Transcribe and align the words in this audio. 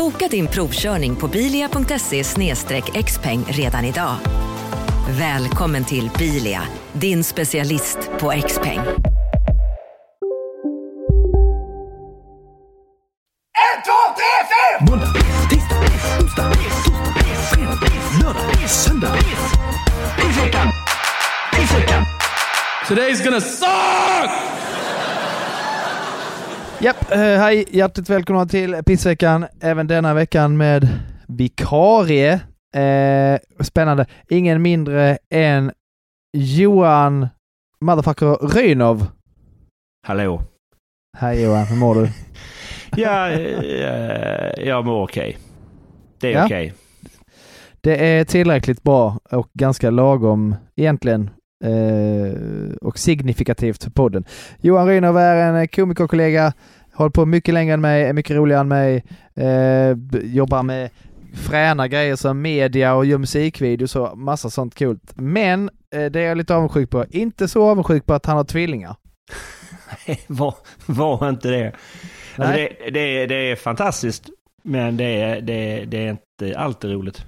Boka 0.00 0.28
din 0.28 0.46
provkörning 0.46 1.16
på 1.16 1.28
bilia.se 1.28 2.24
xpeng 3.04 3.44
redan 3.48 3.84
idag. 3.84 4.16
Välkommen 5.18 5.84
till 5.84 6.10
Bilia, 6.18 6.62
din 6.92 7.24
specialist 7.24 7.98
på 8.20 8.32
X-peng. 8.32 8.80
Måndag, 14.90 15.06
tisdag, 15.50 15.78
onsdag, 16.20 16.52
torsdag, 16.52 16.52
fredag, 17.50 17.80
lördag, 18.22 18.70
söndag. 18.70 19.16
Today's 22.88 23.24
gonna 23.24 23.40
suck! 23.40 24.30
Japp, 26.80 27.12
eh, 27.12 27.18
hej, 27.18 27.64
hjärtligt 27.70 28.10
välkomna 28.10 28.46
till 28.46 28.82
Pissveckan, 28.86 29.46
även 29.60 29.86
denna 29.86 30.14
veckan 30.14 30.56
med 30.56 30.88
vikarie. 31.28 32.32
Eh, 32.76 33.38
spännande. 33.60 34.06
Ingen 34.28 34.62
mindre 34.62 35.18
än 35.30 35.72
Johan 36.36 37.28
motherfucker 37.80 38.48
Rynov. 38.56 39.06
Hallå. 40.06 40.42
Hej 41.18 41.42
Johan, 41.42 41.66
hur 41.66 41.76
mår 41.76 41.94
du? 41.94 42.08
Ja, 42.96 43.30
eh, 43.30 44.66
jag 44.68 44.84
mår 44.84 45.02
okej. 45.04 45.38
Det 46.20 46.28
är 46.32 46.38
Ja. 46.38 46.44
okej. 46.44 46.72
Det 47.80 48.06
är 48.06 48.24
tillräckligt 48.24 48.82
bra 48.82 49.18
och 49.30 49.48
ganska 49.54 49.90
lagom 49.90 50.54
egentligen 50.76 51.22
eh, 51.22 51.30
och 52.80 52.98
signifikativt 52.98 53.84
för 53.84 53.90
podden. 53.90 54.24
Johan 54.60 54.86
Rynov 54.86 55.18
är 55.18 55.36
en 55.36 55.68
komikerkollega, 55.68 56.52
håller 56.94 57.10
på 57.10 57.26
mycket 57.26 57.54
längre 57.54 57.74
än 57.74 57.80
mig, 57.80 58.04
är 58.04 58.12
mycket 58.12 58.36
roligare 58.36 58.60
än 58.60 58.68
mig, 58.68 59.04
eh, 59.34 59.96
jobbar 60.22 60.62
med 60.62 60.90
fräna 61.34 61.88
grejer 61.88 62.16
som 62.16 62.42
media 62.42 62.94
och 62.94 63.06
gör 63.06 63.18
musikvideos 63.18 63.96
och 63.96 64.18
massa 64.18 64.50
sånt 64.50 64.74
kul. 64.74 64.98
Men 65.14 65.70
eh, 65.94 66.04
det 66.04 66.20
är 66.20 66.28
jag 66.28 66.38
lite 66.38 66.54
avundsjuk 66.54 66.90
på. 66.90 67.04
Inte 67.10 67.48
så 67.48 67.70
avundsjuk 67.70 68.06
på 68.06 68.14
att 68.14 68.26
han 68.26 68.36
har 68.36 68.44
tvillingar. 68.44 68.96
var, 70.26 70.54
var 70.86 71.28
inte 71.28 71.48
det. 71.48 71.72
Alltså 72.36 72.56
det, 72.56 72.90
det, 72.90 73.26
det 73.26 73.50
är 73.50 73.56
fantastiskt, 73.56 74.30
men 74.62 74.96
det 74.96 75.40
det, 75.40 75.84
det 75.84 76.06
är 76.06 76.10
inte 76.10 76.58
alltid 76.58 76.90
roligt. 76.90 77.24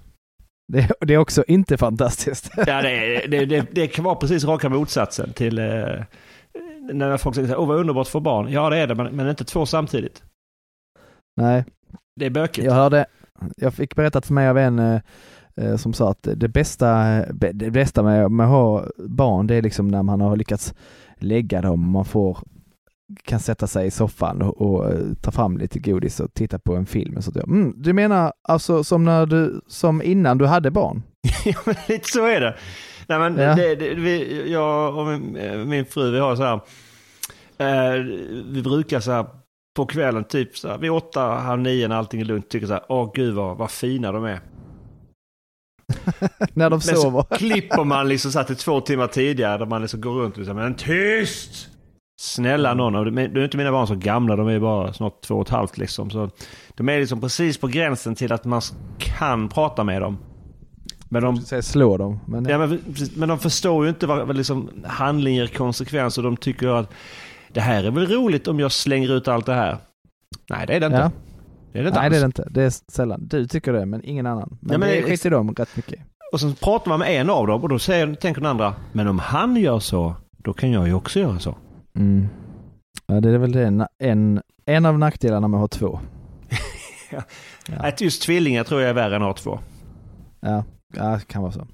Det, 0.69 0.93
det 1.01 1.15
är 1.15 1.19
också 1.19 1.45
inte 1.49 1.79
fantastiskt. 1.79 2.51
Ja, 2.57 2.83
det, 2.83 3.27
det, 3.27 3.45
det, 3.45 3.67
det 3.73 3.87
kan 3.87 4.05
vara 4.05 4.15
precis 4.15 4.45
raka 4.45 4.69
motsatsen 4.69 5.33
till 5.33 5.59
eh, 5.59 5.65
när 6.93 7.17
folk 7.17 7.35
säger 7.35 7.57
åh 7.57 7.69
vad 7.69 7.77
underbart 7.79 8.09
få 8.09 8.21
barn. 8.21 8.53
Ja 8.53 8.71
det 8.71 8.77
är 8.77 8.87
det, 8.87 8.95
men, 8.95 9.17
men 9.17 9.29
inte 9.29 9.45
två 9.45 9.67
samtidigt. 9.67 10.23
Nej, 11.37 11.65
Det 12.17 12.27
är 12.27 12.31
bökigt. 12.31 12.67
Jag 12.67 12.75
hörde, 12.75 13.07
jag 13.57 13.75
fick 13.75 13.97
berättat 13.97 14.27
för 14.27 14.35
mig 14.35 14.49
av 14.49 14.59
en 14.59 14.79
eh, 14.79 15.01
eh, 15.57 15.77
som 15.77 15.93
sa 15.93 16.11
att 16.11 16.29
det 16.37 16.49
bästa, 16.49 17.05
det 17.53 17.71
bästa 17.71 18.03
med, 18.03 18.31
med 18.31 18.47
att 18.47 18.53
ha 18.53 18.85
barn 19.09 19.47
det 19.47 19.55
är 19.55 19.63
liksom 19.63 19.89
när 19.89 20.03
man 20.03 20.21
har 20.21 20.37
lyckats 20.37 20.75
lägga 21.17 21.61
dem 21.61 21.91
man 21.91 22.05
får 22.05 22.39
kan 23.25 23.41
sätta 23.41 23.67
sig 23.67 23.87
i 23.87 23.91
soffan 23.91 24.43
och, 24.43 24.61
och 24.61 24.91
eh, 24.91 24.99
ta 25.21 25.31
fram 25.31 25.59
lite 25.59 25.79
godis 25.79 26.21
och 26.21 26.35
titta 26.35 26.59
på 26.59 26.75
en 26.77 26.87
film. 26.87 27.23
Så 27.23 27.31
där. 27.31 27.43
mm, 27.43 27.75
du 27.77 27.93
menar 27.93 28.33
alltså 28.49 28.85
som 28.85 29.05
när 29.05 29.27
du, 29.27 29.61
som 29.67 30.03
innan 30.03 30.39
du 30.39 30.47
hade 30.47 30.71
barn? 30.71 31.03
Ja, 31.45 31.59
men 31.67 31.75
lite 31.89 32.09
så 32.09 32.27
är 32.27 32.41
det. 32.41 32.57
Nej, 33.07 33.19
men 33.19 33.37
Ja. 33.39 33.55
det, 33.55 33.75
det, 33.75 33.95
vi, 33.95 34.43
jag 34.53 34.97
och 34.97 35.07
min, 35.07 35.37
eh, 35.37 35.57
min 35.59 35.85
fru, 35.87 36.11
vi 36.11 36.19
har 36.19 36.37
så 36.37 36.43
här. 36.43 36.61
Eh, 37.59 38.03
vi 38.51 38.63
brukar 38.63 39.01
så 39.01 39.11
här 39.13 39.27
på 39.77 39.87
kvällen, 39.87 40.25
typ 40.25 40.57
så 40.57 40.69
här, 40.69 40.79
vid 40.79 40.91
åtta, 40.91 41.21
halv 41.21 41.63
nio 41.63 41.89
när 41.89 41.97
allting 41.97 42.21
är 42.21 42.25
lugnt, 42.25 42.49
tycker 42.49 42.67
så 42.67 42.73
här, 42.73 42.83
åh 42.89 43.11
gud 43.15 43.35
vad, 43.35 43.57
vad 43.57 43.71
fina 43.71 44.13
de 44.13 44.25
är. 44.25 44.41
när 46.55 46.71
de 46.71 46.81
Men 46.87 46.97
sover? 46.97 47.25
så 47.31 47.35
klipper 47.37 47.85
man 47.85 48.09
liksom 48.09 48.33
så 48.33 48.39
här 48.39 48.47
till 48.47 48.57
två 48.57 48.81
timmar 48.81 49.07
tidigare, 49.07 49.59
där 49.59 49.67
man 49.67 49.81
liksom 49.83 50.01
går 50.01 50.13
runt 50.15 50.39
och 50.39 50.45
säger, 50.45 50.55
men 50.55 50.75
tyst! 50.75 51.69
Snälla 52.23 52.75
någon, 52.75 52.95
och 52.95 53.05
det- 53.05 53.11
nu 53.11 53.41
är 53.41 53.45
inte 53.45 53.57
mina 53.57 53.73
barn 53.73 53.87
så 53.87 53.95
gamla, 53.95 54.37
de 54.37 54.49
är 54.49 54.59
bara 54.61 54.93
snart 54.93 55.21
två 55.21 55.35
och 55.35 55.43
ett 55.47 55.49
halvt 55.53 55.79
liksom. 55.79 56.11
Så 56.11 56.31
de 56.75 56.89
är 56.89 57.01
liksom 57.01 57.21
precis 57.21 57.59
på 57.59 57.67
gränsen 57.67 58.15
till 58.15 58.33
att 58.33 58.45
man 58.45 58.61
kan 58.99 59.49
prata 59.49 59.85
med 59.85 60.03
dem. 60.03 60.19
Men 61.09 61.23
de, 61.23 61.37
Säg 61.37 61.63
slå 61.63 61.97
dem. 61.97 62.21
Men, 62.27 62.45
Ja, 62.45 62.59
men, 62.59 62.79
men 63.17 63.29
de 63.29 63.39
förstår 63.39 63.85
ju 63.85 63.89
inte 63.89 64.07
vad, 64.07 64.37
liksom 64.37 64.71
handling 64.85 65.35
ger 65.37 65.47
konsekvens 65.47 66.19
och 66.19 66.25
de 66.25 66.37
tycker 66.37 66.69
att 66.69 66.93
det 67.53 67.61
här 67.61 67.85
är 67.85 67.91
väl 67.91 68.07
roligt 68.07 68.49
om 68.49 68.61
jag 68.61 68.73
slänger 68.73 69.13
ut 69.17 69.29
allt 69.29 69.47
det 69.47 69.55
här. 69.55 69.79
Nej, 70.51 70.67
det 70.67 70.75
är 70.77 70.81
det 70.81 70.87
inte. 70.87 70.99
Ja. 70.99 71.11
Det 71.73 71.79
är 71.79 71.83
det 71.83 71.89
inte 71.89 72.01
Nej 72.01 72.07
alls. 72.07 72.13
det 72.15 72.19
är 72.19 72.21
det 72.21 72.27
inte. 72.27 72.49
Det 72.51 72.63
är 72.63 72.73
sällan. 72.93 73.27
Du 73.29 73.47
tycker 73.47 73.73
det 73.73 73.87
men 73.87 74.05
ingen 74.05 74.27
annan. 74.27 74.59
Men, 74.61 74.73
Ja, 74.73 74.79
men 74.79 74.89
det 74.89 75.03
skiter 75.03 75.31
de 75.31 75.55
rätt 75.55 75.77
mycket. 75.77 76.01
Och 76.33 76.41
så 76.41 76.53
pratar 76.53 76.89
man 76.89 76.99
med 76.99 77.21
en 77.21 77.31
av 77.31 77.47
dem 77.47 77.63
och 77.63 77.69
då 77.69 77.79
säger, 77.79 78.15
tänker 78.15 78.41
den 78.41 78.51
andra, 78.51 78.75
men 78.93 79.09
om 79.09 79.19
han 79.19 79.57
gör 79.57 79.79
så, 79.79 80.15
då 80.39 80.53
kan 80.53 80.73
jag 80.73 80.87
ju 80.87 80.95
också 80.95 81.21
göra 81.21 81.39
så. 81.39 81.55
Mm. 81.97 82.29
Ja, 83.07 83.21
det 83.21 83.31
är 83.31 83.39
väl 83.39 83.53
det. 83.53 83.87
En, 83.99 84.41
en 84.67 84.87
av 84.87 84.99
nackdelarna 84.99 85.49
med 85.49 85.59
att 85.59 85.61
ha 85.61 85.69
två. 85.69 86.01
Ja. 87.69 87.75
Att 87.79 88.01
just 88.01 88.23
tvillingar 88.23 88.65
tror 88.65 88.81
jag 88.81 88.91
är 88.91 88.95
värre 88.95 89.17
än 89.17 89.23
att 89.23 89.29
ha 89.29 89.35
två. 89.35 89.59
Ja, 90.41 90.65
ja, 90.97 91.05
det 91.05 91.27
kan 91.27 91.43
vara 91.43 91.53
så. 91.53 91.67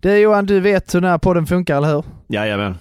Du 0.00 0.18
Johan, 0.18 0.46
du 0.46 0.60
vet 0.60 0.94
hur 0.94 1.00
den 1.00 1.10
här 1.10 1.18
podden 1.18 1.46
funkar, 1.46 1.76
eller 1.76 1.88
hur? 1.88 2.04
Jajamän. 2.28 2.78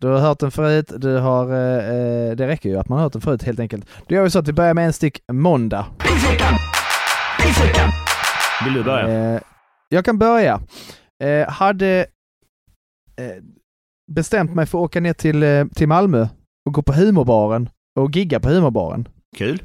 Du 0.00 0.08
har 0.08 0.18
hört 0.18 0.38
den 0.38 0.50
förut, 0.50 0.92
du 0.96 1.18
har, 1.18 1.44
eh, 1.52 1.88
eh, 1.88 2.36
det 2.36 2.46
räcker 2.46 2.68
ju 2.68 2.76
att 2.78 2.88
man 2.88 2.98
har 2.98 3.02
hört 3.04 3.12
den 3.12 3.22
förut 3.22 3.42
helt 3.42 3.60
enkelt. 3.60 3.86
Då 4.06 4.14
gör 4.14 4.22
vi 4.22 4.30
så 4.30 4.38
att 4.38 4.48
vi 4.48 4.52
börjar 4.52 4.74
med 4.74 4.86
en 4.86 4.92
stick 4.92 5.20
måndag. 5.32 5.86
Vill 8.64 8.74
du 8.74 8.84
börja? 8.84 9.34
Eh, 9.34 9.40
jag 9.88 10.04
kan 10.04 10.18
börja. 10.18 10.60
Eh, 11.22 11.48
hade 11.48 12.06
eh, 13.16 13.42
bestämt 14.12 14.54
mig 14.54 14.66
för 14.66 14.78
att 14.78 14.84
åka 14.84 15.00
ner 15.00 15.12
till, 15.12 15.42
eh, 15.42 15.64
till 15.66 15.88
Malmö 15.88 16.28
och 16.66 16.74
gå 16.74 16.82
på 16.82 16.92
humorbaren 16.92 17.68
och 18.00 18.16
gigga 18.16 18.40
på 18.40 18.48
humorbaren. 18.48 19.08
Kul. 19.36 19.62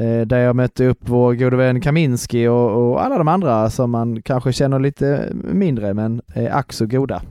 Eh, 0.00 0.26
där 0.26 0.38
jag 0.38 0.56
mötte 0.56 0.86
upp 0.86 0.98
vår 1.00 1.34
gode 1.34 1.56
vän 1.56 1.80
Kaminski 1.80 2.46
och, 2.46 2.70
och 2.70 3.04
alla 3.04 3.18
de 3.18 3.28
andra 3.28 3.70
som 3.70 3.90
man 3.90 4.22
kanske 4.22 4.52
känner 4.52 4.78
lite 4.78 5.32
mindre 5.34 5.94
men 5.94 6.22
är 6.34 6.56
ack 6.56 6.72
så 6.72 6.86
goda 6.86 7.22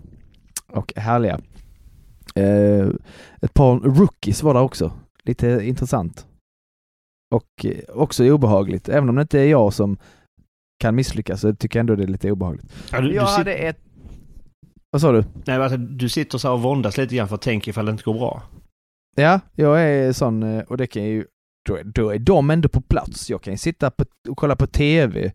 och 0.72 0.94
härliga. 0.96 1.40
Eh, 2.36 2.88
ett 3.42 3.54
par 3.54 3.80
rookies 3.80 4.44
var 4.44 4.54
där 4.54 4.62
också. 4.62 4.92
Lite 5.24 5.48
intressant. 5.48 6.26
Och 7.36 7.66
också 7.94 8.24
obehagligt. 8.24 8.90
Även 8.90 9.10
om 9.10 9.16
det 9.16 9.22
inte 9.22 9.40
är 9.40 9.48
jag 9.48 9.74
som 9.74 9.98
kan 10.80 10.96
misslyckas 10.96 11.42
så 11.42 11.56
tycker 11.56 11.80
jag 11.80 11.82
ändå 11.82 11.96
det 11.96 12.04
är 12.04 12.08
lite 12.08 12.32
obehagligt. 12.32 12.66
Ja, 12.92 13.02
du, 13.02 13.14
jag 13.14 13.26
du, 13.26 13.30
hade 13.30 13.54
ett... 13.54 13.80
Vad 14.92 15.02
sa 15.02 15.12
du? 15.12 15.24
nej, 15.48 15.58
alltså, 15.58 15.78
du 15.78 16.10
sitter 16.10 16.38
så 16.38 16.48
här 16.48 16.56
och 16.56 16.62
våndas 16.62 16.98
lite 16.98 17.16
grann 17.16 17.28
för 17.28 17.36
att 17.36 17.42
tänka 17.42 17.70
ifall 17.70 17.86
det 17.86 17.92
inte 17.92 18.04
går 18.04 18.14
bra. 18.14 18.42
Ja, 19.16 19.40
jag 19.56 19.82
är 19.82 20.12
sån 20.14 20.44
eh, 20.44 20.64
och 20.64 20.78
det 20.78 20.88
kan 20.88 21.04
ju... 21.04 21.26
Då 21.70 21.76
är, 21.76 21.84
då 21.84 22.10
är 22.10 22.20
de 22.20 22.50
ändå 22.50 22.70
på 22.70 22.82
plats. 22.82 23.30
Jag 23.30 23.42
kan 23.42 23.54
ju 23.54 23.58
sitta 23.58 23.92
på, 23.92 24.06
och 24.30 24.38
kolla 24.38 24.56
på 24.56 24.68
TV 24.68 25.32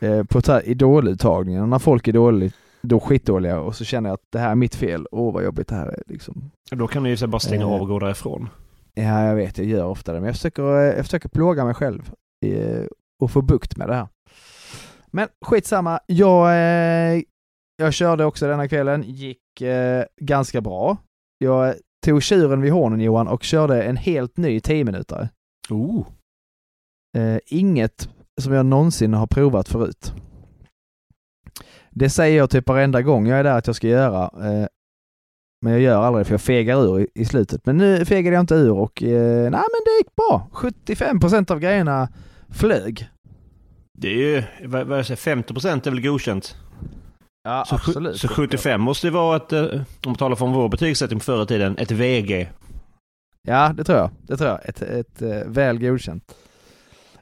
eh, 0.00 0.24
på 0.24 0.42
så 0.42 0.52
här 0.52 0.68
idoluttagningar 0.68 1.66
när 1.66 1.78
folk 1.78 2.08
är 2.08 2.12
dåligt, 2.12 2.54
då 2.82 3.00
skitdåliga 3.00 3.60
och 3.60 3.76
så 3.76 3.84
känner 3.84 4.08
jag 4.10 4.14
att 4.14 4.26
det 4.32 4.38
här 4.38 4.50
är 4.50 4.54
mitt 4.54 4.74
fel. 4.74 5.06
Åh 5.10 5.34
vad 5.34 5.44
jobbigt 5.44 5.68
det 5.68 5.74
här 5.74 5.86
är 5.86 6.02
liksom. 6.06 6.50
Då 6.70 6.86
kan 6.86 7.02
du 7.02 7.14
ju 7.14 7.26
bara 7.26 7.40
stänga 7.40 7.62
Eh. 7.64 7.72
av 7.72 7.80
och 7.82 7.88
gå 7.88 7.98
därifrån. 7.98 8.48
Ja, 8.94 9.24
jag 9.26 9.34
vet, 9.34 9.58
jag 9.58 9.66
gör 9.66 9.84
ofta 9.84 10.12
det, 10.12 10.20
men 10.20 10.26
jag 10.26 10.34
försöker, 10.36 10.62
eh, 10.62 10.96
jag 10.96 11.04
försöker 11.04 11.28
plåga 11.28 11.64
mig 11.64 11.74
själv 11.74 12.10
eh, 12.46 12.84
och 13.22 13.30
få 13.30 13.42
bukt 13.42 13.76
med 13.76 13.88
det 13.88 13.94
här. 13.94 14.08
Men 15.10 15.28
skitsamma, 15.44 16.00
jag, 16.06 16.46
eh, 16.48 17.22
jag 17.76 17.94
körde 17.94 18.24
också 18.24 18.46
denna 18.46 18.68
kvällen, 18.68 19.02
gick 19.02 19.60
eh, 19.60 20.04
ganska 20.20 20.60
bra. 20.60 20.96
Jag 21.38 21.74
tog 22.04 22.22
tjuren 22.22 22.60
vid 22.60 22.72
hornen 22.72 23.00
Johan 23.00 23.28
och 23.28 23.42
körde 23.42 23.82
en 23.82 23.96
helt 23.96 24.36
ny 24.36 24.60
10 24.60 24.84
minuter. 24.84 25.28
Oh. 25.70 26.06
Eh, 27.16 27.38
inget 27.46 28.08
som 28.40 28.52
jag 28.52 28.66
någonsin 28.66 29.14
har 29.14 29.26
provat 29.26 29.68
förut. 29.68 30.14
Det 31.90 32.10
säger 32.10 32.38
jag 32.38 32.50
typ 32.50 32.68
varenda 32.68 33.02
gång 33.02 33.26
jag 33.26 33.38
är 33.38 33.44
där 33.44 33.58
att 33.58 33.66
jag 33.66 33.76
ska 33.76 33.88
göra. 33.88 34.22
Eh, 34.22 34.66
men 35.62 35.72
jag 35.72 35.80
gör 35.82 36.02
aldrig 36.02 36.26
för 36.26 36.34
jag 36.34 36.40
fegar 36.40 36.84
ur 36.84 37.00
i, 37.00 37.08
i 37.14 37.24
slutet. 37.24 37.66
Men 37.66 37.76
nu 37.76 38.04
fegade 38.04 38.34
jag 38.34 38.42
inte 38.42 38.54
ur 38.54 38.72
och 38.72 39.02
eh, 39.02 39.42
nej 39.42 39.50
men 39.50 39.82
det 39.84 39.96
gick 39.98 40.16
bra. 40.16 40.48
75% 40.52 41.52
av 41.52 41.60
grejerna 41.60 42.08
flög. 42.48 43.08
Det 43.98 44.08
är 44.08 44.16
ju, 44.16 44.42
vad, 44.64 44.86
vad 44.86 44.98
jag 44.98 45.06
säger, 45.06 45.16
50 45.16 45.52
procent 45.52 45.86
är 45.86 45.90
väl 45.90 46.02
godkänt? 46.02 46.56
Ja, 47.44 47.64
Så, 47.68 47.78
sju- 47.78 48.14
så 48.14 48.28
75 48.28 48.80
måste 48.80 49.06
ju 49.06 49.10
vara 49.10 49.36
ett, 49.36 49.52
eh, 49.52 49.62
om 49.72 49.84
man 50.06 50.14
talar 50.14 50.36
från 50.36 50.52
vår 50.52 50.68
betygssättning 50.68 51.20
förr 51.20 51.42
i 51.42 51.46
tiden, 51.46 51.78
ett 51.78 51.90
VG. 51.90 52.48
Ja, 53.48 53.72
det 53.76 53.84
tror 53.84 53.98
jag. 53.98 54.10
Det 54.22 54.36
tror 54.36 54.50
jag. 54.50 54.68
Ett, 54.68 54.82
ett, 54.82 55.22
eh, 55.22 55.42
väl 55.46 55.78
godkänt. 55.80 56.34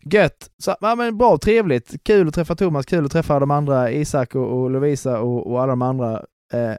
Gött! 0.04 0.50
Så, 0.58 0.76
ja, 0.80 0.94
men 0.94 1.18
bra, 1.18 1.38
trevligt. 1.38 1.94
Kul 2.04 2.28
att 2.28 2.34
träffa 2.34 2.54
Thomas, 2.54 2.86
kul 2.86 3.04
att 3.04 3.12
träffa 3.12 3.40
de 3.40 3.50
andra, 3.50 3.90
Isak 3.90 4.34
och, 4.34 4.60
och 4.62 4.70
Lovisa 4.70 5.20
och, 5.20 5.46
och 5.52 5.62
alla 5.62 5.72
de 5.72 5.82
andra. 5.82 6.22
Eh, 6.52 6.72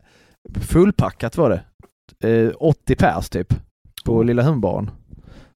fullpackat 0.62 1.38
var 1.38 1.50
det. 1.50 1.64
Eh, 2.30 2.52
80 2.60 2.96
pers 2.96 3.30
typ, 3.30 3.54
på 4.06 4.24
Lilla 4.24 4.44
Hundbaren. 4.44 4.92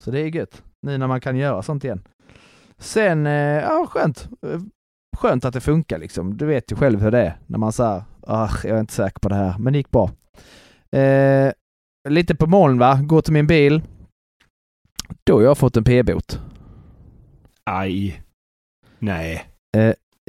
Så 0.05 0.11
det 0.11 0.21
är 0.21 0.27
gött, 0.27 0.63
nu 0.87 0.99
när 0.99 1.07
man 1.07 1.21
kan 1.21 1.37
göra 1.37 1.63
sånt 1.63 1.85
igen. 1.85 2.03
Sen, 2.79 3.27
eh, 3.27 3.33
ja 3.63 3.87
skönt. 3.89 4.29
Eh, 5.15 5.19
Skönt 5.19 5.45
att 5.45 5.55
det 5.55 5.61
funkar 5.61 5.99
liksom. 5.99 6.37
Du 6.37 6.47
vet 6.47 6.73
ju 6.73 6.77
själv 6.77 7.01
hur 7.01 7.11
det 7.11 7.21
är 7.21 7.39
när 7.47 7.59
man 7.59 7.73
säger 7.73 8.05
ah, 8.27 8.51
jag 8.65 8.77
är 8.77 8.81
inte 8.81 8.93
säker 8.93 9.21
på 9.21 9.29
det 9.29 9.35
här, 9.35 9.59
men 9.59 9.73
det 9.73 9.79
gick 9.79 9.91
bra. 9.91 10.11
Eh, 11.01 11.53
lite 12.09 12.35
på 12.35 12.47
moln 12.47 12.79
va, 12.79 13.01
gå 13.03 13.23
till 13.23 13.33
min 13.33 13.47
bil. 13.47 13.83
Då 15.25 15.35
har 15.35 15.43
jag 15.43 15.59
fått 15.59 15.77
en 15.77 15.85
p-bot. 15.85 16.41
Aj. 17.65 18.23
Nej. 18.99 19.47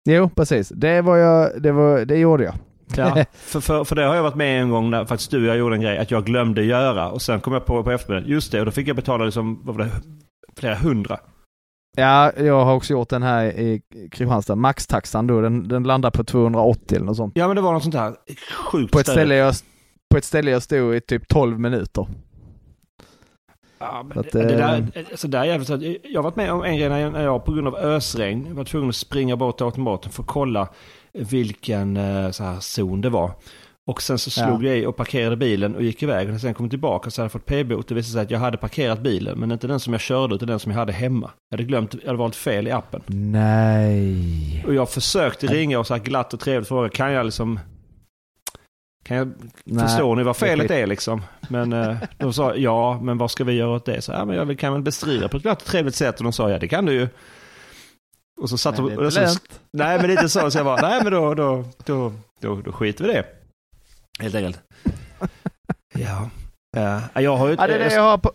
Jo, 0.08 0.30
precis. 0.36 0.68
Det 0.68 1.00
var 1.00 1.16
jag, 1.16 1.62
det 1.62 1.72
var, 1.72 2.04
det 2.04 2.16
gjorde 2.16 2.44
jag. 2.44 2.54
Ja, 2.96 3.24
för, 3.34 3.60
för, 3.60 3.84
för 3.84 3.96
det 3.96 4.04
har 4.04 4.14
jag 4.14 4.22
varit 4.22 4.34
med 4.34 4.62
en 4.62 4.70
gång 4.70 4.90
när 4.90 5.04
faktiskt 5.04 5.30
du 5.30 5.42
och 5.42 5.46
jag 5.46 5.56
gjorde 5.56 5.76
en 5.76 5.80
grej 5.80 5.98
att 5.98 6.10
jag 6.10 6.24
glömde 6.24 6.64
göra 6.64 7.10
och 7.10 7.22
sen 7.22 7.40
kom 7.40 7.52
jag 7.52 7.66
på 7.66 7.82
på 7.82 7.90
eftermiddagen, 7.90 8.30
just 8.30 8.52
det, 8.52 8.60
och 8.60 8.66
då 8.66 8.72
fick 8.72 8.88
jag 8.88 8.96
betala 8.96 9.24
liksom, 9.24 9.60
vad 9.64 9.76
var 9.76 9.84
det, 9.84 9.90
flera 10.56 10.74
hundra. 10.74 11.18
Ja, 11.96 12.32
jag 12.36 12.64
har 12.64 12.74
också 12.74 12.92
gjort 12.92 13.08
den 13.08 13.22
här 13.22 13.44
i 13.44 13.82
Kristianstad. 14.10 14.56
Maxtaxan 14.56 15.26
då, 15.26 15.40
den, 15.40 15.68
den 15.68 15.82
landar 15.82 16.10
på 16.10 16.24
280 16.24 16.96
eller 16.96 17.06
något 17.06 17.16
sånt. 17.16 17.32
Ja 17.36 17.46
men 17.46 17.56
det 17.56 17.62
var 17.62 17.72
något 17.72 17.82
sånt 17.82 17.94
här 17.94 18.14
sjukt 18.72 18.92
På 18.92 18.98
ett, 18.98 19.06
ställe. 19.06 19.34
jag, 19.34 19.54
på 20.10 20.16
ett 20.16 20.24
ställe 20.24 20.50
jag 20.50 20.62
stod 20.62 20.94
i 20.94 21.00
typ 21.00 21.28
12 21.28 21.60
minuter. 21.60 22.06
Ja, 23.78 24.04
men 24.08 24.18
att, 24.18 24.32
det, 24.32 24.42
det 24.42 24.56
där, 24.56 25.28
där 25.28 25.40
är 25.40 25.44
jävligt, 25.44 25.68
så 25.68 25.74
att 25.74 25.82
jag 25.82 26.18
har 26.18 26.22
varit 26.22 26.36
med 26.36 26.52
om 26.52 26.62
en 26.62 26.76
grej 26.76 26.88
när 26.88 26.98
jag, 26.98 27.12
när 27.12 27.24
jag 27.24 27.44
på 27.44 27.52
grund 27.52 27.68
av 27.68 27.76
ösregn 27.76 28.54
var 28.54 28.64
tvungen 28.64 28.88
att 28.88 28.96
springa 28.96 29.36
bort 29.36 29.56
till 29.56 29.66
automaten 29.66 30.12
för 30.12 30.22
att 30.22 30.28
kolla 30.28 30.68
vilken 31.12 31.96
eh, 31.96 32.30
så 32.30 32.44
här, 32.44 32.60
zon 32.60 33.00
det 33.00 33.10
var. 33.10 33.30
Och 33.86 34.02
sen 34.02 34.18
så 34.18 34.30
slog 34.30 34.64
Ja. 34.64 34.68
jag 34.68 34.78
i 34.78 34.86
och 34.86 34.96
parkerade 34.96 35.36
bilen 35.36 35.74
och 35.76 35.82
gick 35.82 36.02
iväg. 36.02 36.34
Och 36.34 36.40
sen 36.40 36.54
kom 36.54 36.66
jag 36.66 36.70
tillbaka 36.70 37.10
så 37.10 37.20
hade 37.20 37.24
jag 37.24 37.32
fått 37.32 37.46
p-bot. 37.46 37.88
Det 37.88 37.94
visade 37.94 38.12
sig 38.12 38.22
att 38.22 38.30
jag 38.30 38.38
hade 38.38 38.56
parkerat 38.56 39.00
bilen, 39.00 39.38
men 39.38 39.52
inte 39.52 39.66
den 39.66 39.80
som 39.80 39.92
jag 39.92 40.00
körde 40.00 40.34
utan 40.34 40.48
den 40.48 40.58
som 40.58 40.72
jag 40.72 40.78
hade 40.78 40.92
hemma. 40.92 41.30
Jag 41.50 41.58
hade 41.58 41.68
glömt, 41.68 41.94
jag 41.94 42.06
hade 42.06 42.18
valt 42.18 42.36
fel 42.36 42.68
i 42.68 42.70
appen. 42.70 43.02
Nej. 43.06 44.64
Och 44.66 44.74
jag 44.74 44.90
försökte 44.90 45.46
ringa 45.46 45.78
och 45.78 45.86
så 45.86 45.94
här 45.94 46.00
glatt 46.00 46.34
och 46.34 46.40
trevligt 46.40 46.68
fråga, 46.68 46.88
kan 46.88 47.12
jag 47.12 47.24
liksom... 47.26 47.60
Kan 49.04 49.16
jag, 49.16 49.32
Nej. 49.64 49.88
förstår 49.88 50.16
ni 50.16 50.22
vad 50.22 50.36
felet 50.36 50.70
är 50.70 50.86
liksom? 50.86 51.22
Men 51.48 51.72
eh, 51.72 51.96
de 52.18 52.32
sa 52.32 52.54
ja, 52.54 53.00
men 53.02 53.18
vad 53.18 53.30
ska 53.30 53.44
vi 53.44 53.52
göra 53.52 53.70
åt 53.70 53.84
det? 53.84 54.02
Så, 54.02 54.12
ja, 54.12 54.24
men 54.24 54.36
jag 54.36 54.58
kan 54.58 54.72
väl 54.72 54.82
bestrida 54.82 55.28
på 55.28 55.36
ett 55.36 55.42
glatt 55.42 55.62
och 55.62 55.68
trevligt 55.68 55.94
sätt. 55.94 56.18
Och 56.18 56.24
de 56.24 56.32
sa 56.32 56.50
ja, 56.50 56.58
det 56.58 56.68
kan 56.68 56.86
du 56.86 56.92
ju. 56.92 57.08
Och 58.40 58.50
så 58.50 58.58
satt 58.58 58.78
Men 58.78 58.88
de... 58.88 59.06
och 59.06 59.12
så, 59.12 59.20
nej, 59.72 59.98
men 59.98 60.10
lite 60.10 60.28
så. 60.28 60.50
Så 60.50 60.58
jag 60.58 60.64
bara, 60.64 60.88
nej 60.88 61.00
men 61.02 61.12
då, 61.12 61.34
då, 61.34 61.64
då, 61.84 62.12
då, 62.40 62.60
då 62.64 62.72
skiter 62.72 63.04
vi 63.04 63.12
det. 63.12 63.24
Helt 64.20 64.34
enkelt. 64.34 64.60
Ja. 65.98 66.30
Ja, 66.76 67.20
jag 67.20 67.36
har 67.36 67.48
ju... 67.48 67.56
Ja, 67.58 67.66
det 67.66 67.74
är 67.74 67.78
det 67.78 67.94
jag 67.94 68.02
har 68.02 68.18
på... 68.18 68.32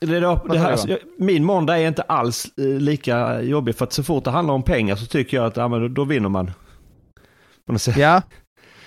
Det, 0.00 0.06
det, 0.06 0.20
det 0.50 0.58
här, 0.58 0.70
alltså, 0.72 0.88
jag- 0.88 0.98
min 1.18 1.44
måndag 1.44 1.78
är 1.78 1.88
inte 1.88 2.02
alls 2.02 2.46
eh, 2.58 2.64
lika 2.64 3.42
jobbig 3.42 3.74
för 3.76 3.84
att 3.84 3.92
så 3.92 4.02
fort 4.02 4.24
det 4.24 4.30
handlar 4.30 4.54
om 4.54 4.62
pengar 4.62 4.96
så 4.96 5.06
tycker 5.06 5.36
jag 5.36 5.46
att 5.46 5.56
ja, 5.56 5.68
men 5.68 5.80
då, 5.80 5.88
då 5.88 6.04
vinner 6.04 6.28
man. 6.28 6.50
Ja. 7.96 8.22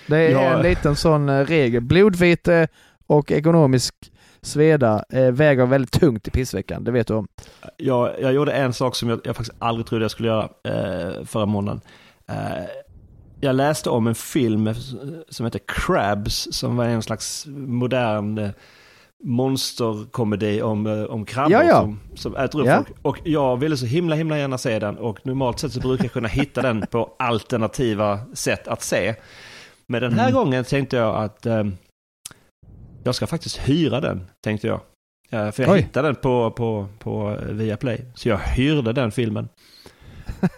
Det 0.06 0.16
är 0.16 0.30
Ja. 0.30 0.40
en 0.40 0.62
liten 0.62 0.96
sån 0.96 1.28
eh, 1.28 1.46
regel. 1.46 1.80
Blodvite 1.82 2.68
och 3.06 3.32
ekonomisk 3.32 3.94
sveda 4.42 5.04
eh, 5.12 5.30
väger 5.30 5.66
väldigt 5.66 5.92
tungt 5.92 6.28
i 6.28 6.30
pissveckan. 6.30 6.84
Det 6.84 6.90
vet 6.90 7.06
du 7.06 7.14
om. 7.14 7.28
Jag, 7.76 8.20
jag 8.22 8.32
gjorde 8.32 8.52
en 8.52 8.72
sak 8.72 8.96
som 8.96 9.08
jag, 9.08 9.20
jag 9.24 9.36
faktiskt 9.36 9.56
aldrig 9.62 9.86
trodde 9.86 10.04
jag 10.04 10.10
skulle 10.10 10.28
göra 10.28 10.48
eh, 10.64 11.24
förra 11.24 11.46
måndagen. 11.46 11.80
Eh, 12.28 12.64
jag 13.40 13.56
läste 13.56 13.90
om 13.90 14.06
en 14.06 14.14
film 14.14 14.74
som 15.28 15.46
heter 15.46 15.60
Crabs 15.66 16.48
som 16.50 16.76
var 16.76 16.84
en 16.84 17.02
slags 17.02 17.46
modern 17.48 18.38
eh, 18.38 18.50
monsterkomedi 19.24 20.62
om, 20.62 20.86
eh, 20.86 21.02
om 21.04 21.24
krabbor 21.24 21.52
Ja, 21.52 21.64
ja. 21.64 21.80
Som, 21.80 22.00
som 22.14 22.36
äter 22.36 22.60
upp 22.60 22.66
Ja. 22.66 22.76
folk. 22.76 22.96
Och 23.02 23.18
jag 23.24 23.56
ville 23.56 23.76
så 23.76 23.86
himla 23.86 24.16
himla 24.16 24.38
gärna 24.38 24.58
se 24.58 24.78
den 24.78 24.98
och 24.98 25.26
normalt 25.26 25.58
sett 25.58 25.72
så 25.72 25.80
brukar 25.80 26.04
jag 26.04 26.12
kunna 26.12 26.28
hitta 26.28 26.62
den 26.62 26.84
på 26.90 27.14
alternativa 27.18 28.20
sätt 28.34 28.68
att 28.68 28.82
se. 28.82 29.14
Men 29.86 30.02
den 30.02 30.12
här 30.12 30.28
Mm. 30.28 30.34
gången 30.34 30.64
tänkte 30.64 30.96
jag 30.96 31.16
att 31.24 31.46
eh, 31.46 31.64
jag 33.04 33.14
ska 33.14 33.26
faktiskt 33.26 33.56
hyra 33.58 34.00
den, 34.00 34.26
tänkte 34.44 34.66
jag. 34.66 34.80
Eh, 35.30 35.50
för 35.50 35.62
jag 35.62 35.72
Oj. 35.72 35.78
hittade 35.80 36.08
den 36.08 36.14
på, 36.16 36.50
på, 36.50 36.86
på 36.98 37.30
eh, 37.30 37.44
Viaplay. 37.54 38.04
Så 38.14 38.28
jag 38.28 38.38
hyrde 38.38 38.92
den 38.92 39.10
filmen. 39.12 39.48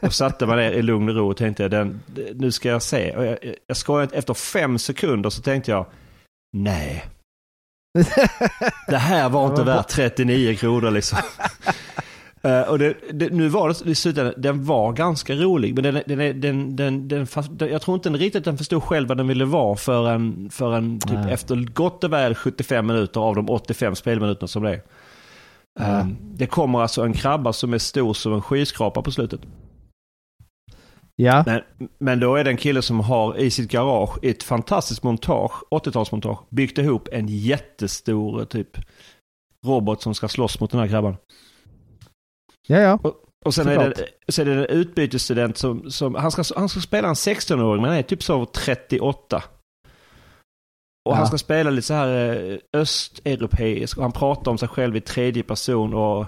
Och 0.02 0.14
satte 0.14 0.46
mig 0.46 0.56
ner 0.56 0.72
i 0.78 0.82
lugn 0.82 1.08
och 1.08 1.14
ro 1.14 1.30
och 1.30 1.36
tänkte 1.36 1.68
den, 1.68 2.00
nu 2.34 2.52
ska 2.52 2.68
jag 2.68 2.82
se. 2.82 3.16
Och 3.16 3.24
jag, 3.26 3.38
jag 3.66 3.76
skojar 3.76 4.02
inte, 4.02 4.16
efter 4.16 4.34
fem 4.34 4.78
sekunder 4.78 5.30
så 5.30 5.42
tänkte 5.42 5.70
jag, 5.70 5.86
nej. 6.52 7.04
Det 8.88 8.96
här 8.96 9.28
var 9.28 9.46
inte 9.50 9.62
värt 9.62 9.88
39 9.88 10.54
kronor 10.56 10.90
liksom. 10.90 11.18
Eh, 12.44 12.60
och 12.62 12.78
det, 12.78 12.94
det, 13.12 13.28
nu 13.32 13.48
var 13.48 13.68
det 13.68 13.90
i 13.90 13.94
slutändan, 13.94 14.34
den 14.36 14.64
var 14.64 14.92
ganska 14.92 15.34
rolig. 15.34 15.74
Men 15.74 15.84
den, 15.84 16.02
den, 16.06 16.40
den, 16.40 16.76
den, 16.76 17.08
den, 17.08 17.26
fast- 17.26 17.50
jag 17.58 17.82
tror 17.82 17.94
inte 17.94 18.08
den 18.08 18.18
riktigt 18.18 18.44
den 18.44 18.58
förstod 18.58 18.82
själv 18.82 19.08
vad 19.08 19.16
den 19.16 19.28
ville 19.28 19.44
vara 19.44 19.76
förrän, 19.76 20.48
förrän 20.52 21.00
typ 21.00 21.12
Nej. 21.24 21.32
efter 21.32 21.56
gott 21.56 22.04
och 22.04 22.12
väl 22.12 22.34
75 22.34 22.86
minuter 22.86 23.20
av 23.20 23.34
de 23.34 23.50
85 23.50 23.94
spelminuterna 23.96 24.48
som 24.48 24.62
det 24.62 24.70
är. 24.70 24.82
Eh, 25.80 26.06
Det 26.20 26.46
kommer 26.46 26.80
alltså 26.80 27.02
en 27.02 27.12
krabba 27.12 27.52
som 27.52 27.74
är 27.74 27.78
stor 27.78 28.14
som 28.14 28.32
en 28.32 28.42
skyskrapa 28.42 29.02
på 29.02 29.10
slutet. 29.10 29.40
Ja. 31.16 31.42
Men, 31.46 31.88
men 31.98 32.20
då 32.20 32.36
är 32.36 32.44
det 32.44 32.50
en 32.50 32.56
kille 32.56 32.82
som 32.82 33.00
har 33.00 33.36
i 33.36 33.50
sitt 33.50 33.70
garage 33.70 34.18
ett 34.22 34.42
fantastiskt 34.42 35.02
montage, 35.02 35.52
80-talsmontage, 35.70 36.38
byggt 36.48 36.78
ihop 36.78 37.08
en 37.12 37.26
jättestor 37.28 38.40
eh, 38.40 38.46
typ 38.46 38.78
robot 39.66 40.02
som 40.02 40.14
ska 40.14 40.28
slåss 40.28 40.60
mot 40.60 40.70
den 40.70 40.80
här 40.80 40.88
krabban. 40.88 41.16
Ja, 42.68 42.78
ja. 42.78 42.98
Och 43.44 43.54
sen 43.54 43.68
är, 43.68 43.88
det, 43.88 44.08
sen 44.28 44.48
är 44.48 44.56
det 44.56 44.66
en 44.66 44.78
utbytesstudent 44.78 45.56
som, 45.56 45.90
som 45.90 46.14
han, 46.14 46.30
ska, 46.30 46.44
han 46.56 46.68
ska 46.68 46.80
spela 46.80 47.08
en 47.08 47.14
16-åring 47.14 47.82
men 47.82 47.90
han 47.90 47.98
är 47.98 48.02
typ 48.02 48.22
så 48.22 48.46
38. 48.46 49.42
Och 51.04 51.12
Ja. 51.12 51.16
han 51.16 51.26
ska 51.26 51.38
spela 51.38 51.70
lite 51.70 51.86
så 51.86 51.94
här 51.94 52.08
eh, 52.52 52.80
östeuropeisk 52.80 53.96
och 53.96 54.02
han 54.02 54.12
pratar 54.12 54.50
om 54.50 54.58
sig 54.58 54.68
själv 54.68 54.96
i 54.96 55.00
tredje 55.00 55.42
person 55.42 55.94
och 55.94 56.26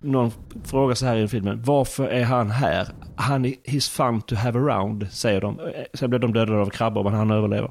någon 0.00 0.30
frågar 0.64 0.94
så 0.94 1.06
här 1.06 1.16
i 1.16 1.28
filmen. 1.28 1.62
Varför 1.62 2.08
är 2.08 2.24
han 2.24 2.50
här? 2.50 2.88
Han 3.16 3.44
är, 3.44 3.50
he's 3.50 3.90
fun 3.90 4.20
to 4.22 4.34
have 4.34 4.58
around, 4.58 5.06
säger 5.10 5.40
de. 5.40 5.60
Eh, 5.60 5.66
Sen 5.94 6.10
blir 6.10 6.18
de 6.20 6.32
dödade 6.32 6.60
av 6.60 6.70
krabbor 6.70 7.04
men 7.04 7.14
han 7.14 7.30
överlever. 7.30 7.70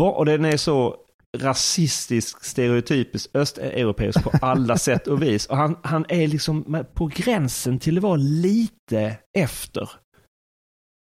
Och 0.00 0.26
den 0.26 0.44
är 0.44 0.56
så 0.56 0.96
rasistisk, 1.38 2.44
stereotypisk 2.44 3.30
östeuropeisk 3.34 4.22
på 4.24 4.30
alla 4.42 4.78
sätt 4.78 5.06
och 5.06 5.22
vis. 5.22 5.46
Och 5.46 5.56
han, 5.56 5.76
han 5.82 6.04
är 6.08 6.26
liksom 6.28 6.84
på 6.94 7.06
gränsen 7.06 7.78
till 7.78 7.96
att 7.96 8.02
vara 8.02 8.16
lite 8.16 9.16
efter. 9.38 9.90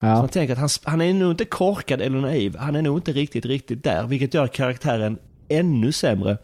Så 0.06 0.10
Ja. 0.10 0.16
man 0.20 0.30
tänker 0.30 0.54
att 0.54 0.60
han, 0.60 0.70
han 0.84 1.02
är 1.02 1.14
nog 1.14 1.32
inte 1.32 1.46
korkad 1.46 2.02
eller 2.02 2.22
naiv. 2.22 2.58
Han 2.58 2.76
är 2.76 2.82
nog 2.82 2.98
inte 2.98 3.12
riktigt, 3.12 3.46
riktigt 3.46 3.84
där. 3.84 4.04
Vilket 4.08 4.34
gör 4.34 4.48
karaktären 4.48 5.18
ännu 5.50 5.92
sämre. 5.92 6.38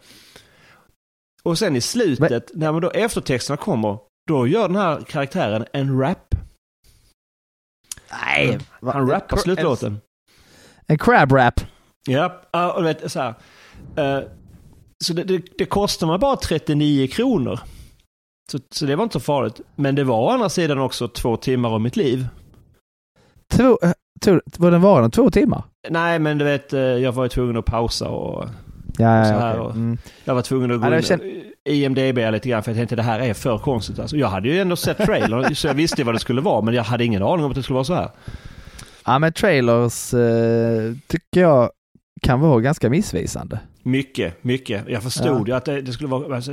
Och 1.42 1.58
sen 1.58 1.76
i 1.76 1.80
slutet, 1.80 2.50
när 2.54 2.72
man 2.72 2.80
då 2.82 2.90
eftertexterna 2.90 3.56
kommer, 3.56 3.98
då 4.28 4.46
gör 4.46 4.68
den 4.68 4.76
här 4.76 5.00
karaktären 5.00 5.64
en 5.72 6.00
rap. 6.00 6.34
Nej. 8.24 8.58
Han 8.82 9.08
rappar 9.10 9.36
slutlåten. 9.36 10.00
En 10.86 10.98
crab 10.98 11.32
rap. 11.32 11.60
Ja, 12.08 12.40
och 12.76 12.84
vet 12.84 13.12
så 13.12 13.20
här. 13.20 13.34
eh, 13.96 14.24
så 15.04 15.12
det, 15.12 15.24
det, 15.24 15.42
det 15.58 15.64
kostar 15.64 16.06
mig 16.06 16.18
bara 16.18 16.36
39 16.36 17.06
kronor. 17.08 17.60
Så, 18.52 18.58
så 18.70 18.86
det 18.86 18.96
var 18.96 19.02
inte 19.04 19.12
så 19.12 19.20
farligt. 19.20 19.60
Men 19.76 19.94
det 19.94 20.04
var 20.04 20.20
å 20.20 20.28
andra 20.28 20.48
sidan 20.48 20.78
också 20.78 21.08
två 21.08 21.36
timmar 21.36 21.70
av 21.70 21.80
mitt 21.80 21.96
liv. 21.96 22.26
Två, 23.56 23.78
två, 24.24 24.40
var 24.58 24.70
den 24.70 24.80
var 24.80 25.02
den 25.02 25.10
två 25.10 25.30
timmar? 25.30 25.62
Nej, 25.90 26.18
men 26.18 26.38
du 26.38 26.44
vet, 26.44 26.72
eh, 26.72 26.80
jag 26.80 27.12
var 27.12 27.22
ju 27.24 27.28
tvungen 27.28 27.56
att 27.56 27.64
pausa 27.64 28.08
och 28.08 28.48
Ja, 28.98 29.24
Så 29.24 29.32
ja, 29.32 29.38
här 29.38 29.58
och- 29.58 29.70
mm. 29.74 29.98
Jag 30.24 30.34
var 30.34 30.42
tvungen 30.42 30.70
att 30.70 30.80
gå 30.80 30.86
Ja, 30.86 30.96
in 30.96 31.02
kän- 31.02 31.42
IMDB 31.64 32.30
lite 32.30 32.48
grann 32.48 32.62
för 32.62 32.70
jag 32.70 32.76
tänkte 32.78 32.96
det 32.96 33.02
här 33.02 33.20
är 33.20 33.34
för 33.34 33.58
konstigt. 33.58 33.98
Alltså, 33.98 34.16
jag 34.16 34.28
hade 34.28 34.48
ju 34.48 34.60
ändå 34.60 34.76
sett 34.76 34.96
trailern 34.98 35.54
så 35.54 35.66
jag 35.66 35.74
visste 35.74 36.04
vad 36.04 36.14
det 36.14 36.18
skulle 36.18 36.40
vara 36.40 36.60
men 36.62 36.74
jag 36.74 36.82
hade 36.84 37.04
ingen 37.04 37.22
aning 37.22 37.44
om 37.44 37.50
att 37.50 37.56
det 37.56 37.62
skulle 37.62 37.74
vara 37.74 37.84
så 37.84 37.94
här. 37.94 38.10
ja, 39.06 39.18
men 39.18 39.32
trailers 39.32 40.14
eh, 40.14 40.92
tycker 41.06 41.40
jag 41.40 41.70
kan 42.22 42.40
vara 42.40 42.60
ganska 42.60 42.90
missvisande. 42.90 43.60
Mycket, 43.82 44.44
mycket. 44.44 44.84
Jag 44.88 45.02
förstod 45.02 45.48
ju 45.48 45.54
att 45.54 45.64
det, 45.64 45.80
det 45.80 45.92
skulle 45.92 46.08
vara... 46.08 46.36
Alltså, 46.36 46.52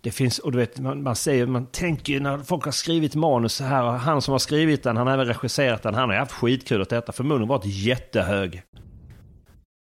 det 0.00 0.10
finns, 0.10 0.38
och 0.38 0.52
du 0.52 0.58
vet, 0.58 0.78
man, 0.80 1.02
man 1.02 1.16
säger, 1.16 1.46
man 1.46 1.66
tänker 1.66 2.12
ju 2.12 2.20
när 2.20 2.38
folk 2.38 2.64
har 2.64 2.72
skrivit 2.72 3.14
manus 3.14 3.54
så 3.54 3.64
här, 3.64 3.84
och 3.84 3.92
han 3.92 4.22
som 4.22 4.32
har 4.32 4.38
skrivit 4.38 4.82
den, 4.82 4.96
han 4.96 5.06
har 5.06 5.14
även 5.14 5.26
regisserat 5.26 5.82
den, 5.82 5.94
han 5.94 6.08
har 6.10 6.16
haft 6.16 6.32
skitkul 6.32 6.80
åt 6.80 6.88
detta, 6.90 7.12
förmodligen 7.12 7.48
varit 7.48 7.64
jättehög. 7.66 8.62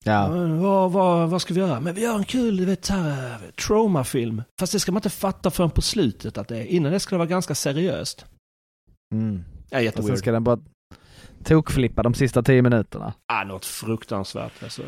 Ja. 0.05 0.29
Men 0.29 0.61
Vad, 0.63 0.93
vad, 0.93 1.31
vad 1.31 1.43
ska 1.43 1.55
vi 1.55 1.61
göra? 1.61 1.81
Men 1.81 1.95
vi 1.95 2.03
gör 2.03 2.15
en 2.15 2.25
kul, 2.25 2.57
du 2.57 2.65
vet, 2.65 2.89
här, 2.89 3.39
traumafilm. 3.67 4.43
Fast 4.61 4.73
det 4.73 4.81
ska 4.81 4.93
man 4.93 4.99
inte 4.99 5.11
fatta 5.11 5.51
förrän 5.51 5.71
på 5.71 5.83
slutet 5.83 6.39
att 6.39 6.49
det 6.49 6.59
är. 6.59 6.65
Innan 6.65 6.93
det 6.93 7.01
ska 7.01 7.15
det 7.15 7.19
vara 7.19 7.29
ganska 7.29 7.55
seriöst. 7.55 8.27
Mm. 9.15 9.45
Ja, 9.55 9.63
Och 9.65 9.71
sen 9.71 9.85
jätteweird. 9.85 10.19
ska 10.19 10.33
den 10.33 10.45
bara 10.45 10.59
tokflippa 11.45 12.03
de 12.03 12.15
sista 12.15 12.43
tio 12.43 12.63
minuterna. 12.63 13.13
Ah, 13.33 13.45
något 13.45 13.65
fruktansvärt. 13.65 14.63
Alltså. 14.63 14.83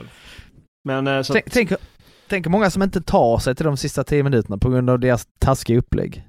Men 0.84 1.06
eh, 1.06 1.22
så... 1.22 1.32
Tänk, 1.32 1.50
tänk, 1.50 1.72
tänk 2.28 2.46
hur 2.46 2.50
många 2.50 2.70
som 2.70 2.82
inte 2.82 3.00
tar 3.00 3.38
sig 3.38 3.54
till 3.54 3.66
de 3.66 3.76
sista 3.76 4.04
tio 4.04 4.22
minuterna 4.22 4.58
på 4.58 4.70
grund 4.70 4.90
av 4.90 4.98
deras 4.98 5.26
taskiga 5.38 5.78
upplägg. 5.78 6.24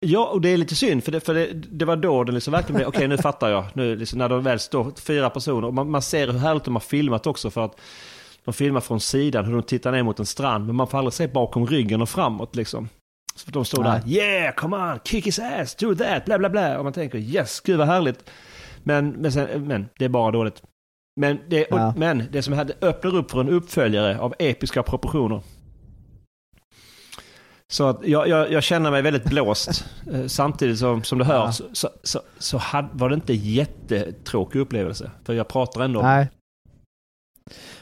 Ja, 0.00 0.26
och 0.26 0.40
det 0.40 0.48
är 0.48 0.56
lite 0.56 0.74
synd 0.74 1.04
för 1.04 1.12
det, 1.12 1.20
för 1.20 1.34
det, 1.34 1.52
det 1.52 1.84
var 1.84 1.96
då 1.96 2.24
det 2.24 2.32
liksom 2.32 2.52
verkligen 2.52 2.76
blev, 2.76 2.88
okej 2.88 3.08
nu 3.08 3.18
fattar 3.18 3.50
jag. 3.50 3.64
Nu 3.74 3.96
liksom, 3.96 4.18
när 4.18 4.28
de 4.28 4.42
väl 4.42 4.58
står 4.58 4.92
fyra 5.00 5.30
personer. 5.30 5.68
Och 5.68 5.74
man, 5.74 5.90
man 5.90 6.02
ser 6.02 6.26
hur 6.26 6.38
härligt 6.38 6.64
de 6.64 6.74
har 6.74 6.80
filmat 6.80 7.26
också 7.26 7.50
för 7.50 7.64
att 7.64 7.80
de 8.44 8.54
filmar 8.54 8.80
från 8.80 9.00
sidan 9.00 9.44
hur 9.44 9.52
de 9.52 9.62
tittar 9.62 9.92
ner 9.92 10.02
mot 10.02 10.18
en 10.18 10.26
strand. 10.26 10.66
Men 10.66 10.76
man 10.76 10.86
får 10.86 10.98
aldrig 10.98 11.12
se 11.12 11.26
bakom 11.28 11.66
ryggen 11.66 12.02
och 12.02 12.08
framåt 12.08 12.56
liksom. 12.56 12.88
Så 13.34 13.50
de 13.50 13.64
står 13.64 13.84
där, 13.84 14.02
yeah, 14.08 14.54
come 14.54 14.76
on, 14.76 14.98
kick 15.04 15.26
his 15.26 15.38
ass, 15.38 15.74
do 15.74 15.94
that, 15.94 16.24
bla 16.24 16.38
bla 16.38 16.50
bla. 16.50 16.78
Och 16.78 16.84
man 16.84 16.92
tänker, 16.92 17.18
yes, 17.18 17.60
gud 17.60 17.78
vad 17.78 17.86
härligt. 17.86 18.30
Men, 18.82 19.10
men, 19.10 19.32
sen, 19.32 19.66
men 19.66 19.88
det 19.98 20.04
är 20.04 20.08
bara 20.08 20.30
dåligt. 20.30 20.62
Men 21.18 21.38
det, 21.48 21.64
och, 21.64 21.78
Ja. 21.78 21.94
men 21.96 22.22
det 22.32 22.42
som 22.42 22.52
hade 22.54 22.74
öppnar 22.80 23.14
upp 23.14 23.30
för 23.30 23.40
en 23.40 23.48
uppföljare 23.48 24.18
av 24.18 24.34
episka 24.38 24.82
proportioner. 24.82 25.40
Så 27.72 27.88
att 27.88 28.06
jag, 28.06 28.28
jag, 28.28 28.52
jag 28.52 28.62
känner 28.62 28.90
mig 28.90 29.02
väldigt 29.02 29.24
blåst. 29.24 29.84
Eh, 30.12 30.26
Samtidigt 30.26 30.78
som, 30.78 31.04
som 31.04 31.18
du 31.18 31.24
hör 31.24 31.34
Ja. 31.44 31.52
så, 31.52 31.64
så, 31.72 31.88
så, 32.02 32.20
så 32.38 32.58
hade, 32.58 32.88
var 32.92 33.08
det 33.08 33.14
inte 33.14 33.32
jättetråkig 33.32 34.60
upplevelse. 34.60 35.10
För 35.24 35.32
jag 35.34 35.48
pratar 35.48 35.80
ändå 35.80 36.02
Nej. 36.02 36.28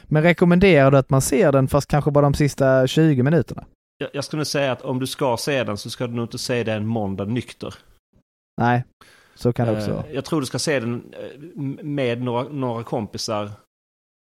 Men 0.03 0.23
rekommenderar 0.23 0.91
du 0.91 0.97
att 0.97 1.09
man 1.09 1.21
ser 1.21 1.51
den 1.51 1.67
fast 1.67 1.87
kanske 1.89 2.11
bara 2.11 2.21
de 2.21 2.33
sista 2.33 2.87
20 2.87 3.23
minuterna? 3.23 3.65
jag, 3.97 4.09
jag 4.13 4.23
skulle 4.23 4.45
säga 4.45 4.71
att 4.71 4.81
om 4.81 4.99
du 4.99 5.07
ska 5.07 5.37
se 5.37 5.63
den 5.63 5.77
så 5.77 5.89
ska 5.89 6.07
du 6.07 6.13
nog 6.13 6.25
inte 6.25 6.37
se 6.37 6.63
den 6.63 6.77
en 6.77 6.87
måndag 6.87 7.25
nykter. 7.25 7.73
Nej, 8.61 8.83
så 9.37 9.53
kan 9.53 9.67
det 9.67 9.73
också 9.73 9.89
Eh, 9.89 9.95
vara. 9.95 10.11
Jag 10.11 10.25
tror 10.25 10.39
du 10.39 10.45
ska 10.45 10.59
se 10.59 10.79
den 10.79 11.13
eh, 11.13 11.85
med 11.85 12.21
några, 12.21 12.43
några 12.43 12.83
kompisar 12.83 13.49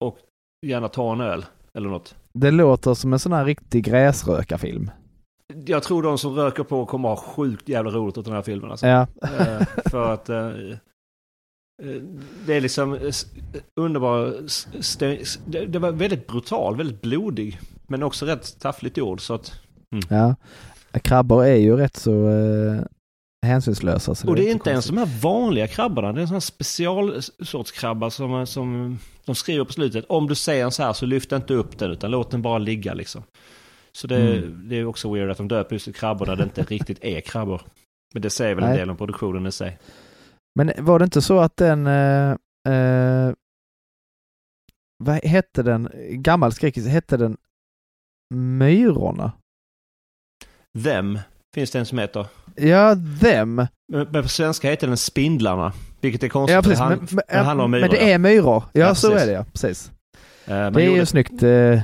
och 0.04 0.18
gärna 0.66 0.88
ta 0.88 1.12
en 1.12 1.21
öl 1.21 1.44
eller 1.75 1.88
något. 1.88 2.14
Det 2.32 2.50
låter 2.50 2.94
som 2.94 3.12
en 3.12 3.18
sån 3.18 3.32
här 3.32 3.44
riktig 3.44 3.85
gräsrökarfilm. 3.85 4.90
Jag 5.66 5.82
tror 5.82 6.02
de 6.02 6.18
som 6.18 6.35
röker 6.35 6.62
på 6.62 6.87
kommer 6.87 7.09
ha 7.09 7.16
sjukt 7.16 7.68
jävla 7.68 7.90
roligt 7.90 8.18
åt 8.18 8.25
den 8.25 8.35
här 8.35 8.42
filmen. 8.42 8.71
Alltså. 8.71 8.87
Ja. 8.87 9.06
Eh, 9.23 9.62
för 9.90 10.12
att 10.12 10.26
det 12.47 12.54
är 12.54 12.61
liksom 12.61 13.11
underbar... 13.80 14.35
Det, 15.66 15.78
var 15.78 15.92
väldigt 15.92 16.26
brutal, 16.26 16.76
väldigt 16.76 17.00
blodig. 17.00 17.61
Men 17.87 18.02
också 18.02 18.26
rätt 18.26 18.61
taffligt 18.61 18.97
gjord. 18.97 19.21
Så 19.21 19.35
att, 19.35 19.61
ja. 20.09 20.35
Krabbor 21.02 21.44
är 21.44 21.56
ju 21.56 21.76
rätt 21.76 21.97
så 21.97 22.28
hänsynslösa. 23.46 24.14
Så 24.14 24.28
och 24.28 24.37
det 24.37 24.49
är 24.49 24.52
inte 24.52 24.70
ens 24.70 24.87
konstigt. 24.90 25.06
de 25.06 25.11
här 25.11 25.20
vanliga 25.20 25.66
krabborna. 25.68 26.12
Det 26.12 26.20
är 26.20 26.22
en 26.22 26.28
sån 26.28 26.34
här 26.34 26.40
specialsorts 26.40 27.72
krabba 27.72 28.11
som, 28.11 28.46
som 28.46 28.99
de 29.25 29.34
skriver 29.34 29.64
på 29.64 29.72
slutet. 29.72 30.04
Om 30.08 30.28
du 30.28 30.34
ser 30.34 30.64
en 30.64 30.70
så 30.72 30.82
här 30.82 30.92
så 30.92 31.06
lyft 31.06 31.32
inte 31.32 31.54
upp 31.54 31.78
den 31.78 31.90
utan 31.90 32.11
låt 32.11 32.30
den 32.30 32.42
bara 32.42 32.58
ligga 32.58 32.94
liksom. 32.94 33.22
Så 33.92 34.06
det, 34.06 34.16
Mm. 34.38 34.68
det 34.68 34.76
är 34.76 34.84
också 34.84 35.12
weird 35.14 35.30
att 35.30 35.38
de 35.38 35.49
döper 35.49 35.75
just 35.75 35.94
krabbor 35.96 36.26
när 36.26 36.37
det 36.37 36.42
inte 36.42 36.62
riktigt 36.62 37.04
är 37.04 37.20
krabbor. 37.20 37.62
Men 38.12 38.22
det 38.22 38.30
säger 38.30 38.54
väl 38.54 38.64
en 38.64 38.70
Nej. 38.70 38.78
del 38.78 38.90
om 38.90 38.96
produktionen 38.96 39.46
i 39.46 39.52
sig. 39.52 39.78
Men 40.58 40.72
var 40.78 40.99
det 40.99 41.04
inte 41.04 41.22
så 41.22 41.38
att 41.38 41.56
den... 41.56 41.87
Eh, 41.87 42.30
eh, 42.68 43.32
vad 45.04 45.25
hette 45.25 45.62
den? 45.62 45.88
Gammal 46.11 46.52
skräckis, 46.52 46.87
hette 46.87 47.16
den 47.16 47.37
Myrorna? 48.34 49.32
Them 50.84 51.18
finns 51.54 51.70
det 51.70 51.78
en 51.78 51.87
som 51.87 51.99
heter. 51.99 52.26
Ja, 52.56 52.97
them. 53.21 53.54
Men 53.54 53.68
men 54.12 54.23
på 54.23 54.28
svenska 54.28 54.71
heter 54.71 54.87
den 54.87 54.97
Spindlarna. 54.97 55.73
Vilket 56.00 56.23
är 56.23 56.28
konstigt. 56.28 56.54
Ja, 56.54 56.62
precis. 56.62 56.78
det, 56.78 56.85
Men, 56.88 56.99
men, 57.11 57.21
det 57.28 57.37
handlar 57.38 57.64
om 57.64 57.71
men 57.71 57.80
myror. 57.80 57.90
det 57.92 58.12
är 58.12 58.18
myror. 58.18 58.64
Ja, 58.73 58.80
Ja, 58.80 58.94
så 58.94 59.11
precis. 59.11 59.23
är 59.23 59.26
det 59.26 59.32
ja. 59.32 59.44
Precis. 59.52 59.90
Man 60.47 60.73
Det 60.73 60.82
är 60.82 60.87
gjorde- 60.87 60.99
ju 60.99 61.06
snyggt. 61.06 61.42
Eh, 61.42 61.49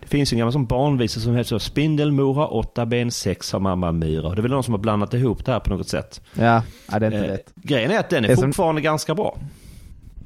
det 0.00 0.06
finns 0.06 0.32
ju 0.32 0.34
en 0.34 0.38
gammal 0.38 0.52
som 0.52 0.66
barnvisa 0.66 1.20
som 1.20 1.34
heter 1.36 1.48
så. 1.48 1.58
Spindelmora, 1.58 2.46
åtta 2.46 2.86
ben, 2.86 3.10
sex 3.10 3.52
har 3.52 3.60
mamma 3.60 3.92
myra. 3.92 4.30
Det 4.34 4.40
är 4.40 4.42
väl 4.42 4.50
någon 4.50 4.64
som 4.64 4.74
har 4.74 4.78
blandat 4.78 5.14
ihop 5.14 5.44
det 5.44 5.52
här 5.52 5.60
på 5.60 5.70
något 5.70 5.88
sätt. 5.88 6.20
ja, 6.34 6.62
ja, 6.92 6.98
det 6.98 7.06
är 7.06 7.10
inte 7.12 7.24
Eh, 7.24 7.30
lätt. 7.30 7.52
grejen 7.54 7.90
är 7.90 7.98
att 7.98 8.10
den 8.10 8.24
är 8.24 8.28
är 8.28 8.34
som- 8.36 8.44
fortfarande 8.44 8.80
ganska 8.80 9.14
bra. 9.14 9.38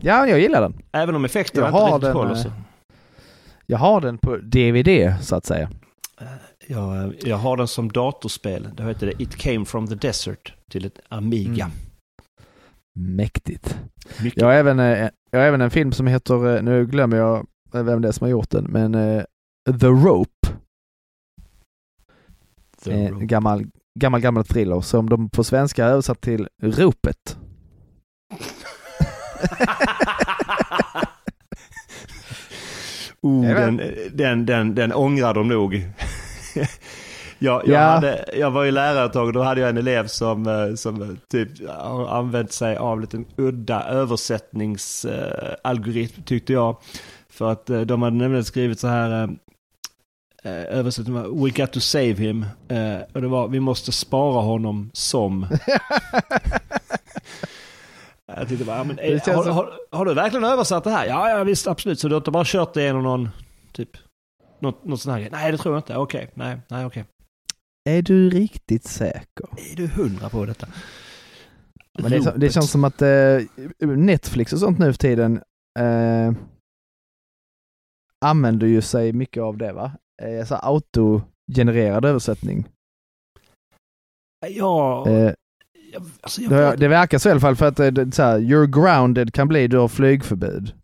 Ja, 0.00 0.26
jag 0.26 0.40
gillar 0.40 0.60
den. 0.60 0.74
Även 0.92 1.14
om 1.14 1.24
effekterna 1.24 1.66
inte 1.66 1.78
har 1.78 1.86
riktigt 1.86 2.02
den, 2.02 2.12
håller 2.16 2.34
så. 2.34 2.50
Jag 3.66 3.78
har 3.78 4.00
den 4.00 4.18
på 4.18 4.36
DVD 4.36 5.14
så 5.20 5.36
att 5.36 5.46
säga. 5.46 5.70
Jag, 6.72 7.14
jag 7.24 7.36
har 7.36 7.56
den 7.56 7.68
som 7.68 7.92
datorspel. 7.92 8.68
Det 8.76 8.82
heter 8.82 9.06
det 9.06 9.22
It 9.22 9.36
came 9.36 9.64
from 9.64 9.86
the 9.86 9.94
desert 9.94 10.54
till 10.70 10.84
ett 10.86 11.00
Amiga. 11.08 11.64
Mm. 11.64 11.76
Mäktigt. 13.16 13.76
Mycket. 14.22 14.40
Jag 14.40 14.46
har 14.46 14.54
även, 14.54 14.80
eh, 14.80 15.08
jag 15.30 15.38
har 15.38 15.46
även 15.46 15.60
en 15.60 15.70
film 15.70 15.92
som 15.92 16.06
heter, 16.06 16.56
eh, 16.56 16.62
nu 16.62 16.86
glömmer 16.86 17.16
jag 17.16 17.46
eh, 17.74 17.82
vem 17.82 18.02
det 18.02 18.08
är 18.08 18.12
som 18.12 18.24
har 18.24 18.30
gjort 18.30 18.50
den, 18.50 18.64
men 18.64 18.94
eh, 18.94 19.22
The 19.80 19.86
Rope. 19.86 20.48
The 22.84 22.92
Eh, 22.92 23.10
Rope. 23.12 23.24
gammal, 23.24 23.64
gammal, 24.00 24.20
gammal 24.20 24.44
thriller 24.44 24.80
som 24.80 25.08
de 25.08 25.30
på 25.30 25.44
svenska 25.44 25.84
översatt 25.84 26.20
till 26.20 26.48
Ropet. 26.62 27.36
oh, 33.22 33.42
den, 33.42 33.80
den, 34.12 34.46
den, 34.46 34.74
den 34.74 34.92
ångrar 34.92 35.34
de 35.34 35.48
nog. 35.48 35.82
Jag, 36.54 36.66
jag, 37.38 37.62
Ja. 37.66 37.80
hade, 37.80 38.24
jag 38.32 38.50
var 38.50 38.64
ju 38.64 38.70
lärare 38.70 39.06
ett 39.06 39.12
tag 39.12 39.26
och 39.26 39.32
då 39.32 39.42
hade 39.42 39.60
jag 39.60 39.70
en 39.70 39.76
elev 39.76 40.06
som, 40.06 40.46
eh, 40.46 40.74
som 40.74 41.02
eh, 41.02 41.08
typ 41.30 41.68
har 41.68 42.08
använt 42.08 42.52
sig 42.52 42.76
av 42.76 43.00
lite 43.00 43.24
udda 43.36 43.84
översättningsalgoritm 43.84 46.22
tyckte 46.22 46.52
jag. 46.52 46.76
För 47.30 47.52
att 47.52 47.70
eh, 47.70 47.80
de 47.80 48.02
hade 48.02 48.16
nämligen 48.16 48.44
skrivit 48.44 48.80
så 48.80 48.88
här 48.88 49.22
eh, 49.22 49.28
eh, 50.52 50.78
översättning 50.78 51.14
var, 51.14 51.44
We 51.44 51.50
got 51.50 51.72
to 51.72 51.80
save 51.80 52.12
him. 52.14 52.46
Eh, 52.68 52.96
och 53.14 53.22
det 53.22 53.28
var 53.28 53.48
vi 53.48 53.60
måste 53.60 53.92
spara 53.92 54.42
honom 54.42 54.90
som. 54.92 55.46
Jag 58.36 58.48
tyckte 58.48 58.64
bara, 58.64 58.76
ja, 58.76 58.84
men, 58.84 58.98
eh, 58.98 59.20
har, 59.26 59.50
har, 59.50 59.72
har 59.90 60.04
du 60.04 60.14
verkligen 60.14 60.44
översatt 60.44 60.84
det 60.84 60.90
här? 60.90 61.06
Ja, 61.06 61.30
ja 61.30 61.44
visst, 61.44 61.66
absolut. 61.66 62.00
Så 62.00 62.08
du 62.08 62.14
har 62.14 62.20
inte 62.20 62.30
bara 62.30 62.44
kört 62.46 62.74
det 62.74 62.82
genom 62.82 63.02
någon, 63.02 63.28
typ, 63.72 63.88
något, 64.62 64.84
något 64.84 65.00
sånt 65.00 65.18
här? 65.18 65.28
Nej, 65.32 65.52
det 65.52 65.58
tror 65.58 65.74
jag 65.74 65.80
inte. 65.80 65.96
Okej, 65.96 66.30
nej, 66.34 66.60
nej, 66.70 66.86
okej. 66.86 67.04
Är 67.90 68.02
du 68.02 68.30
riktigt 68.30 68.84
säker? 68.84 69.46
Är 69.72 69.76
du 69.76 69.86
hundra 69.86 70.28
på 70.28 70.46
detta? 70.46 70.66
Men 71.98 72.10
det, 72.10 72.16
är 72.16 72.38
det 72.38 72.50
känns 72.50 72.70
som 72.70 72.84
att 72.84 73.02
eh, 73.02 73.38
Netflix 73.96 74.52
och 74.52 74.58
sånt 74.58 74.78
nu 74.78 74.92
för 74.92 74.98
tiden 74.98 75.42
eh, 75.78 76.32
använder 78.24 78.66
ju 78.66 78.82
sig 78.82 79.12
mycket 79.12 79.42
av 79.42 79.56
det 79.56 79.72
va? 79.72 79.92
Eh, 80.22 80.46
så 80.46 80.54
autogenererad 80.54 82.04
översättning. 82.04 82.68
Ja, 84.46 85.08
Eh, 85.08 85.32
jag, 85.92 86.02
alltså, 86.20 86.42
jag 86.42 86.50
det, 86.50 86.76
det 86.76 86.88
verkar 86.88 87.18
så 87.18 87.28
i 87.28 87.32
alla 87.32 87.40
fall 87.40 87.56
för 87.56 87.68
att 87.68 87.80
eh, 87.80 87.86
det, 87.86 88.12
så 88.12 88.22
här, 88.22 88.38
you're 88.38 88.82
grounded 88.82 89.34
kan 89.34 89.48
bli 89.48 89.68
du 89.68 89.78
har 89.78 89.88
flygförbud. 89.88 90.74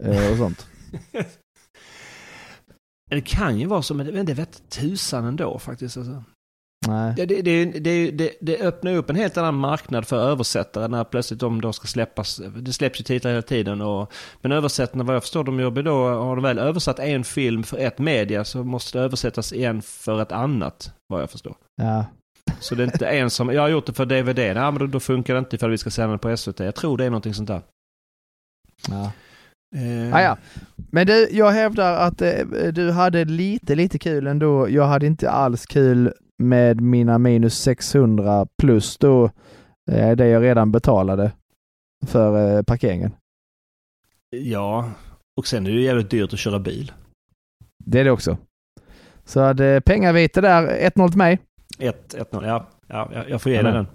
Eh, 0.00 0.32
och 0.32 0.36
sånt. 0.36 0.66
det 3.08 3.20
kan 3.20 3.58
ju 3.58 3.66
vara 3.66 3.82
så, 3.82 3.94
men 3.94 4.26
det, 4.26 4.34
vet 4.34 4.70
tusan 4.70 5.24
ändå 5.24 5.58
faktiskt. 5.58 5.96
Alltså. 5.96 6.22
Nej. 6.86 7.14
Det, 7.16 7.26
det, 7.26 7.64
det, 8.10 8.32
det, 8.40 8.60
öppnar 8.60 8.94
upp 8.94 9.10
en 9.10 9.16
helt 9.16 9.36
annan 9.36 9.54
marknad 9.54 10.06
för 10.06 10.30
översättare 10.30 10.88
när 10.88 11.04
plötsligt 11.04 11.40
de 11.40 11.60
då 11.60 11.72
ska 11.72 11.86
släppas. 11.86 12.40
Det 12.56 12.72
släpps 12.72 13.00
ju 13.00 13.04
titlar 13.04 13.30
hela 13.30 13.42
tiden. 13.42 13.80
Och, 13.80 14.12
men 14.40 14.52
översättarna, 14.52 15.04
vad 15.04 15.14
jag 15.14 15.22
förstår, 15.22 15.44
de 15.44 15.60
jobbar 15.60 15.82
då, 15.82 16.08
har 16.08 16.36
de 16.36 16.42
väl 16.42 16.58
översatt 16.58 16.98
en 16.98 17.24
film 17.24 17.62
för 17.62 17.78
ett 17.78 17.98
media 17.98 18.44
så 18.44 18.64
måste 18.64 18.98
det 18.98 19.04
översättas 19.04 19.52
en 19.52 19.82
för 19.82 20.22
ett 20.22 20.32
annat, 20.32 20.92
vad 21.08 21.22
jag 21.22 21.30
förstår. 21.30 21.56
Ja. 21.76 22.04
Så 22.60 22.74
det 22.74 22.82
är 22.82 22.84
inte 22.84 23.06
en 23.06 23.30
som, 23.30 23.52
jag 23.52 23.62
har 23.62 23.68
gjort 23.68 23.86
det 23.86 23.92
för 23.92 24.06
DVD, 24.06 24.38
nej 24.38 24.54
men 24.54 24.78
då, 24.78 24.86
då 24.86 25.00
funkar 25.00 25.34
det 25.34 25.38
inte 25.38 25.56
ifall 25.56 25.70
vi 25.70 25.78
ska 25.78 25.90
sända 25.90 26.12
det 26.12 26.18
på 26.18 26.36
SVT. 26.36 26.60
Jag 26.60 26.74
tror 26.74 26.98
det 26.98 27.04
är 27.04 27.10
någonting 27.10 27.34
sånt 27.34 27.48
där. 27.48 27.62
ja. 28.88 29.12
Eh, 29.76 30.14
Ah, 30.16 30.20
ja. 30.22 30.36
Men 30.90 31.06
du, 31.06 31.28
jag 31.30 31.50
hävdar 31.50 31.92
att 32.06 32.22
eh, 32.22 32.38
du 32.72 32.90
hade 32.90 33.24
lite, 33.24 33.74
lite 33.74 33.98
kul 33.98 34.26
ändå. 34.26 34.70
Jag 34.70 34.86
hade 34.86 35.06
inte 35.06 35.30
alls 35.30 35.66
kul 35.66 36.12
med 36.38 36.80
mina 36.80 37.18
minus 37.18 37.58
600 37.58 38.46
plus 38.62 38.96
då 38.98 39.24
eh, 39.90 40.10
det 40.16 40.28
jag 40.28 40.42
redan 40.42 40.72
betalade 40.72 41.32
för 42.06 42.56
eh, 42.56 42.62
parkeringen. 42.62 43.10
Ja, 44.30 44.90
och 45.36 45.46
sen 45.46 45.66
är 45.66 45.70
det 45.70 45.76
ju 45.76 45.82
jävligt 45.82 46.10
dyrt 46.10 46.32
att 46.32 46.38
köra 46.38 46.58
bil. 46.58 46.92
Det 47.84 48.00
är 48.00 48.04
det 48.04 48.10
också. 48.10 48.36
Så 49.24 49.40
hade 49.40 49.80
pengavite 49.80 50.40
där, 50.40 50.90
1-0 50.90 51.08
till 51.08 51.18
mig. 51.18 51.38
1-0, 51.78 52.46
ja, 52.46 52.68
ja. 52.86 53.10
jag- 53.28 53.42
får 53.42 53.52
ge 53.52 53.58
Ja, 53.58 53.62
dig 53.62 53.72
den. 53.72 53.86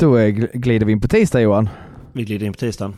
Då 0.00 0.18
eh, 0.18 0.28
gl- 0.28 0.50
glider 0.52 0.86
vi 0.86 0.92
in 0.92 1.00
på 1.00 1.08
tisdag 1.08 1.40
Johan. 1.40 1.68
Vi 2.12 2.24
glider 2.24 2.46
in 2.46 2.52
på 2.52 2.58
tisdagen. 2.58 2.96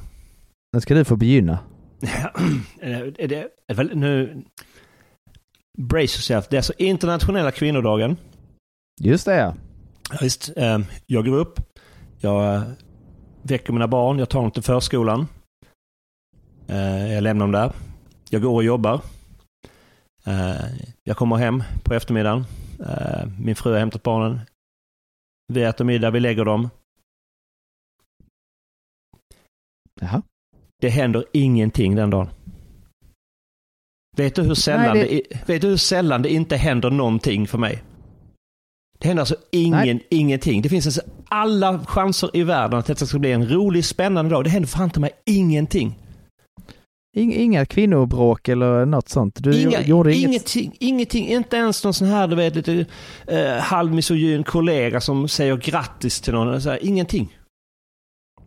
Nu 0.73 0.81
ska 0.81 0.95
du 0.95 1.05
få 1.05 1.17
begynna. 1.17 1.59
är 2.81 3.29
det, 3.29 3.49
är 3.67 3.75
väl, 3.75 3.91
nu... 3.97 4.43
Brace 5.79 6.17
yourself. 6.17 6.49
Det 6.49 6.57
är 6.57 6.59
alltså 6.59 6.73
internationella 6.79 7.51
kvinnodagen. 7.51 8.17
Just 9.01 9.25
det 9.25 9.37
ja. 9.37 9.55
Visst, 10.21 10.53
eh, 10.57 10.79
jag 11.07 11.27
går 11.27 11.39
upp. 11.39 11.61
Jag 12.21 12.55
eh, 12.55 12.63
väcker 13.43 13.73
mina 13.73 13.89
barn. 13.89 14.19
Jag 14.19 14.29
tar 14.29 14.41
dem 14.43 14.51
till 14.51 14.63
förskolan. 14.63 15.27
Eh, 16.67 17.13
jag 17.13 17.23
lämnar 17.23 17.45
dem 17.45 17.53
där. 17.53 17.73
Jag 18.31 18.43
går 18.43 18.55
och 18.55 18.65
jobbar. 18.65 19.01
Eh, 20.27 20.65
jag 21.05 21.17
kommer 21.17 21.37
hem 21.37 21.63
på 21.85 21.95
eftermiddagen. 21.95 22.45
Eh, 22.81 23.29
min 23.39 23.57
fru 23.57 23.73
har 23.73 23.79
hämtat 23.79 24.03
barnen. 24.03 24.41
Vi 25.53 25.63
äter 25.63 25.85
middag, 25.85 26.11
vi 26.11 26.21
lägger 26.21 26.45
dem. 26.45 26.69
Jaha. 30.01 30.23
Det 30.81 30.89
händer 30.89 31.25
ingenting 31.33 31.95
den 31.95 32.11
dagen. 32.11 32.29
Vet 34.17 34.35
du 34.35 34.43
hur 34.43 34.55
sällan, 34.55 34.97
Nej, 34.99 35.23
det... 35.31 35.49
vet 35.49 35.63
du 35.63 35.69
hur 35.69 35.77
sällan 35.77 36.23
det 36.23 36.33
inte 36.33 36.57
händer 36.57 36.91
någonting 36.91 37.47
för 37.47 37.59
mig? 37.59 37.83
Det 38.99 39.09
händer 39.09 39.21
alltså 39.21 39.37
ingen, 39.51 40.01
ingenting. 40.11 40.63
Det 40.63 40.69
finns 40.69 40.87
alltså 40.87 41.03
alla 41.29 41.79
chanser 41.87 42.31
i 42.37 42.43
världen 42.43 42.79
att 42.79 42.87
detta 42.87 43.07
ska 43.07 43.19
bli 43.19 43.33
en 43.33 43.49
rolig, 43.49 43.85
spännande 43.85 44.31
dag. 44.35 44.45
Det 44.45 44.51
händer 44.51 44.69
fan 44.69 44.91
till 44.91 45.01
mig 45.01 45.11
ingenting. 45.27 45.99
Ing- 47.17 47.35
inga 47.35 47.67
kvinnobråk 47.67 48.49
eller 48.49 48.87
något 48.87 49.09
sånt. 49.09 49.43
Du 49.43 49.61
Inga, 49.61 49.83
gjorde 49.83 50.15
inget. 50.15 50.29
ingenting, 50.29 50.77
ingenting. 50.81 51.29
Inte 51.29 51.57
ens 51.57 51.85
någon 51.85 51.95
sån 51.95 52.09
här, 52.09 52.29
du 52.29 52.37
vet, 52.37 52.55
lite 52.55 52.87
eh, 53.27 53.57
halvmisogyn 53.57 54.45
kollega 54.45 55.01
som 55.01 55.29
säger 55.29 55.57
grattis 55.57 56.21
till 56.21 56.33
någon. 56.35 56.63
Så 56.63 56.71
här, 56.71 56.79
ingenting. 56.85 57.37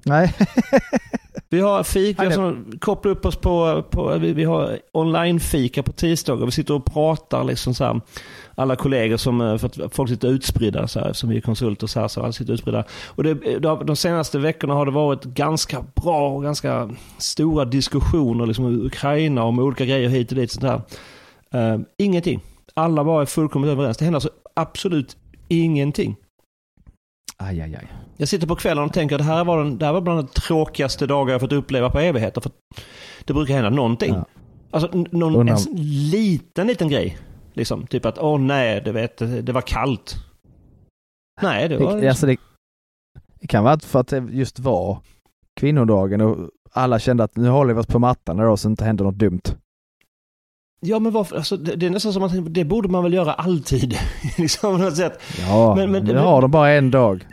Nej. 0.06 0.34
Vi 1.50 1.60
har 1.60 1.84
fika, 1.84 2.32
som 2.32 2.72
kopplar 2.80 3.12
upp 3.12 3.26
oss 3.26 3.36
på, 3.36 3.84
på 3.90 4.18
vi, 4.18 4.34
vi 4.34 4.44
har 4.44 4.80
online-fika 4.92 5.84
på 5.84 5.92
tisdagar. 5.92 6.46
Vi 6.46 6.52
sitter 6.52 6.74
och 6.74 6.86
pratar 6.86 7.44
liksom 7.44 7.74
så 7.74 7.84
här. 7.84 8.02
Alla 8.56 8.76
kollegor 8.76 9.18
som, 9.18 9.42
eh, 9.42 9.58
för 9.58 9.86
att 9.86 9.96
folk 9.96 10.10
sitter 10.10 10.28
utspridda 10.28 10.88
så 10.88 11.00
här, 11.00 11.14
som 11.14 11.30
vi 11.30 11.38
är 11.38 11.42
konsulter 11.42 11.88
så 11.88 12.00
här, 12.00 12.08
så 12.08 12.22
alla 12.22 12.32
sitter 12.32 12.54
utspridda. 12.54 12.84
Och 13.06 13.24
det, 13.24 13.60
de 13.60 13.96
senaste 13.96 14.40
veckorna 14.40 14.74
har 14.74 14.86
det 14.86 14.92
varit 14.92 15.24
ganska 15.24 15.86
bra 15.96 16.30
och 16.30 16.44
ganska 16.44 16.90
stora 17.18 17.66
diskussioner 17.66 18.46
liksom 18.46 18.66
om 18.66 18.86
Ukraina 18.86 19.44
om 19.44 19.60
olika 19.60 19.86
grejer 19.86 20.10
hit 20.10 20.32
och 20.32 20.38
dit. 20.38 20.52
Sånt 20.52 20.66
här. 20.66 20.82
Eh, 21.74 21.80
ingenting. 21.98 22.42
Alla 22.74 23.22
är 23.22 23.26
fullkomligt 23.26 23.72
överens. 23.72 23.98
Det 23.98 24.06
händer 24.06 24.18
alltså 24.18 24.30
absolut 24.54 25.18
ingenting. 25.48 26.16
Aj, 27.46 27.62
aj, 27.62 27.76
aj. 27.76 27.88
Jag 28.18 28.28
sitter 28.28 28.48
på 28.48 28.56
kvällen 28.56 28.84
och 28.84 28.94
tänker 28.94 29.16
att 29.16 29.20
det 29.22 29.26
här 29.26 29.46
var, 29.46 29.58
den, 29.64 29.78
det 29.78 29.86
här 29.86 29.94
var 29.94 30.02
bland 30.02 30.20
de 30.20 30.28
tråkigaste 30.28 31.08
dagar 31.08 31.32
jag 31.32 31.42
fått 31.42 31.52
uppleva 31.52 31.90
på 31.90 32.00
evigheter. 32.00 32.42
För 32.42 32.50
att 32.50 32.56
det 33.26 33.34
brukar 33.34 33.54
hända 33.54 33.70
någonting. 33.70 34.14
Ja. 34.14 34.26
Alltså 34.72 34.98
någon 35.12 35.50
en 35.50 35.56
s- 35.56 35.68
liten, 36.12 36.68
liten 36.68 36.90
grej. 36.90 37.18
Liksom, 37.54 37.88
typ 37.88 38.06
att 38.06 38.18
åh 38.20 38.40
nej, 38.40 38.82
du 38.86 38.92
vet, 38.92 39.18
det 39.18 39.52
var 39.52 39.62
kallt. 39.62 40.16
Nej, 41.42 41.70
det 41.70 41.78
var... 41.78 42.02
Det, 42.02 42.08
alltså 42.10 42.26
det, 42.26 42.38
det 43.40 43.48
kan 43.48 43.64
vara 43.64 43.80
för 43.80 44.00
att 44.00 44.08
det 44.08 44.18
just 44.32 44.60
var 44.60 45.00
kvinnodagen 45.60 46.22
och 46.22 46.38
alla 46.72 47.00
kände 47.00 47.24
att 47.24 47.36
nu 47.36 47.50
håller 47.50 47.74
vi 47.74 47.80
oss 47.80 47.88
på 47.88 48.00
mattan 48.00 48.38
då 48.38 48.58
så 48.58 48.68
det 48.68 48.72
inte 48.72 48.86
händer 48.86 49.04
något 49.06 49.16
dumt. 49.16 49.42
Ja, 50.82 51.00
men 51.00 51.12
varför? 51.12 51.36
Alltså, 51.36 51.58
det, 51.58 51.76
det 51.76 51.86
är 51.86 51.90
nästan 51.90 52.14
som 52.14 52.24
att 52.24 52.54
det 52.54 52.66
borde 52.66 52.90
man 52.90 53.04
väl 53.04 53.14
göra 53.14 53.34
alltid. 53.34 53.98
liksom, 54.38 54.78
på 54.78 54.84
något 54.84 54.96
sätt. 54.96 55.20
Ja, 55.48 55.76
Men- 55.76 55.92
men- 55.92 56.04
men- 56.06 56.18
har 56.18 56.42
de 56.42 56.52
bara 56.52 56.72
en 56.72 56.92
dag. 56.92 57.26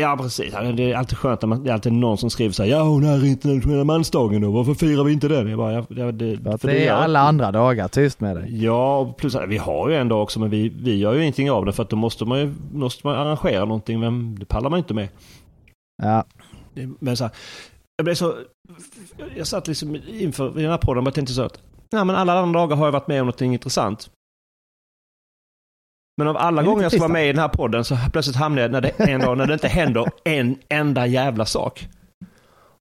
Ja, 0.00 0.16
precis. 0.20 0.52
Det 0.74 0.92
är 0.92 0.94
alltid 0.94 1.18
skönt 1.18 1.42
när 1.42 1.46
man, 1.46 1.64
det 1.64 1.70
är 1.70 1.74
alltid 1.74 1.92
någon 1.92 2.18
som 2.18 2.30
skriver 2.30 2.52
så 2.52 2.62
här, 2.62 2.70
ja, 2.70 2.82
hon 2.82 3.04
är 3.04 3.24
internationella 3.24 3.84
mansdagen 3.84 4.40
då, 4.42 4.50
varför 4.50 4.74
firar 4.74 5.04
vi 5.04 5.12
inte 5.12 5.28
den? 5.28 5.48
Jag 5.48 5.58
bara, 5.58 5.72
ja, 5.72 5.84
det, 6.12 6.36
det, 6.36 6.58
För 6.58 6.68
det 6.68 6.78
är 6.82 6.86
gör- 6.86 6.94
alla 6.94 7.20
andra 7.20 7.52
dagar, 7.52 7.88
tyst 7.88 8.20
med 8.20 8.36
dig. 8.36 8.64
Ja, 8.64 9.14
plus 9.18 9.36
vi 9.48 9.56
har 9.58 9.88
ju 9.88 9.96
en 9.96 10.08
dag 10.08 10.22
också 10.22 10.40
men 10.40 10.50
vi, 10.50 10.68
vi 10.68 10.96
gör 10.98 11.12
ju 11.14 11.20
ingenting 11.20 11.50
av 11.50 11.64
det 11.64 11.72
för 11.72 11.82
att 11.82 11.90
då 11.90 11.96
måste 11.96 12.24
man 12.24 12.38
ju 12.38 12.54
måste 12.72 13.06
man 13.06 13.16
arrangera 13.16 13.64
någonting 13.64 14.00
men 14.00 14.34
det 14.38 14.46
pallar 14.46 14.70
man 14.70 14.78
inte 14.78 14.94
med. 14.94 15.08
Ja, 16.02 16.24
Det- 16.74 16.88
Men 17.00 17.16
så 17.16 17.24
här, 17.24 17.32
jag 17.96 18.04
blev 18.04 18.14
så... 18.14 18.34
Jag 19.36 19.46
satt 19.46 19.68
liksom 19.68 19.96
inför 20.08 20.50
den 20.50 20.70
här 20.70 20.78
podden 20.78 21.06
och 21.06 21.14
tänkte 21.14 21.34
så 21.34 21.42
att 21.42 21.58
nej, 21.92 22.04
men 22.04 22.16
alla 22.16 22.38
andra 22.38 22.60
dagar 22.60 22.76
har 22.76 22.84
jag 22.84 22.92
varit 22.92 23.08
med 23.08 23.20
om 23.20 23.26
någonting 23.26 23.52
intressant. 23.52 24.10
Men 26.16 26.28
av 26.28 26.36
alla 26.36 26.62
gånger 26.62 26.82
jag 26.82 26.92
ska 26.92 27.00
vara 27.00 27.12
med 27.12 27.24
i 27.24 27.32
den 27.32 27.38
här 27.38 27.48
podden 27.48 27.84
så 27.84 27.96
plötsligt 28.12 28.36
hamnar 28.36 28.62
jag 28.62 28.70
när 28.70 28.80
det, 28.80 28.88
en 28.88 29.20
dag 29.20 29.38
när 29.38 29.46
det 29.46 29.52
inte 29.52 29.68
händer 29.68 30.10
en 30.24 30.58
enda 30.68 31.06
jävla 31.06 31.46
sak. 31.46 31.88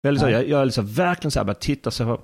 Jag 0.02 0.10
är 0.10 0.12
liksom, 0.12 0.30
Nej. 0.30 0.40
jag, 0.42 0.50
jag 0.50 0.62
är 0.62 0.66
liksom 0.66 0.86
verkligen 0.88 1.32
så 1.32 1.40
här, 1.40 1.46
bara 1.46 1.54
tittar 1.54 1.92
så 1.92 2.04
här, 2.04 2.18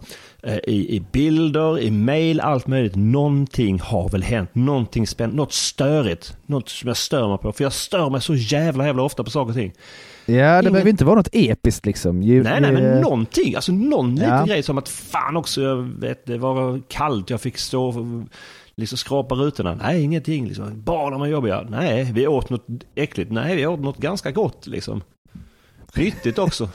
eh, 0.44 0.58
i, 0.58 0.96
i 0.96 1.00
bilder, 1.12 1.80
i 1.80 1.92
mail, 1.92 2.40
allt 2.42 2.68
möjligt. 2.68 2.96
Någonting 2.96 3.80
har 3.80 4.10
väl 4.10 4.24
hänt. 4.24 4.50
Någonting 4.56 5.08
spännande, 5.08 5.38
något 5.38 5.54
störigt. 5.54 6.38
Något 6.46 6.70
som 6.70 6.88
jag 6.88 6.98
stör 6.98 7.30
mig 7.30 7.38
på. 7.38 7.52
För 7.52 7.64
jag 7.64 7.74
stör 7.74 8.10
mig 8.10 8.22
så 8.22 8.36
jävla 8.36 8.86
jävla 8.86 9.04
ofta 9.04 9.24
på 9.24 9.30
saker 9.30 9.50
och 9.50 9.56
ting. 9.56 9.74
ja 10.26 10.34
det 10.36 10.60
Ingen- 10.60 10.72
behöver 10.74 10.90
inte 10.90 11.06
vara 11.06 11.16
något 11.16 11.30
episkt 11.32 11.86
liksom. 11.86 12.22
Ju, 12.24 12.44
Nej, 12.44 12.62
nej, 12.62 12.72
men 12.72 13.02
någonting. 13.02 13.56
Alltså 13.56 13.72
någon 13.72 14.18
Ja. 14.18 14.24
liten 14.24 14.46
grej 14.48 14.64
som 14.64 14.78
att 14.78 14.90
fan 14.90 15.38
också, 15.38 15.62
jag 15.62 15.76
vet, 15.76 16.26
det 16.26 16.38
var 16.38 16.82
kallt, 16.88 17.30
jag 17.30 17.42
fick 17.42 17.58
stå 17.58 17.86
och 17.86 18.24
liksom 18.76 18.98
skrapa 18.98 19.36
rutorna. 19.36 19.76
Nej, 19.76 20.04
ingenting. 20.04 20.48
Liksom. 20.48 20.82
Barnen 20.84 21.20
var 21.20 21.28
jobbiga. 21.28 21.66
Nej, 21.70 22.12
vi 22.14 22.28
åt 22.28 22.50
något 22.50 22.66
äckligt. 22.96 23.32
Nej, 23.32 23.56
vi 23.56 23.66
åt 23.68 23.80
något 23.80 23.98
ganska 23.98 24.32
gott 24.32 24.68
liksom. 24.68 25.02
Nyttigt 25.96 26.40
också. 26.40 26.70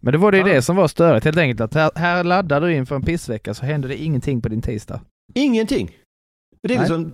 Men 0.00 0.12
det 0.12 0.18
var 0.18 0.32
det 0.32 0.38
ju 0.38 0.48
Ja. 0.48 0.54
det 0.54 0.62
som 0.62 0.76
var 0.76 0.88
störigt 0.88 1.24
helt 1.24 1.38
enkelt. 1.38 1.60
Att 1.60 1.74
här, 1.74 1.90
här 1.94 2.24
laddar 2.24 2.60
du 2.60 2.74
inför 2.74 2.94
en 2.96 3.02
pissvecka 3.02 3.54
så 3.54 3.64
händer 3.66 3.88
det 3.88 4.02
ingenting 4.02 4.40
på 4.42 4.48
din 4.48 4.62
tisdag. 4.62 5.00
Ingenting. 5.34 5.90
Det 6.62 6.78
liksom, 6.78 7.12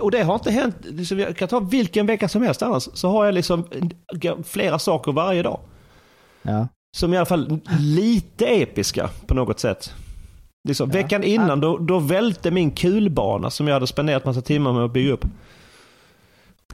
och 0.00 0.10
det 0.10 0.22
har 0.22 0.34
inte 0.34 0.50
hänt, 0.50 0.76
liksom, 0.82 1.18
jag 1.18 1.36
kan 1.36 1.48
ta 1.48 1.60
vilken 1.60 2.06
vecka 2.06 2.28
som 2.28 2.42
helst 2.42 2.62
annars, 2.62 2.88
så 2.92 3.08
har 3.08 3.24
jag 3.24 3.34
liksom 3.34 3.64
flera 4.44 4.78
saker 4.78 5.12
varje 5.12 5.42
dag. 5.42 5.60
Ja. 6.42 6.68
Som 6.96 7.14
i 7.14 7.16
alla 7.16 7.26
fall 7.26 7.60
lite 7.80 8.46
episka 8.46 9.10
på 9.26 9.34
något 9.34 9.60
sätt. 9.60 9.94
Liksom, 10.68 10.90
Ja. 10.90 10.92
Veckan 11.02 11.24
innan 11.24 11.60
då, 11.60 11.78
då 11.78 11.98
välte 11.98 12.50
min 12.50 12.70
kulbana 12.70 13.50
som 13.50 13.66
jag 13.68 13.74
hade 13.74 13.86
spenderat 13.86 14.24
massa 14.24 14.40
timmar 14.40 14.72
med 14.72 14.84
att 14.84 14.92
bygga 14.92 15.12
upp. 15.12 15.24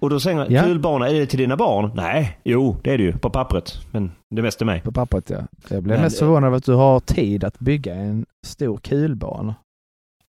Och 0.01 0.11
då 0.11 0.21
säger 0.21 0.37
man, 0.37 0.47
Ja. 0.51 0.63
kul 0.63 0.79
bana, 0.79 1.09
är 1.09 1.15
det 1.15 1.27
till 1.27 1.39
dina 1.39 1.57
barn? 1.57 1.91
Nej, 1.95 2.39
jo 2.45 2.77
det 2.85 2.91
är 2.93 2.99
det 2.99 3.05
ju 3.05 3.13
på 3.19 3.31
pappret. 3.31 3.79
Men 3.91 4.13
det 4.31 4.41
är 4.41 4.43
mest 4.43 4.59
till 4.59 4.67
mig. 4.67 4.81
På 4.81 4.93
pappret 4.93 5.31
ja. 5.31 5.39
Jag 5.69 5.83
blev 5.83 5.97
Men- 5.97 6.05
mest 6.05 6.19
förvånad 6.19 6.45
över 6.49 6.57
att 6.57 6.65
du 6.65 6.73
har 6.75 7.01
tid 7.01 7.45
att 7.45 7.59
bygga 7.59 7.95
en 7.95 8.27
stor 8.47 8.77
kulbana. 8.79 9.55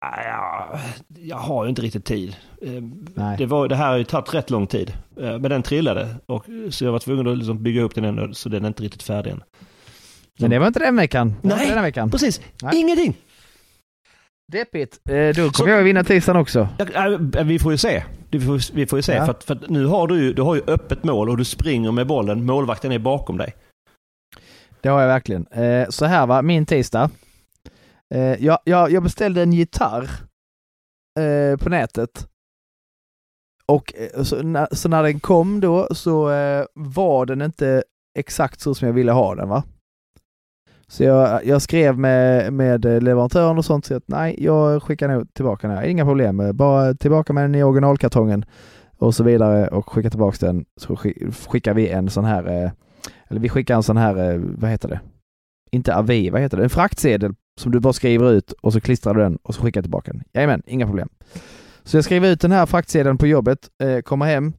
Ah, 0.06 0.22
Ja, 0.24 0.80
jag 1.20 1.38
har 1.38 1.64
ju 1.66 1.70
inte 1.70 1.82
riktigt 1.82 2.06
tid. 2.06 2.36
Eh, 2.62 2.72
Nej. 3.16 3.38
Det, 3.38 3.46
var, 3.46 3.68
det 3.68 3.76
här 3.76 3.90
har 3.90 3.98
ju 3.98 4.04
tagit 4.04 4.34
rätt 4.34 4.50
lång 4.50 4.68
tid. 4.68 4.94
Eh, 5.18 5.24
Men 5.40 5.42
den 5.42 5.64
trillade. 5.64 6.16
Och, 6.26 6.46
så 6.70 6.86
jag 6.86 6.92
var 6.92 7.00
tvungen 7.00 7.28
att 7.28 7.38
liksom 7.38 7.64
bygga 7.64 7.82
upp 7.82 7.96
den 7.96 8.06
ändå, 8.06 8.34
så 8.34 8.50
den 8.50 8.64
är 8.64 8.68
inte 8.68 8.84
riktigt 8.84 9.04
färdig 9.04 9.32
än. 9.32 9.44
Men 10.40 10.50
det 10.50 10.60
var 10.60 10.68
inte 10.68 10.80
den 10.80 10.96
veckan. 10.96 11.36
Det 11.42 11.48
Nej. 11.48 11.68
denna 11.70 11.82
veckan. 11.82 12.12
Precis, 12.12 12.42
Nej. 12.64 12.80
ingenting! 12.80 13.16
Deppigt. 14.52 15.00
Eh, 15.10 15.28
då 15.36 15.52
Så- 15.52 15.64
kommer 15.64 15.76
jag 15.76 15.84
vinna 15.84 16.04
tisdagen 16.04 16.42
också. 16.42 16.68
Äh, 17.38 17.44
vi 17.44 17.60
får 17.60 17.72
ju 17.72 17.78
se. 17.78 18.04
Vi 18.32 18.40
får, 18.40 18.74
vi 18.74 18.86
får 18.86 19.00
ju 19.00 19.04
se. 19.04 19.14
Ja. 19.14 19.26
För, 19.26 19.32
att, 19.32 19.44
för 19.44 19.56
att 19.56 19.70
nu 19.70 19.86
har 19.86 20.08
du 20.08 20.34
du 20.34 20.42
har 20.42 20.56
ju 20.56 20.62
öppet 20.68 21.04
mål 21.04 21.30
och 21.30 21.38
du 21.38 21.46
springer 21.46 21.92
med 21.92 22.08
bollen. 22.08 22.46
Målvakten 22.46 22.92
är 22.92 23.00
bakom 23.00 23.38
dig. 23.38 23.56
Det 24.82 24.90
har 24.90 25.02
jag 25.02 25.08
verkligen. 25.08 25.48
Eh, 25.48 25.90
så 25.90 26.06
här 26.06 26.28
var 26.28 26.42
min 26.42 26.66
tisdag. 26.66 27.10
Eh, 28.14 28.46
jag, 28.46 28.60
jag, 28.64 28.92
jag 28.92 29.04
beställde 29.04 29.42
en 29.42 29.54
gitarr 29.54 30.10
eh, 31.20 31.58
på 31.58 31.70
nätet. 31.70 32.28
Och 33.66 33.94
eh, 33.96 34.24
så, 34.24 34.42
när, 34.42 34.68
så 34.72 34.90
när 34.90 35.04
den 35.04 35.20
kom 35.20 35.60
då 35.60 35.88
så 35.92 36.32
eh, 36.32 36.66
var 36.74 37.26
den 37.26 37.42
inte 37.42 37.84
exakt 38.20 38.60
så 38.60 38.76
som 38.76 38.88
jag 38.88 38.94
ville 38.94 39.12
ha 39.12 39.36
den 39.36 39.50
va. 39.50 39.64
Så 40.90 41.04
jag, 41.04 41.46
jag 41.46 41.62
skrev 41.62 41.98
med, 41.98 42.54
med 42.54 42.86
eh, 42.86 43.02
leverantören 43.02 43.58
och 43.58 43.66
sånt 43.66 43.86
så 43.86 43.96
att 43.96 44.04
nej, 44.08 44.36
jag 44.44 44.84
skickar 44.84 45.08
nog 45.08 45.34
tillbaka 45.34 45.68
den 45.68 45.78
här. 45.78 45.84
Inga 45.84 46.06
problem, 46.06 46.40
eh, 46.40 46.52
bara 46.52 46.94
tillbaka 46.94 47.34
med 47.34 47.44
den 47.44 47.56
i 47.56 47.64
originalkartongen 47.64 48.46
och 48.98 49.16
så 49.16 49.24
vidare 49.24 49.68
och 49.68 49.90
skicka 49.90 50.10
tillbaka 50.10 50.46
den 50.46 50.66
så 50.78 50.96
skickar 51.48 51.74
vi 51.74 51.90
en 51.90 52.10
sån 52.10 52.26
här 52.26 52.64
eh, 52.64 52.72
eller 53.28 53.42
vi 53.42 53.50
skickar 53.50 53.76
en 53.76 53.84
sån 53.84 53.98
här, 53.98 54.38
vad 54.38 54.70
heter 54.70 54.90
det? 54.90 55.00
Inte 55.72 55.96
avi, 55.96 56.30
vad 56.30 56.42
heter 56.42 56.58
det? 56.58 56.64
En 56.64 56.70
fraktsedel 56.70 57.34
som 57.60 57.72
du 57.72 57.80
bara 57.80 57.94
skriver 57.94 58.32
ut 58.32 58.52
och 58.52 58.74
så 58.74 58.82
klistrar 58.82 59.14
du 59.14 59.22
den 59.22 59.36
och 59.36 59.56
så 59.56 59.62
skickar 59.62 59.82
tillbaka 59.82 60.12
den. 60.12 60.24
Jajamän, 60.34 60.62
inga 60.66 60.86
problem. 60.86 61.10
Så 61.84 61.98
jag 61.98 62.04
skriver 62.04 62.30
ut 62.30 62.42
den 62.42 62.52
här 62.52 62.66
fraktsedeln 62.66 63.18
på 63.18 63.28
jobbet, 63.28 63.70
eh, 63.84 64.00
kommer 64.00 64.26
hem 64.26 64.54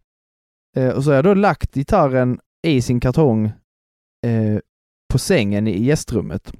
eh, 0.77 0.89
och 0.89 1.05
så 1.05 1.11
har 1.11 1.15
jag 1.15 1.25
då 1.25 1.35
lagt 1.35 1.75
gitarren 1.75 2.41
i 2.67 2.83
sin 2.83 3.01
kartong 3.01 3.47
eh, 4.27 4.59
på 5.11 5.19
sängen 5.19 5.67
i 5.69 5.83
gästrummet. 5.83 6.53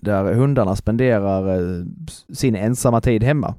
Där 0.00 0.34
hundarna 0.34 0.76
spenderar 0.76 1.58
eh, 1.58 1.84
sin 2.32 2.56
ensamma 2.56 3.00
tid 3.00 3.22
hemma. 3.22 3.54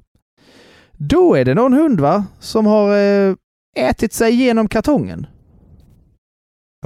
Då 0.92 1.34
är 1.34 1.44
det 1.44 1.54
någon 1.54 1.72
hund 1.72 2.00
va, 2.00 2.24
som 2.38 2.66
har 2.66 2.96
eh, 2.96 3.34
ätit 3.76 4.12
sig 4.12 4.32
igenom 4.32 4.68
kartongen. 4.68 5.26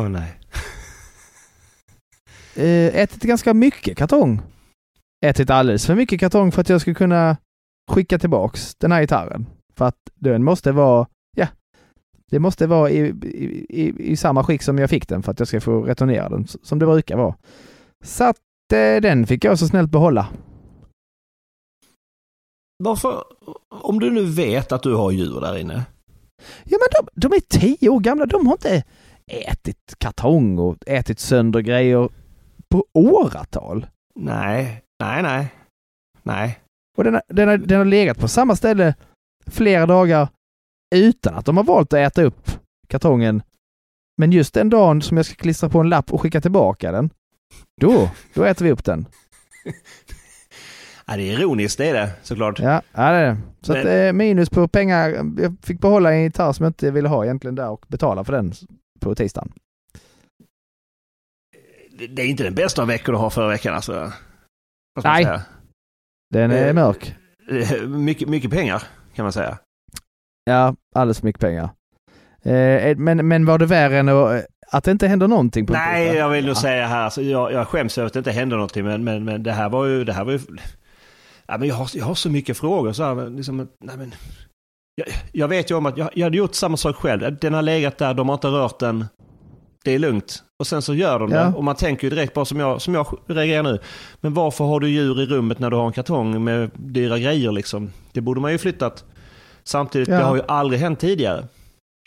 Åh 0.01 0.09
nej. 0.09 0.41
eh, 2.67 2.97
ätit 2.97 3.23
ganska 3.23 3.55
mycket 3.55 3.99
kartong. 3.99 4.43
Ätit 5.25 5.51
alldeles 5.51 5.87
för 5.87 5.95
mycket 5.95 6.21
kartong 6.21 6.53
för 6.53 6.61
att 6.61 6.69
jag 6.69 6.81
skulle 6.81 6.95
kunna 6.95 7.37
skicka 7.91 8.19
tillbaks 8.19 8.75
den 8.75 8.93
här 8.93 9.01
gitarren. 9.01 9.47
För 9.77 9.85
att 9.85 9.99
den 10.15 10.45
måste 10.45 10.73
vara, 10.73 11.07
det 12.31 12.39
måste 12.39 12.67
vara 12.67 12.91
i, 12.91 12.99
i, 13.69 14.13
i, 14.13 14.17
samma 14.17 14.45
skick 14.45 14.63
som 14.63 14.79
jag 14.79 14.91
fick 14.91 15.09
den 15.09 15.23
för 15.23 15.33
att 15.33 15.39
jag 15.39 15.49
ska 15.49 15.61
få 15.61 15.83
returnera 15.83 16.29
den, 16.29 16.47
som 16.47 16.79
det 16.79 16.87
brukar 16.87 17.17
vara. 17.17 17.35
Så 18.05 18.25
att 18.25 18.37
eh, 18.73 19.01
den 19.03 19.27
fick 19.27 19.45
jag 19.45 19.59
så 19.59 19.67
snällt 19.69 19.91
behålla. 19.91 20.29
Varför, 22.85 23.25
om 23.69 24.01
du 24.01 24.11
nu 24.11 24.25
vet 24.25 24.73
att 24.73 24.83
du 24.83 24.95
har 24.95 25.11
djur 25.11 25.41
där 25.41 25.57
inne. 25.59 25.83
Ja 26.65 26.79
men 26.81 26.89
de, 27.15 27.29
de 27.29 27.37
är 27.37 27.41
tio 27.41 27.89
år 27.89 28.01
gamla, 28.01 28.27
de 28.27 28.47
har 28.47 28.55
inte 28.55 28.85
ätit 29.27 29.95
kartong 29.99 30.59
och 30.59 30.77
ätit 30.87 31.19
sönder 31.21 31.61
grejer 31.61 32.09
på 32.69 32.85
åratal. 32.93 33.87
Nej, 34.15 34.83
nej, 35.01 35.23
nej. 35.23 35.55
Nej. 36.23 36.59
Och 36.99 37.05
den, 37.05 37.15
har- 37.15 37.23
den, 37.29 37.49
har, 37.49 37.57
den 37.59 37.79
har 37.79 37.85
legat 37.85 38.19
på 38.19 38.29
samma 38.29 38.57
ställe 38.57 38.95
flera 39.47 39.87
dagar 39.87 40.29
utan 40.95 41.35
att 41.35 41.45
de 41.47 41.57
har 41.57 41.65
valt 41.65 41.93
att 41.93 41.99
äta 41.99 42.23
upp 42.23 42.51
kartongen. 42.89 43.43
Men 44.19 44.33
just 44.33 44.55
den 44.55 44.71
dagen 44.71 45.03
som 45.03 45.17
jag 45.17 45.27
ska 45.27 45.35
klistra 45.35 45.69
på 45.69 45.81
en 45.81 45.89
lapp 45.89 46.13
och 46.13 46.21
skicka 46.21 46.41
tillbaka 46.41 46.93
den, 46.93 47.11
då, 47.81 48.11
då 48.35 48.45
äter 48.45 48.65
vi 48.65 48.71
upp 48.71 48.85
den. 48.85 49.07
Ja, 51.07 51.17
det 51.17 51.23
är 51.23 51.33
ironiskt, 51.39 51.79
det 51.79 51.89
är 51.89 51.95
det 51.95 52.11
såklart. 52.23 52.59
Ja, 52.61 52.83
ja 52.93 53.11
det 53.11 53.17
är 53.19 53.27
det. 53.31 53.37
Så 53.63 53.73
att, 53.79 53.85
Men- 53.85 54.07
eh, 54.07 54.13
minus 54.13 54.51
på 54.51 54.69
pengar. 54.69 55.09
Jag 55.39 55.57
fick 55.63 55.81
behålla 55.81 56.13
en 56.13 56.23
gitarr 56.23 56.53
som 56.53 56.65
jag 56.65 56.71
inte 56.71 56.91
ville 56.91 57.09
ha 57.09 57.25
egentligen 57.25 57.55
där 57.55 57.69
och 57.69 57.85
betala 57.89 58.25
för 58.25 58.33
den 58.33 58.53
på 59.01 59.15
tisdagen. 59.15 59.53
Det- 61.99 62.23
är 62.23 62.27
inte 62.27 62.43
den 62.45 62.55
bästa 62.55 62.85
veckan 62.85 63.15
du 63.15 63.19
har 63.21 63.31
förra 63.31 63.49
veckan 63.49 63.75
alltså. 63.75 64.13
Nej. 65.05 65.41
Den 66.31 66.51
är 66.51 66.67
Eh, 66.69 66.75
mörk. 66.75 67.15
Eh, 67.51 67.83
Mycket, 67.89 68.29
mycket 68.29 68.51
pengar 68.51 68.83
kan 69.15 69.23
man 69.23 69.33
säga. 69.33 69.59
Ja, 70.51 70.75
alldeles 70.95 71.19
för 71.21 71.27
mycket 71.27 71.41
pengar. 71.41 71.71
Eh, 72.43 72.97
men, 72.97 73.29
men 73.29 73.45
var 73.47 73.59
det 73.59 73.67
värre 73.67 73.99
än 73.99 74.09
att, 74.09 74.45
att 74.71 74.85
det 74.85 74.91
inte 74.91 75.09
händer 75.09 75.29
någonting 75.29 75.67
på 75.67 75.73
Nej, 75.73 76.07
jag 76.15 76.29
vill 76.29 76.45
nog 76.47 76.57
Ja. 76.57 76.61
säga 76.61 76.87
här, 76.87 77.03
alltså, 77.05 77.23
jag, 77.23 77.53
jag 77.53 77.69
skäms 77.69 77.99
över 77.99 78.07
att 78.07 78.13
det 78.13 78.19
inte 78.19 78.31
hände 78.33 78.57
någonting, 78.57 78.85
men, 78.85 79.05
men, 79.05 79.25
men 79.25 79.43
det 79.43 79.53
här 79.53 79.69
var 79.69 79.87
ju, 79.87 80.05
det 80.05 80.13
här 80.13 80.25
var 80.25 80.33
ju, 80.33 80.39
ja, 81.47 81.59
men 81.59 81.69
jag, 81.69 81.75
har, 81.75 81.91
jag 81.95 82.05
har 82.05 82.15
så 82.15 82.31
mycket 82.31 82.57
frågor 82.59 82.93
så 82.93 83.03
här, 83.05 83.31
liksom, 83.31 83.57
nej 83.85 83.97
men, 83.97 84.15
jag, 84.95 85.07
jag 85.33 85.49
vet 85.49 85.71
ju 85.71 85.75
om 85.75 85.87
att 85.87 85.99
jag, 85.99 86.11
jag 86.15 86.27
hade 86.27 86.37
gjort 86.37 86.55
samma 86.55 86.77
sak 86.77 86.97
själv, 86.97 87.37
den 87.41 87.55
har 87.55 87.63
legat 87.63 87.99
där, 87.99 88.15
de 88.15 88.29
har 88.29 88.35
inte 88.35 88.49
rört 88.49 88.79
den, 88.79 89.05
det 89.85 89.95
är 89.95 89.99
lugnt. 89.99 90.43
Och 90.59 90.67
sen 90.67 90.83
så 90.83 90.95
gör 90.95 91.19
de 91.19 91.31
Ja. 91.33 91.45
det, 91.45 91.53
och 91.57 91.65
man 91.65 91.75
tänker 91.77 92.05
ju 92.05 92.11
direkt 92.11 92.35
bara 92.35 92.45
som 92.45 92.61
jag, 92.61 92.83
som 92.83 92.95
jag 92.95 93.07
reagerar 93.27 93.63
nu, 93.63 93.79
men 94.21 94.35
varför 94.35 94.65
har 94.65 94.81
du 94.81 94.89
djur 94.89 95.21
i 95.21 95.27
rummet 95.27 95.59
när 95.59 95.71
du 95.71 95.77
har 95.77 95.87
en 95.87 95.93
kartong 95.93 96.45
med 96.45 96.71
dyra 96.75 97.19
grejer 97.19 97.53
liksom? 97.53 97.91
Det 98.13 98.21
borde 98.21 98.41
man 98.41 98.53
ju 98.53 98.59
flyttat. 98.59 99.05
Samtidigt, 99.67 100.09
Ja. 100.09 100.17
det 100.17 100.23
har 100.25 100.37
ju 100.37 100.43
aldrig 100.49 100.81
hänt 100.81 101.01
tidigare. 101.01 101.45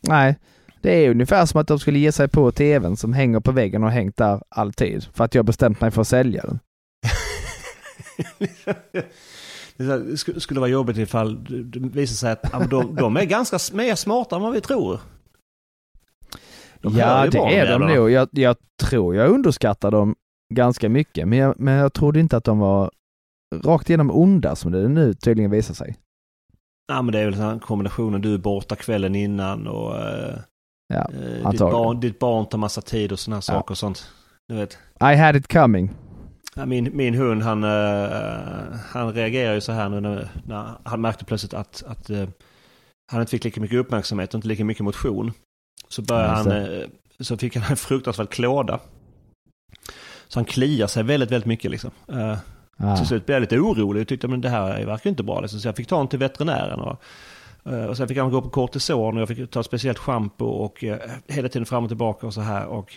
Nej, 0.04 0.36
det 0.82 1.06
är 1.06 1.10
ungefär 1.12 1.46
som 1.46 1.62
att 1.62 1.68
de 1.68 1.80
skulle 1.80 2.00
ge 2.00 2.12
sig 2.12 2.28
på 2.28 2.52
tvn 2.52 2.98
som 2.98 3.14
hänger 3.14 3.40
på 3.40 3.52
väggen 3.52 3.84
och 3.84 3.92
hängt 3.92 4.18
där 4.18 4.42
alltid. 4.50 5.04
För 5.14 5.24
att 5.24 5.36
jag 5.36 5.46
bestämt 5.46 5.82
mig 5.82 5.92
för 5.92 6.02
att 6.02 6.08
sälja 6.08 6.42
den. 6.42 6.60
Det 9.78 10.18
skulle 10.42 10.60
vara 10.60 10.70
jobbigt 10.70 10.98
ifall 10.98 11.44
det 11.44 11.80
visar 11.80 12.16
sig 12.16 12.32
att 12.32 12.70
de, 12.70 12.96
de 12.96 13.18
är 13.18 13.26
ganska 13.26 13.58
mer 13.74 13.96
smarta 13.96 14.36
än 14.36 14.42
vad 14.42 14.54
vi 14.54 14.62
tror. 14.62 15.00
De 16.82 16.98
ja, 16.98 17.08
det 17.08 17.38
är 17.38 17.42
de 17.42 17.52
jävlarna. 17.52 17.88
nog. 17.96 18.12
Jag, 18.12 18.30
jag 18.32 18.56
tror 18.84 19.16
jag 19.16 19.30
underskattar 19.30 19.92
dem 19.92 20.16
ganska 20.54 20.90
mycket. 20.90 21.28
Men 21.28 21.38
jag, 21.40 21.60
men 21.60 21.74
jag 21.74 21.94
trodde 21.94 22.20
inte 22.20 22.38
att 22.38 22.44
de 22.44 22.60
var 22.60 22.92
rakt 23.64 23.90
igenom 23.90 24.12
onda 24.12 24.56
som 24.56 24.72
det 24.72 24.88
nu 24.88 25.14
tydligen 25.14 25.52
visar 25.52 25.74
sig. 25.74 25.98
Ja, 26.90 27.02
men 27.02 27.12
det 27.12 27.20
är 27.20 27.26
väl 27.26 27.34
den 27.34 27.44
här 27.44 27.60
kombinationen. 27.60 28.22
Du 28.22 28.34
är 28.34 28.38
borta 28.38 28.76
kvällen 28.76 29.16
innan 29.16 29.68
och 29.68 29.98
eh, 29.98 30.36
Ja, 30.94 31.08
eh, 31.14 31.50
ditt, 31.52 31.60
barn, 31.60 32.00
ditt 32.00 32.20
barn 32.20 32.46
tar 32.46 32.58
massa 32.58 32.82
tid 32.82 33.12
och 33.12 33.20
sådana 33.20 33.38
Ja. 33.38 33.42
saker 33.42 33.72
och 33.72 33.78
sånt. 33.78 34.12
Du 34.48 34.56
vet. 34.56 34.78
I 35.02 35.16
had 35.16 35.36
it 35.36 35.48
coming. 35.54 35.92
Min, 36.66 36.90
min 36.98 37.14
hund 37.16 37.44
han, 37.44 37.64
eh, 37.64 38.10
han 38.92 39.14
reagerar 39.14 39.54
ju 39.54 39.62
så 39.62 39.72
här 39.72 39.90
nu 39.90 40.00
när, 40.00 40.30
när 40.48 40.72
han 40.84 41.02
märkte 41.02 41.26
plötsligt 41.26 41.54
att, 41.54 41.84
att 41.88 42.10
han 43.12 43.22
inte 43.22 43.32
fick 43.32 43.44
lika 43.44 43.62
mycket 43.62 43.78
uppmärksamhet 43.78 44.30
och 44.34 44.38
inte 44.38 44.48
lika 44.48 44.66
mycket 44.66 44.84
motion. 44.84 45.32
Så 45.90 46.02
började 46.02 46.28
han, 46.30 46.84
så 47.20 47.38
fick 47.38 47.56
han 47.56 47.72
en 47.72 47.78
fruktansvärd 47.78 48.30
klåda. 48.30 48.80
Så 50.28 50.40
han 50.40 50.46
kliar 50.46 50.88
sig 50.88 51.04
väldigt, 51.04 51.32
väldigt 51.32 51.48
mycket 51.48 51.72
liksom. 51.72 51.92
Ah. 52.80 52.98
Till 52.98 53.08
slut 53.08 53.26
blev 53.26 53.36
jag 53.36 53.42
lite 53.42 53.60
orolig 53.60 54.02
och 54.02 54.08
tyckte 54.08 54.28
men 54.28 54.42
det 54.42 54.50
här 54.50 54.86
verkar 54.86 55.10
inte 55.10 55.24
bra. 55.24 55.42
Liksom. 55.42 55.60
Så 55.60 55.68
jag 55.68 55.76
fick 55.76 55.88
ta 55.88 55.96
honom 55.96 56.08
till 56.08 56.20
veterinären. 56.20 56.80
Och, 56.80 57.02
eh, 57.66 57.86
och 57.86 57.98
sen 57.98 58.08
fick 58.08 58.18
han 58.18 58.32
gå 58.32 58.42
på 58.42 58.50
kortison 58.50 59.16
och 59.16 59.22
jag 59.22 59.28
fick 59.28 59.52
ta 59.52 59.64
speciellt 59.64 59.98
schampo 59.98 60.46
och 60.46 60.84
eh, 60.84 60.98
hela 61.28 61.50
tiden 61.50 61.66
fram 61.66 61.84
och 61.84 61.90
tillbaka 61.90 62.28
och 62.28 62.34
så 62.34 62.42
här. 62.42 62.66
Och, 62.66 62.94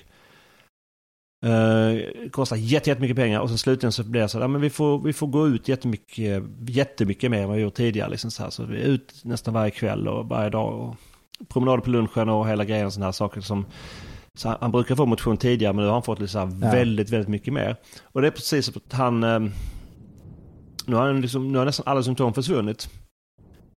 eh, 1.47 1.99
kostar 2.31 2.57
jätte- 2.57 2.91
jättemycket 2.91 3.17
pengar 3.17 3.41
och 3.41 3.49
sen 3.49 3.59
slutligen 3.59 3.93
så 3.93 4.05
blev 4.05 4.23
det 4.23 4.29
så 4.29 4.39
att 4.39 4.43
ja, 4.43 4.49
men 4.49 4.61
vi, 4.61 4.71
får, 4.71 4.99
vi 4.99 5.13
får 5.13 5.27
gå 5.27 5.49
ut 5.49 5.69
jättemycket, 5.69 6.43
jättemycket 6.69 7.31
mer 7.31 7.43
än 7.43 7.49
vad 7.49 7.57
vi 7.57 7.63
gjort 7.63 7.75
tidigare. 7.75 8.11
Liksom 8.11 8.31
så, 8.31 8.43
här. 8.43 8.51
så 8.51 8.65
vi 8.65 8.83
är 8.83 8.87
ut 8.87 9.15
nästan 9.23 9.55
varje 9.55 9.71
kväll 9.71 10.09
och 10.09 10.29
varje 10.29 10.51
dag. 10.51 10.81
Och 10.81 10.97
promenader 11.49 11.83
på 11.83 11.91
lunchen 11.91 12.29
och 12.29 12.49
hela 12.49 12.65
grejen 12.65 12.87
och 12.87 12.93
sådana 12.93 13.07
här 13.07 13.13
saker 13.13 13.41
som 13.41 13.67
så 14.39 14.49
han, 14.49 14.59
han 14.61 14.73
brukar 14.73 14.95
få 14.95 15.07
motion 15.07 15.37
tidigare 15.37 15.73
men 15.73 15.83
nu 15.83 15.87
har 15.89 15.93
han 15.95 16.03
fått 16.03 16.19
här 16.35 16.41
Ja. 16.63 16.71
väldigt, 16.71 17.11
väldigt 17.11 17.29
mycket 17.29 17.53
mer. 17.55 17.77
Och 18.03 18.21
det 18.21 18.27
är 18.27 18.31
precis 18.31 18.67
som 18.67 18.75
att 18.87 18.93
han... 18.93 19.23
eh, 19.25 19.39
Nu 20.87 20.97
har, 20.97 21.07
han 21.07 21.21
liksom, 21.21 21.53
nu 21.53 21.59
har 21.59 21.65
nästan 21.65 21.87
alla 21.89 22.03
symptom 22.03 22.35
försvunnit. 22.35 22.89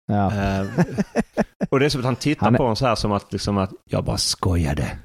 Ja. 0.06 0.32
Eh, 0.32 0.66
och 1.70 1.78
det 1.80 1.84
är 1.86 1.88
som 1.90 2.00
att 2.00 2.04
han 2.04 2.16
tittar 2.16 2.46
Han 2.46 2.54
är- 2.54 2.58
på 2.58 2.64
en 2.66 2.76
så 2.76 2.86
här 2.86 2.94
som 2.94 3.12
att, 3.12 3.32
liksom 3.32 3.58
att 3.58 3.70
jag 3.90 4.04
bara 4.04 4.18
skojade. 4.18 4.98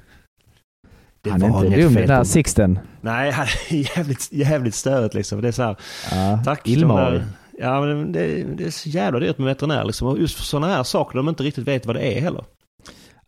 Det 1.22 1.30
Han 1.30 1.42
är 1.42 1.46
inte 1.46 1.76
dum 1.82 1.94
den 1.94 2.06
där 2.06 2.16
mig. 2.16 2.26
Sixten. 2.26 2.78
Nej, 3.00 3.30
han 3.30 3.46
är 3.70 3.96
jävligt, 3.96 4.32
jävligt 4.32 4.74
störigt 4.74 5.14
liksom. 5.14 5.40
Det 5.40 5.48
är 5.48 5.52
så 5.52 5.62
här, 5.62 5.76
Ja. 6.10 6.42
tack. 6.44 6.66
där- 7.10 7.24
Ja, 7.62 7.80
men 7.80 8.12
det, 8.12 8.42
det 8.56 8.64
är 8.64 8.70
så 8.70 8.88
jävla 8.88 9.20
dyrt 9.20 9.38
med 9.38 9.46
veterinär 9.46 9.84
liksom. 9.84 10.08
Och 10.08 10.18
just 10.18 10.36
för 10.36 10.42
sådana 10.44 10.74
här 10.74 10.82
saker 10.82 11.16
de 11.16 11.28
inte 11.28 11.42
riktigt 11.42 11.68
vet 11.68 11.86
vad 11.86 11.96
det 11.96 12.16
är 12.16 12.20
heller. 12.20 12.44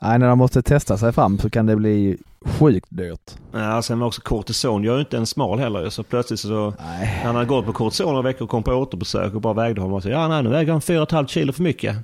Nej, 0.03 0.19
när 0.19 0.29
de 0.29 0.39
måste 0.39 0.63
testa 0.63 0.99
sig 0.99 1.13
fram 1.13 1.39
så 1.39 1.51
kan 1.51 1.67
det 1.67 1.77
bli 1.77 2.17
sjukt 2.45 2.87
dyrt. 2.91 3.31
Ja, 3.53 3.83
sen 3.83 3.99
var 4.01 4.07
också 4.07 4.21
kortison 4.23 4.85
gör 4.85 4.95
ju 4.95 5.01
inte 5.01 5.17
en 5.17 5.27
smal 5.27 5.59
heller. 5.59 5.91
Så 5.91 6.03
plötsligt 6.03 6.41
så, 6.41 6.75
Nej. 6.85 7.21
han 7.25 7.35
hade 7.35 7.47
gått 7.47 7.67
på 7.67 7.73
kortison 7.73 8.07
några 8.07 8.23
veckor 8.23 8.43
och 8.45 8.51
kom 8.51 8.63
på 8.63 8.73
återbesök 8.73 9.35
och 9.35 9.41
bara 9.41 9.55
vägde 9.55 9.81
honom 9.81 9.97
och 9.97 10.03
sa 10.03 10.09
ja 10.09 10.29
nej, 10.29 10.43
nu 10.43 10.49
väger 10.51 10.73
han 10.73 10.81
4,5 10.81 11.27
kilo 11.27 11.53
för 11.53 11.63
mycket. 11.63 11.97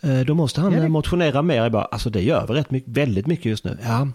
Eh, 0.00 0.20
Då 0.20 0.34
måste 0.34 0.60
han 0.60 0.72
Ja, 0.72 0.80
det- 0.80 0.88
motionera 0.88 1.42
mer. 1.42 1.56
Jag 1.62 1.72
bara, 1.72 1.84
alltså 1.84 2.10
det 2.10 2.22
gör 2.22 2.46
vi 2.46 2.54
rätt 2.54 2.70
mycket, 2.70 2.90
väldigt 2.96 3.26
mycket 3.26 3.44
just 3.46 3.64
nu. 3.64 3.78
Ja, 3.82 4.08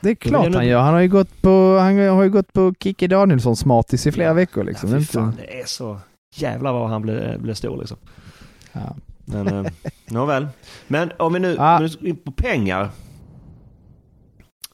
Det 0.00 0.10
är 0.10 0.14
klart 0.14 0.42
jag 0.44 0.50
nog- 0.52 0.56
han 0.60 0.66
gör. 0.66 0.80
Han 0.80 0.94
har 0.94 1.00
ju 1.00 1.08
gått 1.08 1.42
på, 1.42 1.78
han 1.78 1.98
har 1.98 2.22
ju 2.22 2.30
gått 2.30 2.52
på 2.52 2.74
Kikki 2.80 3.06
Danielsson 3.06 3.56
smartis 3.56 4.06
i 4.06 4.12
flera 4.12 4.28
Ja. 4.28 4.34
veckor 4.34 4.64
liksom. 4.64 4.90
ja 4.90 4.96
Det 4.96 5.02
är 5.02 5.04
fan, 5.04 5.34
det 5.38 5.60
är 5.60 5.66
så 5.66 5.98
jävlar 6.34 6.72
vad 6.72 6.88
han 6.90 7.02
blev, 7.02 7.40
blev 7.40 7.54
stor 7.54 7.78
liksom. 7.78 7.96
Ja. 8.72 8.96
Men 9.32 9.48
eh, 9.66 9.72
nåväl. 10.06 10.48
Men 10.86 11.12
om 11.18 11.32
vi 11.32 11.38
nu, 11.40 11.48
vi 11.80 11.88
ska 11.88 12.06
in 12.06 12.16
på 12.16 12.32
pengar. 12.32 12.90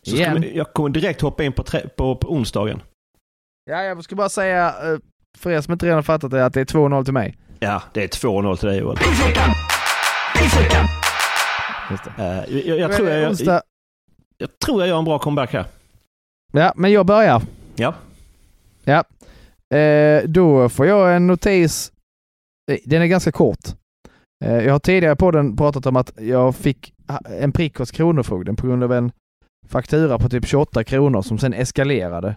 Så 0.02 0.10
ska 0.10 0.16
Igen. 0.18 0.40
vi, 0.40 0.56
jag 0.56 0.72
kommer 0.72 0.88
direkt 0.88 1.20
hoppa 1.20 1.44
in 1.44 1.52
på, 1.52 1.62
tre, 1.62 1.88
på, 1.96 2.16
på 2.16 2.32
onsdagen. 2.32 2.82
ja, 3.70 3.82
jag 3.82 4.04
ska 4.04 4.16
bara 4.16 4.28
säga 4.28 4.66
eh, 4.68 4.98
för 5.38 5.50
er 5.50 5.60
som 5.60 5.72
inte 5.72 5.86
redan 5.86 6.02
fattat 6.02 6.30
det 6.30 6.44
att 6.46 6.54
det 6.54 6.60
är 6.60 6.64
2-0 6.64 7.04
till 7.04 7.12
mig. 7.14 7.36
Ja, 7.58 7.82
det 7.92 8.02
är 8.02 8.08
2-0 8.08 8.56
till 8.56 8.68
dig 8.68 8.78
Joel. 8.78 8.98
Just 11.90 12.04
det. 12.04 12.46
Jag, 12.48 12.78
jag, 12.78 12.92
tror 12.92 13.08
jag, 13.08 13.20
jag, 13.20 13.30
onsdag. 13.30 13.62
jag 14.38 14.58
tror 14.58 14.80
jag 14.80 14.88
gör 14.88 14.98
en 14.98 15.04
bra 15.04 15.18
comeback 15.18 15.52
här. 15.52 15.64
Ja, 16.52 16.72
men 16.76 16.92
jag 16.92 17.06
börjar. 17.06 17.42
Ja. 17.76 17.94
Ja. 18.84 19.04
Eh, 19.78 20.22
då 20.24 20.68
får 20.68 20.86
jag 20.86 21.16
en 21.16 21.26
notis. 21.26 21.92
Eh, 22.70 22.78
Den 22.84 23.02
är 23.02 23.06
ganska 23.06 23.32
kort. 23.32 23.58
Eh, 24.44 24.64
jag 24.64 24.72
har 24.72 24.78
tidigare 24.78 25.16
på 25.16 25.30
den 25.30 25.56
pratat 25.56 25.86
om 25.86 25.96
att 25.96 26.12
jag 26.20 26.56
fick 26.56 26.94
en 27.40 27.52
prick 27.52 27.78
hos 27.78 27.90
Kronofogden 27.90 28.56
på 28.56 28.66
grund 28.66 28.84
av 28.84 28.92
en 28.92 29.12
faktura 29.68 30.18
på 30.18 30.28
typ 30.28 30.46
28 30.46 30.84
kronor 30.84 31.22
som 31.22 31.38
sen 31.38 31.54
eskalerade 31.54 32.36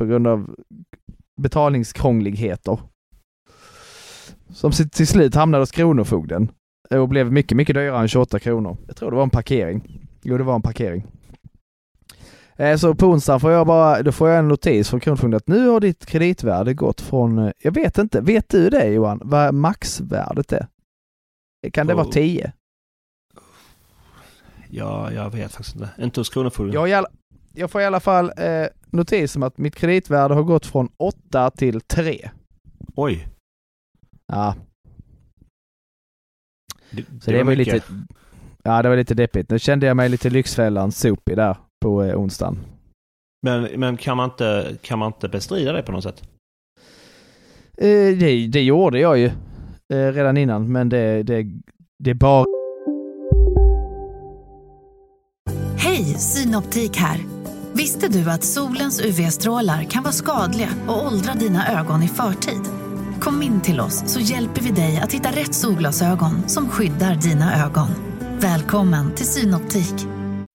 på 0.00 0.04
grund 0.04 0.26
av 0.26 0.56
betalningskrångligheter. 1.42 2.78
Som 4.50 4.72
till 4.72 5.06
slut 5.06 5.34
hamnade 5.34 5.62
hos 5.62 5.70
Kronofogden 5.70 6.48
och 6.90 7.08
blev 7.08 7.32
mycket, 7.32 7.56
mycket 7.56 7.74
dyrare 7.74 8.00
än 8.00 8.08
28 8.08 8.38
kronor. 8.38 8.76
Jag 8.86 8.96
tror 8.96 9.10
det 9.10 9.16
var 9.16 9.22
en 9.22 9.30
parkering. 9.30 10.00
Jo, 10.22 10.38
det 10.38 10.44
var 10.44 10.54
en 10.54 10.62
parkering. 10.62 11.06
Eh, 12.56 12.76
så 12.76 12.94
på 12.94 13.06
onsdag 13.06 13.38
får 13.38 13.50
jag 13.50 13.66
bara, 13.66 14.02
då 14.02 14.12
får 14.12 14.28
jag 14.28 14.38
en 14.38 14.48
notis 14.48 14.90
från 14.90 15.00
Kronofogden 15.00 15.36
att 15.36 15.48
nu 15.48 15.68
har 15.68 15.80
ditt 15.80 16.06
kreditvärde 16.06 16.74
gått 16.74 17.00
från, 17.00 17.38
eh, 17.38 17.50
jag 17.58 17.72
vet 17.72 17.98
inte, 17.98 18.20
vet 18.20 18.48
du 18.48 18.70
det 18.70 18.86
Johan, 18.86 19.20
vad 19.24 19.54
maxvärdet 19.54 20.52
är? 20.52 20.66
Kan 21.72 21.86
det 21.86 21.92
På- 21.92 21.96
vara 22.02 22.12
10? 22.12 22.52
Ja, 24.70 25.12
jag 25.12 25.30
vet 25.30 25.52
faktiskt 25.52 25.76
inte. 25.76 25.90
Inte 25.98 26.20
hos 26.20 26.28
Kronofogden. 26.28 26.74
Jag, 26.74 26.92
alla, 26.92 27.08
jag 27.54 27.70
får 27.70 27.80
i 27.80 27.84
alla 27.84 28.00
fall 28.00 28.32
eh, 28.36 28.66
notis 28.90 29.36
om 29.36 29.42
att 29.42 29.58
mitt 29.58 29.74
kreditvärde 29.76 30.34
har 30.34 30.42
gått 30.42 30.66
från 30.66 30.88
8 30.96 31.50
till 31.50 31.80
3. 31.80 32.30
Oj. 32.96 33.28
Ja, 34.26 34.54
Det, 36.90 37.04
så 37.22 37.30
det, 37.30 37.42
var 37.42 37.56
mycket. 37.56 37.74
lite, 37.74 37.86
ja 38.62 38.82
det 38.82 38.88
var 38.88 38.96
lite 38.96 39.14
deppigt. 39.14 39.50
Nu 39.50 39.58
kände 39.58 39.86
jag 39.86 39.96
mig 39.96 40.08
lite 40.08 40.30
Lyxfällan 40.30 40.92
sopig 40.92 41.36
där 41.36 41.56
på 41.84 42.02
eh, 42.04 42.20
onsdagen. 42.20 42.58
Men, 43.42 43.80
men 43.80 43.96
kan, 43.96 44.16
man 44.16 44.30
inte, 44.30 44.76
kan 44.82 44.98
man 44.98 45.06
inte 45.12 45.28
bestrida 45.28 45.72
det 45.72 45.82
på 45.82 45.92
något 45.92 46.02
sätt? 46.04 46.22
Eh, 47.78 48.16
det, 48.18 48.46
det 48.46 48.62
gjorde 48.62 48.98
jag 49.00 49.18
ju 49.18 49.30
redan 49.92 50.36
innan, 50.36 50.72
men 50.72 50.88
det, 50.88 51.22
det, 51.22 51.46
det 51.98 52.10
är 52.10 52.14
bara 52.14 52.44
Hej, 55.76 56.04
Synoptik 56.04 56.96
här. 56.96 57.20
Visste 57.72 58.08
du 58.08 58.30
att 58.30 58.44
solens 58.44 59.00
UV-strålar 59.00 59.84
kan 59.84 60.02
vara 60.02 60.12
skadliga 60.12 60.68
och 60.88 61.06
åldra 61.06 61.34
dina 61.34 61.80
ögon 61.80 62.02
i 62.02 62.08
förtid? 62.08 62.60
Kom 63.20 63.42
in 63.42 63.60
till 63.60 63.80
oss 63.80 64.02
så 64.06 64.20
hjälper 64.20 64.60
vi 64.60 64.70
dig 64.70 65.00
att 65.02 65.12
hitta 65.12 65.28
rätt 65.30 65.54
solglasögon 65.54 66.48
som 66.48 66.68
skyddar 66.68 67.14
dina 67.14 67.64
ögon. 67.66 67.88
Välkommen 68.40 69.14
till 69.14 69.26
Synoptik. 69.26 69.94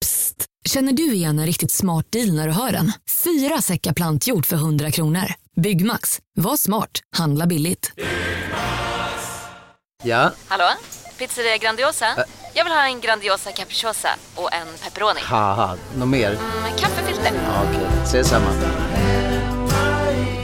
Psst! 0.00 0.44
Känner 0.68 0.92
du 0.92 1.14
igen 1.14 1.38
en 1.38 1.46
riktigt 1.46 1.72
smart 1.72 2.06
deal 2.12 2.34
när 2.34 2.46
du 2.46 2.52
hör 2.52 2.72
den? 2.72 2.92
Fyra 3.24 3.62
säckar 3.62 3.92
plantjord 3.92 4.46
för 4.46 4.56
100 4.56 4.90
kronor. 4.90 5.24
Byggmax. 5.56 6.18
Var 6.34 6.56
smart. 6.56 6.90
Handla 7.16 7.46
billigt. 7.46 7.92
Ja, 10.04 10.32
Hallå? 10.48 10.64
Pizzeria 11.18 11.56
Grandiosa? 11.56 12.06
Jag 12.54 12.64
vill 12.64 12.72
ha 12.72 12.86
en 12.88 13.00
Grandiosa 13.00 13.52
capriciosa 13.52 14.08
och 14.36 14.52
en 14.54 14.66
pepperoni. 14.84 15.20
något 15.98 16.08
mer? 16.08 16.30
Med 16.62 16.78
kaffefilter. 16.78 17.32
Ja, 17.44 17.62
Okej, 17.68 17.86
ses 18.02 18.28
samma. 18.28 18.46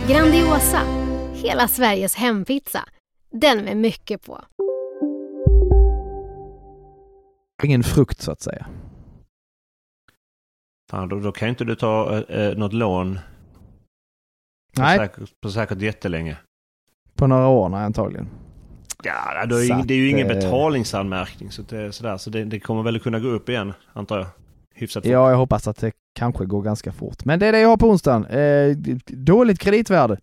Grandiosa, 0.08 0.80
hela 1.34 1.68
Sveriges 1.68 2.14
hempizza. 2.14 2.84
Den 3.30 3.64
med 3.64 3.76
mycket 3.76 4.22
på. 4.26 4.44
ingen 7.62 7.82
frukt 7.82 8.20
så 8.22 8.32
att 8.32 8.40
säga. 8.42 8.66
Fan, 10.90 11.08
då, 11.08 11.20
då 11.20 11.32
kan 11.32 11.48
ju 11.48 11.50
inte 11.50 11.64
du 11.64 11.76
ta 11.76 12.18
eh, 12.28 12.56
något 12.56 12.72
lån 12.72 13.18
på 14.76 14.82
Nej, 14.82 14.98
säkert, 14.98 15.40
på 15.40 15.50
säkert 15.50 15.80
jättelänge. 15.80 16.36
på 17.14 17.26
några 17.26 17.46
år 17.46 17.68
nej, 17.68 17.84
antagligen. 17.84 18.28
Ja, 19.04 19.46
det 19.46 19.54
är, 19.54 19.78
ju- 19.78 19.82
det 19.84 19.94
är 19.94 19.98
ju 19.98 20.08
ingen 20.10 20.30
eh, 20.30 20.34
betalningsanmärkning. 20.36 21.50
Så, 21.52 21.62
det, 21.62 21.76
är 21.78 21.90
sådär, 21.90 22.16
så 22.16 22.30
det, 22.30 22.44
det 22.44 22.60
kommer 22.60 22.82
väl 22.82 23.00
kunna 23.00 23.18
gå 23.18 23.28
upp 23.28 23.48
igen, 23.48 23.72
antar 23.92 24.18
jag. 24.18 24.26
Hyfsat 24.74 25.02
fort. 25.02 25.12
Ja, 25.12 25.30
jag 25.30 25.36
hoppas 25.36 25.68
att 25.68 25.76
det 25.76 25.92
kanske 26.18 26.44
går 26.44 26.62
ganska 26.62 26.92
fort. 26.92 27.24
Men 27.24 27.38
det 27.38 27.46
är 27.46 27.52
det 27.52 27.60
jag 27.60 27.68
har 27.68 27.76
på 27.76 27.88
onsdagen. 27.90 28.26
Eh, 28.26 28.76
dåligt 29.06 29.58
kreditvärde. 29.58 30.16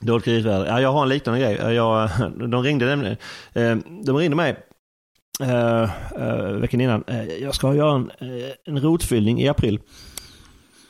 Dåligt 0.00 0.24
kreditvärde. 0.24 0.66
Ja, 0.68 0.80
jag 0.80 0.92
har 0.92 1.02
en 1.02 1.08
liknande 1.08 1.40
grej. 1.40 1.74
Jag, 1.74 2.10
de 2.50 2.62
ringde 2.62 2.86
nämligen. 2.86 3.16
eh, 3.52 3.76
De 4.04 4.16
ringde 4.16 4.36
mig 4.36 4.56
eh, 5.42 5.82
eh, 6.16 6.46
veckan 6.52 6.80
innan. 6.80 7.04
Eh, 7.06 7.24
Jag 7.24 7.54
ska 7.54 7.74
göra 7.74 7.94
en, 7.94 8.10
eh, 8.20 8.50
en 8.66 8.80
rotfyllning 8.80 9.40
i 9.40 9.48
april. 9.48 9.80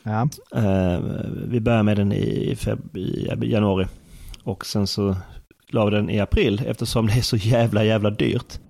Ja. 0.02 0.28
Eh, 0.56 1.00
Vi 1.48 1.60
börjar 1.60 1.82
med 1.82 1.96
den 1.96 2.12
i, 2.12 2.54
feb- 2.54 2.96
i 2.98 3.28
januari. 3.50 3.86
Och 4.42 4.66
sen 4.66 4.86
så 4.86 5.16
la 5.74 5.90
den 5.90 6.10
i 6.10 6.20
april 6.20 6.62
eftersom 6.66 7.06
det 7.06 7.12
är 7.12 7.22
så 7.22 7.36
jävla 7.36 7.84
jävla 7.84 8.10
dyrt. 8.10 8.60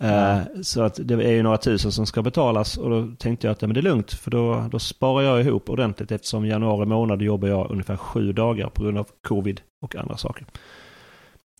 Eh, 0.00 0.40
Så 0.62 0.82
att 0.82 1.00
det 1.08 1.14
är 1.14 1.32
ju 1.32 1.42
några 1.42 1.58
tusen 1.58 1.92
som 1.92 2.06
ska 2.06 2.22
betalas 2.22 2.76
och 2.76 2.90
då 2.90 3.08
tänkte 3.18 3.46
jag 3.46 3.52
att 3.52 3.62
ja, 3.62 3.68
men 3.68 3.74
det 3.74 3.80
är 3.80 3.82
lugnt 3.82 4.12
för 4.12 4.30
då, 4.30 4.68
då 4.70 4.78
sparar 4.78 5.22
jag 5.22 5.40
ihop 5.40 5.70
ordentligt 5.70 6.12
eftersom 6.12 6.46
januari 6.46 6.86
månad 6.86 7.22
jobbar 7.22 7.48
jag 7.48 7.70
ungefär 7.70 7.96
sju 7.96 8.32
dagar 8.32 8.68
på 8.68 8.82
grund 8.82 8.98
av 8.98 9.08
covid 9.22 9.60
och 9.84 9.96
andra 9.96 10.16
saker. 10.16 10.46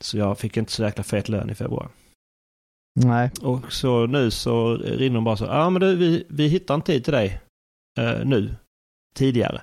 Så 0.01 0.19
jag 0.19 0.39
fick 0.39 0.57
inte 0.57 0.73
så 0.73 0.83
jäkla 0.83 1.05
fet 1.05 1.29
lön 1.29 1.51
i 1.51 1.55
februari. 1.55 1.89
Nej. 3.01 3.31
Och 3.43 3.73
så 3.73 4.07
nu 4.07 4.31
så 4.31 4.75
ringde 4.77 5.17
de 5.17 5.25
bara 5.25 5.37
så, 5.37 5.45
ja 5.45 5.51
ah, 5.65 5.71
men 5.71 5.81
du, 5.81 5.97
vi, 5.97 6.27
vi 6.29 6.49
hittar 6.49 6.75
en 6.75 6.83
tid 6.83 7.05
till 7.05 7.13
dig 7.13 7.41
eh, 7.99 8.25
nu, 8.25 8.55
tidigare. 9.15 9.63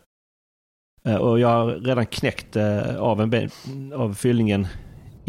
Eh, 1.05 1.15
och 1.15 1.39
jag 1.39 1.47
har 1.47 1.67
redan 1.67 2.05
knäckt 2.05 2.55
av, 2.97 3.21
en, 3.21 3.29
ben- 3.29 3.93
av 3.93 4.13
fyllningen 4.13 4.67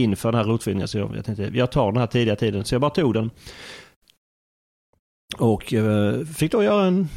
inför 0.03 0.33
den 0.33 0.41
här 0.41 0.47
rotfyllningen. 0.53 0.89
Så 0.89 0.99
jag, 0.99 1.17
jag 1.17 1.25
tänkte, 1.25 1.51
jag 1.55 1.73
tar 1.73 1.93
den 1.93 2.01
här 2.01 2.07
tidiga 2.07 2.37
tiden. 2.37 2.65
Så 2.65 2.75
jag 2.75 2.81
bara 2.81 2.91
tog 2.91 3.15
den. 3.15 3.31
Och 5.39 5.75
eh, 5.75 6.25
fick 6.25 6.53
då 6.53 6.63
göra 6.65 6.87
en, 6.87 7.09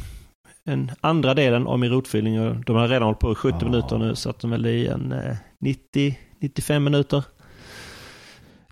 en 0.64 0.90
andra 1.00 1.34
delen 1.34 1.66
av 1.66 1.78
min 1.78 1.90
rotfyllning. 1.90 2.62
De 2.66 2.76
har 2.76 2.88
redan 2.88 3.02
hållit 3.02 3.18
på 3.18 3.32
i 3.32 3.34
70 3.34 3.56
Ah. 3.60 3.64
minuter 3.64 3.98
nu, 3.98 4.14
så 4.16 4.30
att 4.30 4.40
de 4.40 4.50
väl 4.50 4.66
i 4.66 4.86
en 4.86 5.12
eh, 5.12 5.36
90-95 5.64 6.78
minuter. 6.78 7.24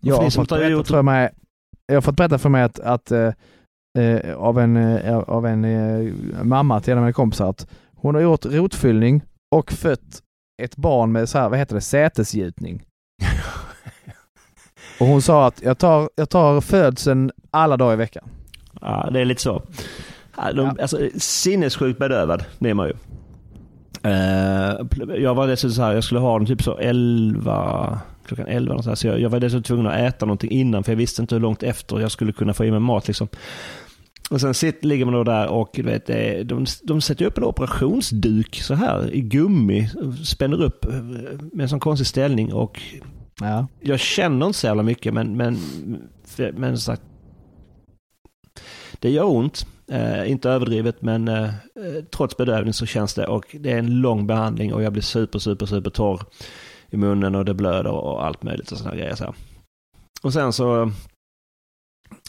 Jag 0.01 0.17
har, 0.17 0.31
fått 0.31 0.49
berätta 0.49 0.69
gjort- 0.69 0.89
för 0.89 1.03
mig, 1.03 1.31
jag 1.87 1.95
har 1.97 2.01
fått 2.03 2.17
berätta 2.17 2.39
för 2.39 2.49
mig 2.49 2.63
att, 2.63 2.81
att 2.81 3.11
eh, 3.11 3.33
eh, 3.99 4.37
av 4.37 4.59
en, 4.59 4.77
eh, 4.77 5.19
av 5.19 5.47
en 5.47 5.65
eh, 5.65 6.13
mamma 6.45 6.81
till 6.81 6.93
en 6.93 6.99
av 6.99 7.05
mina 7.05 7.13
kompisar 7.13 7.51
att 7.51 7.67
hon 7.97 8.15
har 8.15 8.23
gjort 8.23 8.45
rotfyllning 8.47 9.23
och 9.55 9.73
fött 9.73 10.23
ett 10.63 10.77
barn 10.77 11.13
med 11.13 11.29
så 11.29 11.39
här, 11.39 11.49
vad 11.49 11.59
heter 11.59 11.75
det, 11.75 11.81
sätesgjutning. 11.81 12.83
Och 15.01 15.07
hon 15.07 15.23
sa 15.23 15.47
att 15.47 15.63
jag 15.63 15.79
tar, 15.79 16.11
jag 16.15 16.31
tar 16.31 16.61
födseln 16.61 17.31
alla 17.51 17.77
dagar 17.77 17.93
i 17.93 17.97
veckan. 17.97 18.29
Ja, 18.81 19.11
det 19.13 19.21
är 19.21 19.25
lite 19.25 19.43
så. 19.43 19.63
Ja, 20.37 20.53
de, 20.53 20.67
Ja. 20.67 20.75
Alltså, 20.83 21.09
sinnessjukt 21.17 21.99
bedövad 21.99 22.45
blir 22.59 22.75
man 22.75 22.87
ju. 22.87 22.95
Eh, 24.03 24.77
jag 25.19 25.35
var 25.35 25.47
dessutom 25.47 25.75
så 25.75 25.83
här, 25.83 25.95
jag 25.95 26.05
skulle 26.05 26.21
ha 26.21 26.39
den 26.39 26.47
typ 26.47 26.63
så 26.63 26.79
11, 26.79 28.01
klockan 28.25 28.47
11 28.47 28.75
och 28.75 28.85
så, 28.85 28.91
här, 28.91 28.95
så 28.95 29.07
jag, 29.07 29.21
jag 29.21 29.31
var 29.31 29.41
dessutom 29.41 29.63
tvungen 29.63 29.87
att 29.87 29.99
äta 29.99 30.27
någonting 30.27 30.51
innan 30.51 30.85
för 30.85 30.93
jag 30.93 30.97
visste 30.97 31.23
inte 31.23 31.35
hur 31.35 31.43
långt 31.43 31.63
efter 31.63 32.01
jag 32.01 32.13
skulle 32.13 32.33
kunna 32.33 32.55
få 32.55 32.65
i 32.65 32.71
mig 32.71 32.81
mat. 32.81 33.07
Liksom. 33.07 33.29
Och 34.31 34.41
sen 34.41 34.55
sitter, 34.55 34.89
ligger 34.89 35.05
man 35.05 35.15
då 35.15 35.25
där 35.25 35.49
och 35.49 35.71
du 35.75 35.83
vet, 35.83 36.07
de, 36.49 36.67
de 36.83 37.01
sätter 37.01 37.25
upp 37.25 37.39
en 37.39 37.45
operationsduk 37.45 38.61
så 38.63 38.75
här 38.75 39.15
i 39.15 39.21
gummi, 39.21 39.89
spänner 40.25 40.63
upp 40.63 40.85
eh, 40.85 40.93
med 41.53 41.63
en 41.63 41.69
sån 41.69 41.81
konstig 41.81 42.07
ställning 42.07 42.53
och 42.53 42.81
Ja. 43.41 43.67
jag 43.81 44.01
känner 44.01 44.47
inte 44.47 44.59
så 44.59 44.67
jävla 44.67 44.83
mycket 44.83 45.15
men, 45.15 45.37
men, 45.37 45.59
men 46.55 46.79
sagt, 46.79 47.03
Det 48.99 49.11
gör 49.11 49.25
ont, 49.25 49.67
eh, 49.91 50.31
inte 50.31 50.51
överdrivet 50.51 51.03
men 51.03 51.29
eh, 51.29 51.51
trots 52.17 52.37
bedövning 52.37 52.73
så 52.73 52.87
känns 52.87 53.15
det 53.15 53.27
och 53.27 53.57
det 53.61 53.73
är 53.73 53.79
en 53.79 54.01
lång 54.01 54.27
behandling 54.27 54.75
och 54.75 54.83
jag 54.83 54.93
blir 54.93 55.03
super, 55.03 55.39
super, 55.39 55.67
super 55.67 55.91
torr 55.91 56.21
i 56.91 56.97
munnen 56.97 57.35
och 57.35 57.45
det 57.45 57.55
blöder 57.55 57.91
och 57.91 58.27
allt 58.27 58.43
möjligt 58.43 58.73
och 58.73 58.79
sådana 58.79 58.97
grejer. 58.97 59.15
Så 59.15 59.25
här. 59.25 59.35
Och 60.23 60.33
sen 60.33 60.53
så 60.53 60.93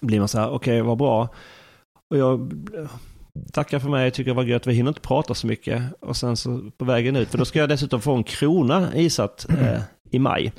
blir 0.01 0.19
man 0.19 0.27
så 0.27 0.39
här, 0.39 0.49
okej 0.49 0.55
okay, 0.55 0.81
vad 0.81 0.97
bra. 0.97 1.29
Och 2.09 2.17
jag 2.17 2.53
tackar 3.53 3.79
för 3.79 3.89
mig, 3.89 4.11
tycker 4.11 4.31
det 4.31 4.35
var 4.35 4.43
gött, 4.43 4.67
vi 4.67 4.73
hinner 4.73 4.89
inte 4.89 5.01
prata 5.01 5.33
så 5.33 5.47
mycket. 5.47 5.83
Och 6.01 6.17
sen 6.17 6.37
så 6.37 6.71
på 6.77 6.85
vägen 6.85 7.15
ut, 7.15 7.29
för 7.29 7.37
då 7.37 7.45
ska 7.45 7.59
jag 7.59 7.69
dessutom 7.69 8.01
få 8.01 8.15
en 8.15 8.23
krona 8.23 8.95
isatt 8.95 9.45
eh, 9.49 9.81
i 10.11 10.19
maj. 10.19 10.53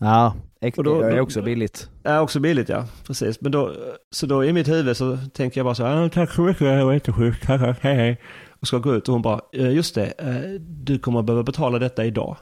Ja, 0.00 0.34
äkta, 0.60 0.82
då, 0.82 1.00
det 1.00 1.16
är 1.16 1.20
också 1.20 1.42
billigt. 1.42 1.90
Ja, 2.02 2.20
också 2.20 2.40
billigt 2.40 2.68
ja. 2.68 2.84
Precis. 3.06 3.40
Men 3.40 3.52
då, 3.52 3.74
så 4.14 4.26
då 4.26 4.44
i 4.44 4.52
mitt 4.52 4.68
huvud 4.68 4.96
så 4.96 5.16
tänker 5.16 5.60
jag 5.60 5.64
bara 5.64 5.74
så 5.74 5.84
här, 5.84 6.08
tack 6.08 6.30
så 6.30 6.42
mycket, 6.42 6.62
jag 6.62 6.86
var 6.86 6.92
jättesjuk, 6.92 7.40
tack, 7.46 7.60
tack, 7.60 7.78
hej 7.80 7.94
hej. 7.94 8.20
Och 8.60 8.66
ska 8.66 8.78
gå 8.78 8.94
ut 8.94 9.08
och 9.08 9.12
hon 9.12 9.22
bara, 9.22 9.40
just 9.52 9.94
det, 9.94 10.06
eh, 10.18 10.60
du 10.60 10.98
kommer 10.98 11.22
behöva 11.22 11.42
betala 11.42 11.78
detta 11.78 12.04
idag. 12.04 12.36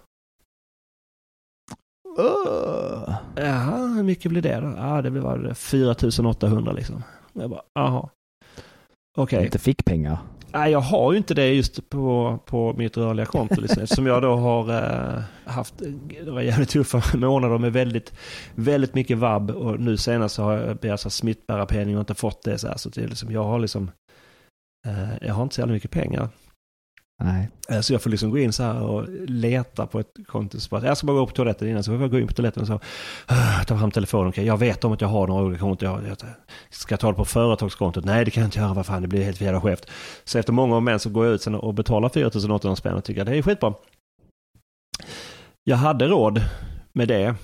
Uh. 2.18 3.14
Jaha, 3.36 3.86
hur 3.96 4.02
mycket 4.02 4.30
blir 4.30 4.42
det 4.42 4.60
då? 4.60 4.74
Ja, 4.76 5.02
det 5.02 5.10
blir 5.10 5.22
bara 5.22 5.54
4800 5.54 6.72
liksom. 6.72 7.02
Jag 7.32 7.50
bara, 7.50 7.62
jaha. 7.74 8.08
Okej. 9.16 9.36
Okay. 9.36 9.44
Inte 9.44 9.58
fick 9.58 9.84
pengar. 9.84 10.18
Nej, 10.54 10.72
jag 10.72 10.80
har 10.80 11.12
ju 11.12 11.18
inte 11.18 11.34
det 11.34 11.54
just 11.54 11.90
på, 11.90 12.38
på 12.46 12.72
mitt 12.72 12.96
rörliga 12.96 13.26
konto. 13.26 13.60
Liksom, 13.60 13.82
eftersom 13.82 14.06
jag 14.06 14.22
då 14.22 14.36
har 14.36 14.72
eh, 14.72 15.22
haft 15.44 15.74
det 16.24 16.30
var 16.30 16.40
jävligt 16.40 16.68
tuffa 16.68 17.02
månader 17.16 17.58
med 17.58 17.72
väldigt, 17.72 18.12
väldigt 18.54 18.94
mycket 18.94 19.18
vab, 19.18 19.50
Och 19.50 19.80
nu 19.80 19.96
senast 19.96 20.34
så 20.34 20.42
har 20.42 20.52
jag 20.52 20.76
begärt 20.76 21.12
smittbärarpenning 21.12 21.96
och 21.96 22.00
inte 22.00 22.14
fått 22.14 22.42
det. 22.42 22.58
Så, 22.58 22.68
här, 22.68 22.76
så 22.76 22.88
det 22.88 23.06
liksom, 23.06 23.32
jag 23.32 23.44
har 23.44 23.58
liksom, 23.58 23.90
eh, 24.86 25.26
jag 25.26 25.34
har 25.34 25.42
inte 25.42 25.54
så 25.54 25.60
jävla 25.60 25.74
mycket 25.74 25.90
pengar. 25.90 26.28
Nej. 27.22 27.48
Eh, 27.68 27.80
så 27.80 27.92
jag 27.92 28.02
får 28.02 28.10
liksom 28.10 28.30
gå 28.30 28.38
in 28.38 28.52
så 28.52 28.62
här 28.62 28.82
och 28.82 29.08
leta 29.26 29.86
på 29.86 30.00
ett 30.00 30.16
konto. 30.26 30.58
Jag 30.70 30.96
ska 30.96 31.06
bara 31.06 31.16
gå 31.16 31.26
på 31.26 31.32
toaletten 31.32 31.68
innan, 31.68 31.84
så 31.84 31.90
får 31.90 32.00
jag 32.00 32.10
gå 32.10 32.18
in 32.18 32.26
på 32.26 32.32
toaletten 32.32 32.60
och 32.60 32.66
så 32.66 32.74
uh, 32.74 33.64
ta 33.66 33.78
fram 33.78 33.90
telefonen. 33.90 34.28
Okay, 34.28 34.44
jag 34.44 34.56
vet 34.56 34.84
om 34.84 34.92
att 34.92 35.00
jag 35.00 35.08
har 35.08 35.26
några 35.26 35.44
olika 35.44 35.60
konton. 35.60 35.88
Jag, 35.88 36.08
jag, 36.08 36.18
ska 36.70 36.96
ta 36.96 37.08
det 37.08 37.14
på 37.14 37.24
företagskontot? 37.24 38.04
Nej, 38.04 38.24
det 38.24 38.30
kan 38.30 38.40
jag 38.40 38.48
inte 38.48 38.58
göra. 38.58 38.74
Vad 38.74 38.86
fan, 38.86 39.02
det 39.02 39.08
blir 39.08 39.24
helt 39.24 39.40
jävla 39.40 39.60
skevt. 39.60 39.90
Så 40.24 40.38
efter 40.38 40.52
många 40.52 40.76
om 40.76 40.98
så 40.98 41.10
går 41.10 41.26
jag 41.26 41.34
ut 41.34 41.42
sen 41.42 41.54
och 41.54 41.74
betalar 41.74 42.08
4800 42.08 42.76
spänn 42.76 42.94
och 42.94 43.04
tycker 43.04 43.20
att 43.20 43.26
det 43.26 43.36
är 43.36 43.42
skitbra. 43.42 43.74
Jag 45.64 45.76
hade 45.76 46.06
råd 46.06 46.42
med 46.92 47.08
det. 47.08 47.34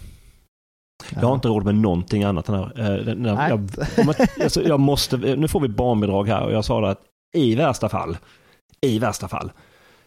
Jag 1.11 1.20
har 1.20 1.35
inte 1.35 1.48
råd 1.48 1.64
med 1.64 1.74
någonting 1.74 2.24
annat. 2.24 2.48
Än, 2.48 2.54
äh, 2.54 3.26
jag, 3.26 3.48
jag, 3.48 3.70
alltså, 4.42 4.62
jag 4.62 4.80
måste, 4.80 5.16
nu 5.16 5.48
får 5.48 5.61
vi 5.61 5.68
barnbidrag 5.68 6.28
här 6.28 6.42
och 6.42 6.52
jag 6.52 6.64
sa 6.64 6.80
det 6.80 6.90
att 6.90 7.00
i 7.37 7.54
värsta 7.54 7.88
fall 7.88 8.16
i 8.86 8.98
värsta 8.98 9.28
fall 9.28 9.52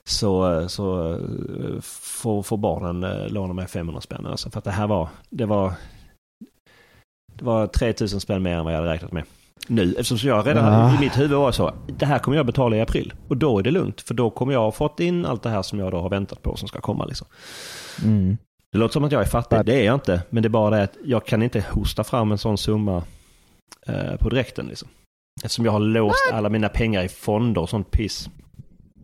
så, 0.04 0.64
så 0.70 1.18
får, 1.82 2.44
får 2.44 2.58
barnen 2.58 3.04
eh, 3.04 3.30
låna 3.30 3.54
mig 3.54 3.68
500 3.68 4.02
spänn. 4.02 4.26
Alltså 4.26 4.50
för 4.50 4.58
att 4.58 4.64
det 4.64 4.72
här 4.72 4.88
var, 4.88 5.10
det 5.30 5.46
var, 5.46 5.74
det 7.36 7.46
var 7.46 7.68
3000 7.68 8.20
spänn 8.20 8.44
mer 8.44 8.58
än 8.58 8.66
vad 8.66 8.74
jag 8.74 8.80
hade 8.80 8.94
räknat 8.94 9.12
med. 9.12 9.24
Nu, 9.68 9.96
eftersom 9.98 10.30
jag 10.30 10.48
redan 10.48 10.74
ja. 10.74 10.98
i 10.98 11.00
mitt 11.00 11.20
huvud 11.20 11.38
var 11.38 11.52
så, 11.52 11.74
det 11.98 12.06
här 12.06 12.20
kommer 12.20 12.38
jag 12.38 12.46
betala 12.46 12.76
i 12.76 12.82
april. 12.82 13.14
Och 13.28 13.38
då 13.38 13.60
är 13.60 13.64
det 13.64 13.72
lugnt, 13.72 14.02
för 14.02 14.14
då 14.14 14.30
kommer 14.30 14.54
jag 14.54 14.60
ha 14.60 14.72
fått 14.72 15.00
in 15.00 15.26
allt 15.26 15.44
det 15.44 15.50
här 15.50 15.62
som 15.62 15.80
jag 15.80 15.92
då 15.92 16.00
har 16.00 16.10
väntat 16.10 16.42
på 16.42 16.56
som 16.56 16.68
ska 16.68 16.82
komma. 16.82 17.06
Liksom. 17.06 17.28
Mm. 18.04 18.38
Det 18.72 18.78
låter 18.78 18.94
som 18.94 19.04
att 19.04 19.12
jag 19.12 19.22
är 19.22 19.26
fattig, 19.26 19.66
det 19.66 19.82
är 19.82 19.86
jag 19.86 19.96
inte. 19.96 20.22
Men 20.30 20.44
det 20.44 20.48
är 20.48 20.50
bara 20.50 20.78
det 20.78 20.84
att 20.84 20.98
jag 21.04 21.26
kan 21.26 21.44
inte 21.44 21.66
hosta 21.72 22.04
fram 22.04 22.32
en 22.32 22.38
sån 22.38 22.58
summa 22.58 23.04
eh, 23.88 24.16
på 24.20 24.30
direkten. 24.30 24.66
Liksom. 24.66 24.88
Eftersom 25.44 25.66
jag 25.66 25.72
har 25.72 25.80
låst 25.80 26.32
alla 26.34 26.50
mina 26.50 26.70
pengar 26.70 27.04
i 27.04 27.08
fonder 27.08 27.62
och 27.62 27.70
sånt 27.70 27.92
piss 27.92 28.30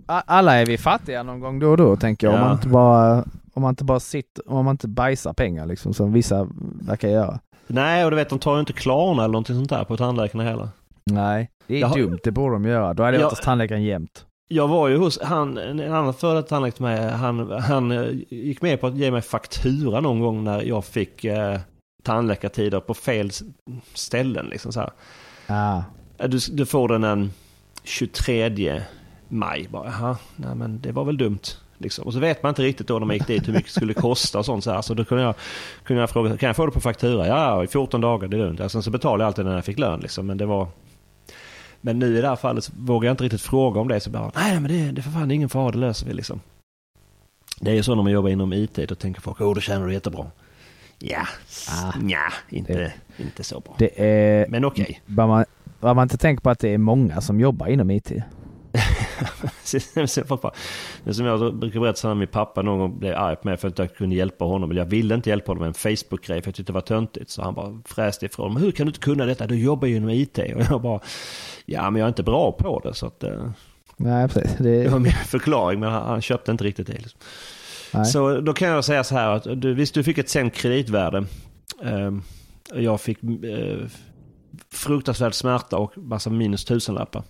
alla 0.10 0.56
är 0.56 0.66
vi 0.66 0.78
fattiga 0.78 1.24
någon 1.24 1.40
gång 1.40 1.60
då 1.60 1.70
och 1.70 1.78
då 1.78 1.96
tänker 1.96 2.28
jag. 2.28 2.34
Ja. 2.34 2.40
Om 2.40 2.46
man 2.48 2.56
inte 2.56 2.68
bara, 2.68 3.24
om 3.54 3.62
man 3.62 3.70
inte 3.70 3.84
bara 3.84 4.00
sitter, 4.00 4.52
om 4.52 4.66
man 4.66 4.74
inte 4.74 4.88
bajsar 4.88 5.34
pengar 5.34 5.66
liksom 5.66 5.94
som 5.94 6.14
vissa 6.14 6.48
verkar 6.82 7.08
göra. 7.08 7.40
Nej, 7.68 8.06
och 8.06 8.12
du 8.12 8.18
vet 8.18 8.30
de 8.30 8.40
tar 8.40 8.54
ju 8.54 8.60
inte 8.60 8.74
Klarna 8.74 9.24
eller 9.24 9.32
någonting 9.32 9.56
sånt 9.56 9.70
där 9.70 9.84
på 9.84 9.98
tandläkarna 9.98 10.44
heller. 10.44 10.70
Nej, 11.04 11.50
det 11.68 11.76
är 11.76 11.80
jag 11.80 11.94
dumt. 11.94 12.20
Det 12.24 12.32
borde 12.32 12.56
de 12.56 12.66
göra. 12.66 12.94
Då 12.94 13.04
hade 13.04 13.18
jag 13.18 13.24
varit 13.24 13.38
hos 13.38 13.46
tandläkaren 13.46 13.84
jämt. 13.84 14.26
Jag 14.48 14.68
var 14.68 14.88
ju 14.88 14.98
hos 14.98 15.22
han, 15.22 15.58
en 15.58 15.94
annan 15.94 16.14
före 16.14 16.36
detta 16.36 16.48
tandläkare 16.48 16.76
till 16.76 16.84
mig, 16.84 17.12
han, 17.12 17.52
han 17.52 17.92
eh, 17.92 18.08
gick 18.30 18.62
med 18.62 18.82
på 18.82 18.88
att 18.88 18.96
ge 18.96 19.12
mig 19.12 19.22
faktura 19.22 20.00
någon 20.00 20.20
gång 20.20 20.44
när 20.44 20.62
jag 20.62 20.86
fick 20.86 21.26
eh, 21.26 21.60
tandläkartider 22.04 22.80
på 22.80 22.94
fel 22.94 23.32
ställen. 23.94 24.46
Liksom 24.46 24.72
så 24.72 24.80
här. 24.80 24.92
Ah. 25.48 25.82
Du, 26.28 26.40
du 26.52 26.66
får 26.66 26.88
den 26.88 27.04
en 27.04 27.32
23 27.84 28.50
maj. 29.30 29.68
Bara, 29.72 29.86
Jaha, 29.86 30.18
nej 30.36 30.56
men 30.56 30.82
det 30.82 30.92
var 30.92 31.06
väl 31.06 31.18
dumt. 31.18 31.40
Liksom. 31.78 32.06
Och 32.06 32.14
så 32.14 32.20
vet 32.20 32.44
man 32.44 32.50
inte 32.50 32.62
riktigt 32.62 32.88
då 32.88 33.00
när 33.00 33.06
man 33.06 33.16
gick 33.16 33.28
dit 33.28 33.48
hur 33.48 33.54
mycket 33.54 33.74
det 33.74 33.80
skulle 33.80 33.94
kosta 33.94 34.40
och 34.40 34.46
sånt. 34.46 34.64
Så, 34.64 34.72
här. 34.72 34.82
så 34.82 34.94
då 34.94 35.06
kunde 35.06 35.24
jag, 35.24 35.36
kunde 35.84 36.02
jag 36.02 36.10
fråga, 36.10 36.38
kan 36.38 36.48
jag 36.48 36.56
få 36.56 36.66
det 36.66 36.72
på 36.72 36.80
faktura? 36.80 37.28
Ja, 37.28 37.64
i 37.64 37.68
14 37.68 38.02
dagar, 38.02 38.28
det 38.28 38.38
är 38.38 38.40
lugnt. 38.40 38.62
Alltså, 38.62 38.82
så 38.82 38.92
betalade 38.92 39.24
jag 39.24 39.28
alltid 39.28 39.46
när 39.46 39.56
jag 39.56 39.66
fick 39.66 39.80
lön. 39.80 40.00
Liksom. 40.00 40.28
Men 40.28 40.38
det 40.38 40.46
var... 40.46 40.68
Men 41.82 42.00
nu 42.00 42.18
i 42.18 42.22
det 42.22 42.28
här 42.28 42.36
fallet 42.36 42.64
så 42.64 42.72
vågar 42.78 43.08
jag 43.08 43.14
inte 43.14 43.24
riktigt 43.24 43.42
fråga 43.42 43.80
om 43.80 43.88
det. 43.88 44.00
Så 44.00 44.10
bara, 44.10 44.32
nej 44.36 44.60
men 44.60 44.72
det, 44.72 44.92
det 44.92 45.02
är 45.02 45.04
för 45.04 45.12
fan 45.12 45.32
ingen 45.32 45.50
fara, 45.50 45.72
det 45.72 45.78
löser 45.78 46.08
vi 46.08 46.14
liksom. 46.14 46.42
Det 47.60 47.72
är 47.72 47.76
ju 47.76 47.84
så 47.84 47.96
när 47.96 48.04
man 48.04 48.12
jobbar 48.12 48.30
inom 48.30 48.54
IT, 48.54 48.76
då 48.76 48.96
tänker 48.96 49.22
folk, 49.22 49.42
åh, 49.42 49.56
då 49.56 49.62
tjänar 49.62 49.88
du 49.88 49.94
jättebra. 49.94 50.26
Ja, 51.00 51.28
ah, 51.70 51.94
nja, 52.02 52.34
inte, 52.50 52.74
det, 52.74 52.94
inte 53.18 53.44
så 53.44 53.60
bra. 53.60 53.76
Det 53.78 54.02
är, 54.04 54.48
men 54.50 54.66
okej. 54.66 54.84
Okay. 54.84 54.96
Vad 55.06 55.28
man, 55.28 55.46
man 55.80 56.04
inte 56.04 56.18
tänker 56.18 56.42
på 56.42 56.50
att 56.50 56.60
det 56.60 56.70
är 56.70 56.78
många 56.78 57.22
som 57.22 57.40
jobbar 57.40 57.68
inom 57.68 57.92
IT. 57.92 58.12
Som 61.14 61.26
jag 61.26 61.56
brukar 61.56 61.80
berätta 61.80 62.08
när 62.08 62.16
min 62.16 62.28
pappa 62.28 62.62
någon 62.62 62.80
gång 62.80 63.00
blev 63.00 63.18
arg 63.18 63.36
på 63.36 63.48
mig 63.48 63.58
för 63.58 63.68
att 63.68 63.78
jag 63.78 63.86
inte 63.86 63.96
kunde 63.96 64.16
hjälpa 64.16 64.46
honom. 64.46 64.72
Jag 64.72 64.86
ville 64.86 65.16
inte 65.16 65.30
hjälpa 65.30 65.50
honom 65.50 65.62
med 65.62 65.68
en 65.68 65.74
Facebook-grej 65.74 66.42
för 66.42 66.48
jag 66.48 66.56
tyckte 66.56 66.72
det 66.72 66.74
var 66.74 66.82
töntigt. 66.82 67.30
Så 67.30 67.42
han 67.42 67.54
bara 67.54 67.82
fräste 67.86 68.26
ifrån 68.26 68.54
mig. 68.54 68.64
Hur 68.64 68.72
kan 68.72 68.86
du 68.86 68.90
inte 68.90 69.00
kunna 69.00 69.26
detta? 69.26 69.48
Du 69.48 69.60
jobbar 69.60 69.88
ju 69.88 69.96
inom 69.96 70.10
IT. 70.10 70.38
Och 70.38 70.62
jag 70.70 70.82
bara, 70.82 71.00
ja 71.66 71.90
men 71.90 72.00
jag 72.00 72.06
är 72.06 72.10
inte 72.10 72.24
bra 72.24 72.52
på 72.52 72.80
det. 72.80 72.94
Så 72.94 73.06
att, 73.06 73.24
eh, 73.24 73.52
Nej, 73.98 74.28
precis. 74.28 74.58
Det... 74.58 74.84
det 74.84 74.90
var 74.90 75.00
min 75.00 75.12
förklaring 75.12 75.80
men 75.80 75.92
han, 75.92 76.08
han 76.08 76.22
köpte 76.22 76.52
inte 76.52 76.64
riktigt 76.64 76.88
det. 76.88 76.94
Liksom. 76.94 77.20
Så 78.06 78.42
då 78.42 78.54
kan 78.54 78.68
jag 78.68 78.86
säga 78.86 79.04
så 79.04 79.16
här 79.16 79.30
att 79.30 79.62
du, 79.62 79.74
visst 79.74 79.94
du 79.94 80.04
fick 80.04 80.18
ett 80.18 80.30
sänkt 80.30 80.58
kreditvärde. 80.58 81.26
Eh, 81.84 82.12
jag 82.74 83.02
fick 83.02 83.24
eh, 83.24 83.78
fruktansvärd 84.74 85.34
smärta 85.34 85.78
och 85.78 85.98
massa 85.98 86.30
minus 86.30 86.66
tusenlappar. 86.66 87.24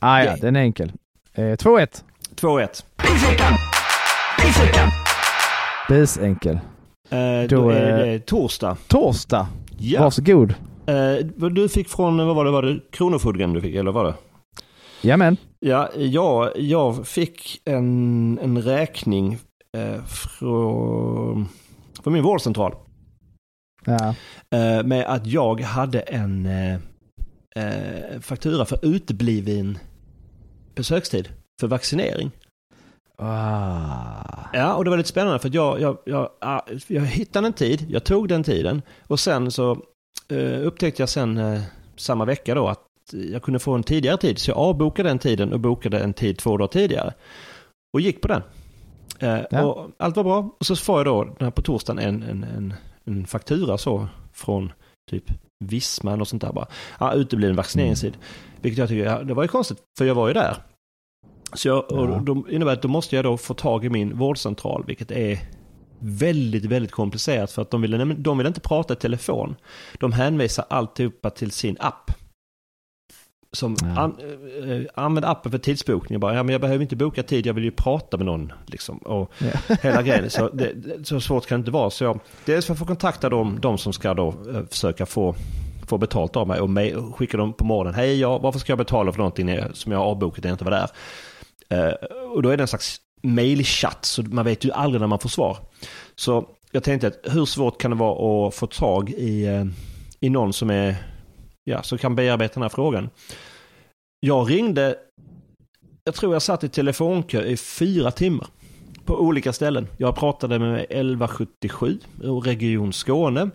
Ah, 0.00 0.22
ja, 0.22 0.36
den 0.36 0.56
är 0.56 0.60
enkel. 0.60 0.92
Eh, 1.34 1.42
2-1. 1.42 2.04
2-1. 2.34 2.82
Busenkel. 5.88 6.54
Eh, 6.54 7.48
då, 7.48 7.62
då 7.62 7.70
är 7.70 8.06
det 8.06 8.18
torsdag. 8.18 8.76
Torsdag? 8.86 9.46
Ja. 9.78 10.02
Varsågod. 10.02 10.54
Eh, 10.86 11.14
du 11.50 11.68
fick 11.68 11.88
från, 11.88 12.26
vad 12.26 12.36
var 12.36 12.44
det, 12.44 12.50
var 12.50 12.62
det 12.62 12.80
Kronofogden 12.90 13.52
du 13.52 13.60
fick 13.60 13.74
eller 13.74 13.92
var 13.92 14.04
det? 14.04 14.14
Jajamän. 15.02 15.36
Ja, 15.60 15.88
jag, 15.96 16.50
jag 16.56 17.06
fick 17.06 17.60
en, 17.64 18.38
en 18.42 18.62
räkning 18.62 19.38
eh, 19.76 20.04
från, 20.04 21.48
från 22.02 22.12
min 22.12 22.22
vårdcentral. 22.22 22.74
Ja. 23.84 24.14
Eh, 24.58 24.84
med 24.84 25.06
att 25.06 25.26
jag 25.26 25.60
hade 25.60 26.00
en 26.00 26.46
eh, 26.46 26.74
eh, 27.56 28.20
faktura 28.20 28.64
för 28.64 28.78
utebliven 28.86 29.78
besökstid 30.78 31.28
för 31.60 31.66
vaccinering. 31.66 32.30
Ah. 33.16 34.48
Ja, 34.52 34.74
och 34.74 34.84
det 34.84 34.90
var 34.90 34.96
lite 34.96 35.08
spännande 35.08 35.38
för 35.38 35.48
att 35.48 35.54
jag, 35.54 35.80
jag, 35.80 35.98
jag, 36.04 36.30
jag 36.86 37.02
hittade 37.02 37.46
en 37.46 37.52
tid, 37.52 37.86
jag 37.88 38.04
tog 38.04 38.28
den 38.28 38.44
tiden 38.44 38.82
och 39.06 39.20
sen 39.20 39.50
så 39.50 39.70
eh, 40.28 40.66
upptäckte 40.66 41.02
jag 41.02 41.08
sen 41.08 41.38
eh, 41.38 41.60
samma 41.96 42.24
vecka 42.24 42.54
då 42.54 42.68
att 42.68 42.84
jag 43.12 43.42
kunde 43.42 43.58
få 43.58 43.74
en 43.74 43.82
tidigare 43.82 44.16
tid. 44.16 44.38
Så 44.38 44.50
jag 44.50 44.58
avbokade 44.58 45.08
den 45.08 45.18
tiden 45.18 45.52
och 45.52 45.60
bokade 45.60 46.00
en 46.00 46.14
tid 46.14 46.38
två 46.38 46.56
dagar 46.56 46.68
tidigare. 46.68 47.14
Och 47.92 48.00
gick 48.00 48.20
på 48.20 48.28
den. 48.28 48.42
Eh, 49.18 49.40
ja. 49.50 49.64
och 49.64 49.90
allt 49.96 50.16
var 50.16 50.24
bra. 50.24 50.56
Och 50.58 50.66
så 50.66 50.76
får 50.76 50.98
jag 50.98 51.06
då 51.06 51.24
den 51.24 51.34
här 51.40 51.50
på 51.50 51.62
torsdagen 51.62 51.98
en, 51.98 52.22
en, 52.22 52.44
en, 52.44 52.74
en 53.04 53.26
faktura 53.26 53.78
så 53.78 54.08
från 54.32 54.72
typ 55.10 55.24
Visma 55.64 56.12
eller 56.12 56.24
sånt 56.24 56.42
där 56.42 56.52
bara. 56.52 56.66
Ja, 57.00 57.14
utebliven 57.14 57.56
vaccineringstid. 57.56 58.14
Mm. 58.14 58.26
Vilket 58.60 58.78
jag 58.78 58.88
tycker, 58.88 59.04
ja, 59.04 59.22
det 59.22 59.34
var 59.34 59.42
ju 59.42 59.48
konstigt, 59.48 59.78
för 59.98 60.04
jag 60.04 60.14
var 60.14 60.28
ju 60.28 60.34
där. 60.34 60.56
Så 61.52 61.68
jag, 61.68 61.92
och 61.92 62.22
då 62.22 62.44
innebär 62.50 62.72
att 62.72 62.82
då 62.82 62.88
måste 62.88 63.16
jag 63.16 63.24
då 63.24 63.36
få 63.36 63.54
tag 63.54 63.84
i 63.84 63.90
min 63.90 64.18
vårdcentral, 64.18 64.84
vilket 64.86 65.10
är 65.10 65.38
väldigt, 65.98 66.64
väldigt 66.64 66.92
komplicerat 66.92 67.52
för 67.52 67.62
att 67.62 67.70
de 67.70 67.82
vill, 67.82 68.14
de 68.22 68.38
vill 68.38 68.46
inte 68.46 68.60
prata 68.60 68.94
i 68.94 68.96
telefon. 68.96 69.56
De 69.98 70.12
hänvisar 70.12 70.64
alltihopa 70.70 71.30
till 71.30 71.50
sin 71.50 71.76
app. 71.80 72.10
Som 73.52 73.76
ja. 73.80 74.00
an, 74.00 74.16
äh, 74.70 74.82
använd 74.94 75.24
appen 75.24 75.52
för 75.52 75.58
tidsbokning. 75.58 76.14
Jag 76.14 76.20
bara, 76.20 76.34
ja 76.34 76.42
men 76.42 76.52
jag 76.52 76.60
behöver 76.60 76.82
inte 76.82 76.96
boka 76.96 77.22
tid, 77.22 77.46
jag 77.46 77.54
vill 77.54 77.64
ju 77.64 77.70
prata 77.70 78.16
med 78.16 78.26
någon. 78.26 78.52
Liksom, 78.66 78.98
och 78.98 79.32
ja. 79.38 79.74
hela 79.82 80.02
grejen. 80.02 80.30
Så, 80.30 80.48
det, 80.48 80.74
så 81.06 81.20
svårt 81.20 81.46
kan 81.46 81.58
det 81.58 81.60
inte 81.60 81.70
vara. 81.70 81.90
Så 81.90 82.04
jag, 82.04 82.20
dels 82.44 82.66
för 82.66 82.72
att 82.72 82.78
få 82.78 82.86
kontakta 82.86 83.28
dem, 83.28 83.58
de 83.60 83.78
som 83.78 83.92
ska 83.92 84.14
då 84.14 84.28
äh, 84.28 84.66
försöka 84.70 85.06
få, 85.06 85.34
får 85.86 85.98
betalt 85.98 86.36
av 86.36 86.48
mig 86.48 86.60
och 86.60 86.70
mig, 86.70 86.96
skickar 87.16 87.38
dem 87.38 87.52
på 87.52 87.64
morgonen. 87.64 87.94
Hej, 87.94 88.20
ja, 88.20 88.38
varför 88.38 88.58
ska 88.58 88.72
jag 88.72 88.78
betala 88.78 89.12
för 89.12 89.18
någonting 89.18 89.48
jag- 89.48 89.76
som 89.76 89.92
jag 89.92 89.98
har 89.98 90.06
avbokat 90.06 90.44
när 90.44 90.50
jag 90.50 90.54
inte 90.54 90.64
var 90.64 90.70
där? 90.70 90.88
Eh, 91.68 91.92
och 92.34 92.42
då 92.42 92.48
är 92.48 92.56
det 92.56 92.62
en 92.62 92.68
slags 92.68 93.00
mailchatt, 93.22 94.04
så 94.04 94.22
man 94.22 94.44
vet 94.44 94.64
ju 94.64 94.72
aldrig 94.72 95.00
när 95.00 95.06
man 95.08 95.18
får 95.18 95.28
svar. 95.28 95.56
Så 96.14 96.48
jag 96.72 96.82
tänkte 96.82 97.06
att 97.06 97.20
hur 97.22 97.44
svårt 97.44 97.80
kan 97.80 97.90
det 97.90 97.96
vara 97.96 98.48
att 98.48 98.54
få 98.54 98.66
tag 98.66 99.10
i, 99.10 99.46
eh, 99.46 99.64
i 100.20 100.30
någon 100.30 100.52
som 100.52 100.70
är, 100.70 100.96
ja, 101.64 101.82
som 101.82 101.98
kan 101.98 102.14
bearbeta 102.14 102.54
den 102.54 102.62
här 102.62 102.68
frågan. 102.68 103.10
Jag 104.20 104.50
ringde, 104.50 104.96
jag 106.04 106.14
tror 106.14 106.32
jag 106.32 106.42
satt 106.42 106.64
i 106.64 106.68
telefonkö 106.68 107.42
i 107.42 107.56
fyra 107.56 108.10
timmar 108.10 108.46
på 109.04 109.20
olika 109.20 109.52
ställen. 109.52 109.86
Jag 109.96 110.16
pratade 110.16 110.58
med 110.58 110.86
1177 110.90 111.98
och 112.22 112.46
Region 112.46 112.92
Skåne 112.92 113.50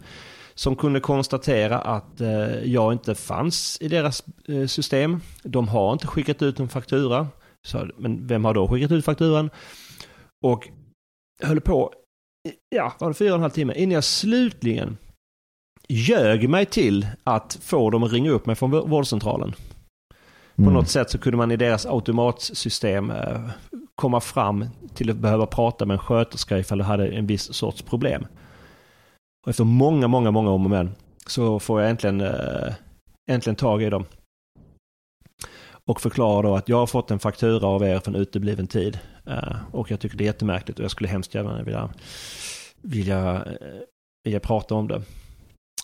som 0.55 0.75
kunde 0.75 0.99
konstatera 0.99 1.79
att 1.79 2.21
eh, 2.21 2.63
jag 2.63 2.93
inte 2.93 3.15
fanns 3.15 3.77
i 3.81 3.87
deras 3.87 4.23
eh, 4.47 4.67
system. 4.67 5.21
De 5.43 5.67
har 5.67 5.93
inte 5.93 6.07
skickat 6.07 6.41
ut 6.41 6.59
en 6.59 6.69
faktura. 6.69 7.27
Så, 7.67 7.87
men 7.97 8.27
vem 8.27 8.45
har 8.45 8.53
då 8.53 8.67
skickat 8.67 8.91
ut 8.91 9.05
fakturan? 9.05 9.49
Och 10.45 10.67
höll 11.43 11.61
på, 11.61 11.93
ja, 12.75 12.93
var 12.99 13.07
det 13.07 13.13
fyra 13.13 13.29
och 13.31 13.35
en 13.35 13.41
halv 13.41 13.51
timme 13.51 13.73
innan 13.75 13.91
jag 13.91 14.03
slutligen 14.03 14.97
ljög 15.89 16.49
mig 16.49 16.65
till 16.65 17.07
att 17.23 17.59
få 17.61 17.89
dem 17.89 18.03
att 18.03 18.11
ringa 18.11 18.31
upp 18.31 18.45
mig 18.45 18.55
från 18.55 18.73
vå- 18.73 18.87
vårdcentralen. 18.89 19.51
På 20.55 20.61
Mm. 20.61 20.73
något 20.73 20.89
sätt 20.89 21.09
så 21.09 21.17
kunde 21.17 21.37
man 21.37 21.51
i 21.51 21.55
deras 21.55 21.85
automatsystem 21.85 23.11
eh, 23.11 23.49
komma 23.95 24.19
fram 24.19 24.65
till 24.93 25.09
att 25.09 25.17
behöva 25.17 25.45
prata 25.45 25.85
med 25.85 25.93
en 25.93 25.99
sköterska 25.99 26.57
ifall 26.59 26.77
du 26.77 26.83
hade 26.83 27.07
en 27.07 27.27
viss 27.27 27.53
sorts 27.53 27.81
problem. 27.81 28.25
Och 29.45 29.49
efter 29.49 29.63
många, 29.63 30.07
många, 30.07 30.31
många 30.31 30.49
om 30.49 30.63
och 30.63 30.69
men 30.69 30.91
så 31.27 31.59
får 31.59 31.81
jag 31.81 31.89
äntligen, 31.89 32.21
eh, 32.21 32.73
äntligen 33.31 33.55
tag 33.55 33.83
i 33.83 33.89
dem. 33.89 34.05
Och 35.89 36.01
förklarar 36.01 36.43
då 36.43 36.55
att 36.55 36.69
jag 36.69 36.77
har 36.77 36.87
fått 36.87 37.11
en 37.11 37.19
faktura 37.19 37.67
av 37.67 37.83
er 37.83 37.99
för 37.99 38.11
en 38.11 38.15
utebliven 38.15 38.67
tid. 38.67 38.99
Eh, 39.25 39.55
och 39.75 39.91
jag 39.91 39.99
tycker 39.99 40.17
det 40.17 40.23
är 40.23 40.25
jättemärkligt 40.25 40.79
och 40.79 40.83
jag 40.83 40.91
skulle 40.91 41.09
hemskt 41.09 41.33
gärna 41.35 41.63
vilja, 41.63 41.93
vilja, 42.81 43.45
eh, 43.45 43.79
vilja 44.23 44.39
prata 44.39 44.75
om 44.75 44.87
det. 44.87 45.01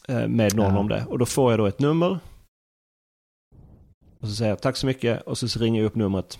eh, 0.08 0.28
Med 0.28 0.56
någon 0.56 0.74
Ja. 0.74 0.80
om 0.80 0.88
det. 0.88 1.06
Och 1.06 1.20
då 1.20 1.26
får 1.26 1.52
jag 1.52 1.60
då 1.60 1.66
ett 1.66 1.80
nummer. 1.80 2.20
Och 4.20 4.28
så 4.28 4.36
säger 4.36 4.52
jag 4.52 4.62
tack 4.62 4.76
så 4.78 4.86
mycket 4.86 5.22
och 5.22 5.38
så 5.38 5.60
ringer 5.60 5.82
jag 5.82 5.88
upp 5.88 5.96
numret. 5.96 6.40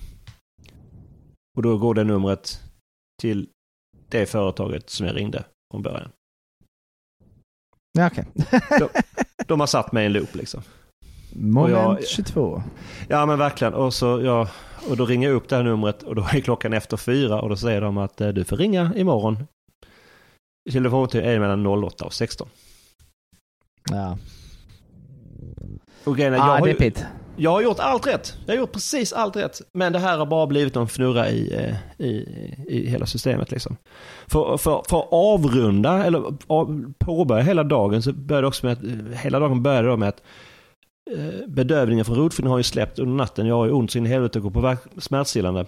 Och 1.58 1.64
då 1.64 1.78
går 1.78 1.94
det 1.94 2.04
numret 2.04 2.62
till 3.22 3.50
det 4.10 4.26
företaget 4.26 4.90
som 4.90 5.06
jag 5.08 5.16
ringde 5.16 5.44
från 5.74 5.82
början. 5.84 6.12
Ja, 7.92 8.08
okej. 8.08 8.26
De 9.48 9.60
har 9.60 9.68
satt 9.68 9.92
mig 9.92 10.04
i 10.04 10.06
en 10.06 10.14
loop 10.14 10.36
liksom. 10.36 10.62
Moment 11.34 12.00
jag- 12.00 12.08
22. 12.08 12.64
Ja 13.08 13.26
men 13.26 13.38
verkligen. 13.40 13.74
Och, 13.74 13.94
så, 13.94 14.22
ja, 14.24 14.48
och 14.90 14.98
då 14.98 15.06
ringer 15.06 15.28
jag 15.28 15.36
upp 15.36 15.50
det 15.50 15.56
här 15.56 15.64
numret 15.64 16.04
och 16.04 16.16
då 16.16 16.22
är 16.22 16.40
klockan 16.40 16.74
efter 16.74 16.98
fyra 16.98 17.42
och 17.42 17.50
då 17.50 17.56
säger 17.56 17.82
de 17.82 17.98
att 17.98 18.22
eh, 18.22 18.28
du 18.28 18.44
får 18.46 18.58
ringa 18.58 18.92
imorgon. 18.96 19.38
Telefontid 20.72 21.22
är 21.24 21.40
mellan 21.40 21.66
08 21.84 22.06
och 22.06 22.14
16. 22.14 22.48
Ja, 23.92 24.18
Och 26.04 26.18
grejen 26.18 26.34
är, 26.34 26.38
jag, 26.38 26.46
ah, 26.50 26.60
har 26.60 26.68
ju, 26.68 26.92
jag 27.36 27.52
har 27.52 27.62
gjort 27.62 27.80
allt 27.80 28.08
rätt. 28.08 28.38
Jag 28.46 28.54
har 28.54 28.60
gjort 28.60 28.72
precis 28.72 29.14
allt 29.14 29.36
rätt. 29.36 29.62
Men 29.74 29.94
det 29.94 30.00
här 30.00 30.18
har 30.18 30.26
bara 30.26 30.48
blivit 30.48 30.76
en 30.76 30.88
fnurra 30.88 31.30
i, 31.30 31.54
eh, 31.56 32.06
i, 32.06 32.12
i 32.68 32.90
hela 32.90 33.06
systemet. 33.06 33.52
Liksom. 33.52 33.78
För, 34.28 34.58
för, 34.58 34.84
för 34.90 35.00
att 35.00 35.08
avrunda, 35.12 36.06
eller 36.06 36.24
påbörja 36.98 37.44
hela 37.44 37.64
dagen, 37.64 38.02
så 38.02 38.14
började 38.14 38.44
det 38.44 38.48
också 38.48 38.66
med 38.66 38.74
att, 38.74 39.20
hela 39.20 39.40
dagen 39.40 39.64
började 39.64 39.88
då 39.88 39.98
med 39.98 40.10
att 40.10 40.24
bedövningen 41.48 42.06
från 42.06 42.16
rotfyllningen 42.16 42.52
har 42.52 42.58
ju 42.60 42.64
släppt 42.64 43.00
under 43.00 43.16
natten. 43.16 43.48
Jag 43.48 43.56
har 43.56 43.66
ju 43.66 43.72
ont 43.72 43.92
så 43.92 43.98
in 43.98 44.06
i 44.06 44.10
helvete 44.10 44.40
och 44.40 44.44
går 44.54 44.62
på 44.62 44.78
smärtstillande. 45.02 45.66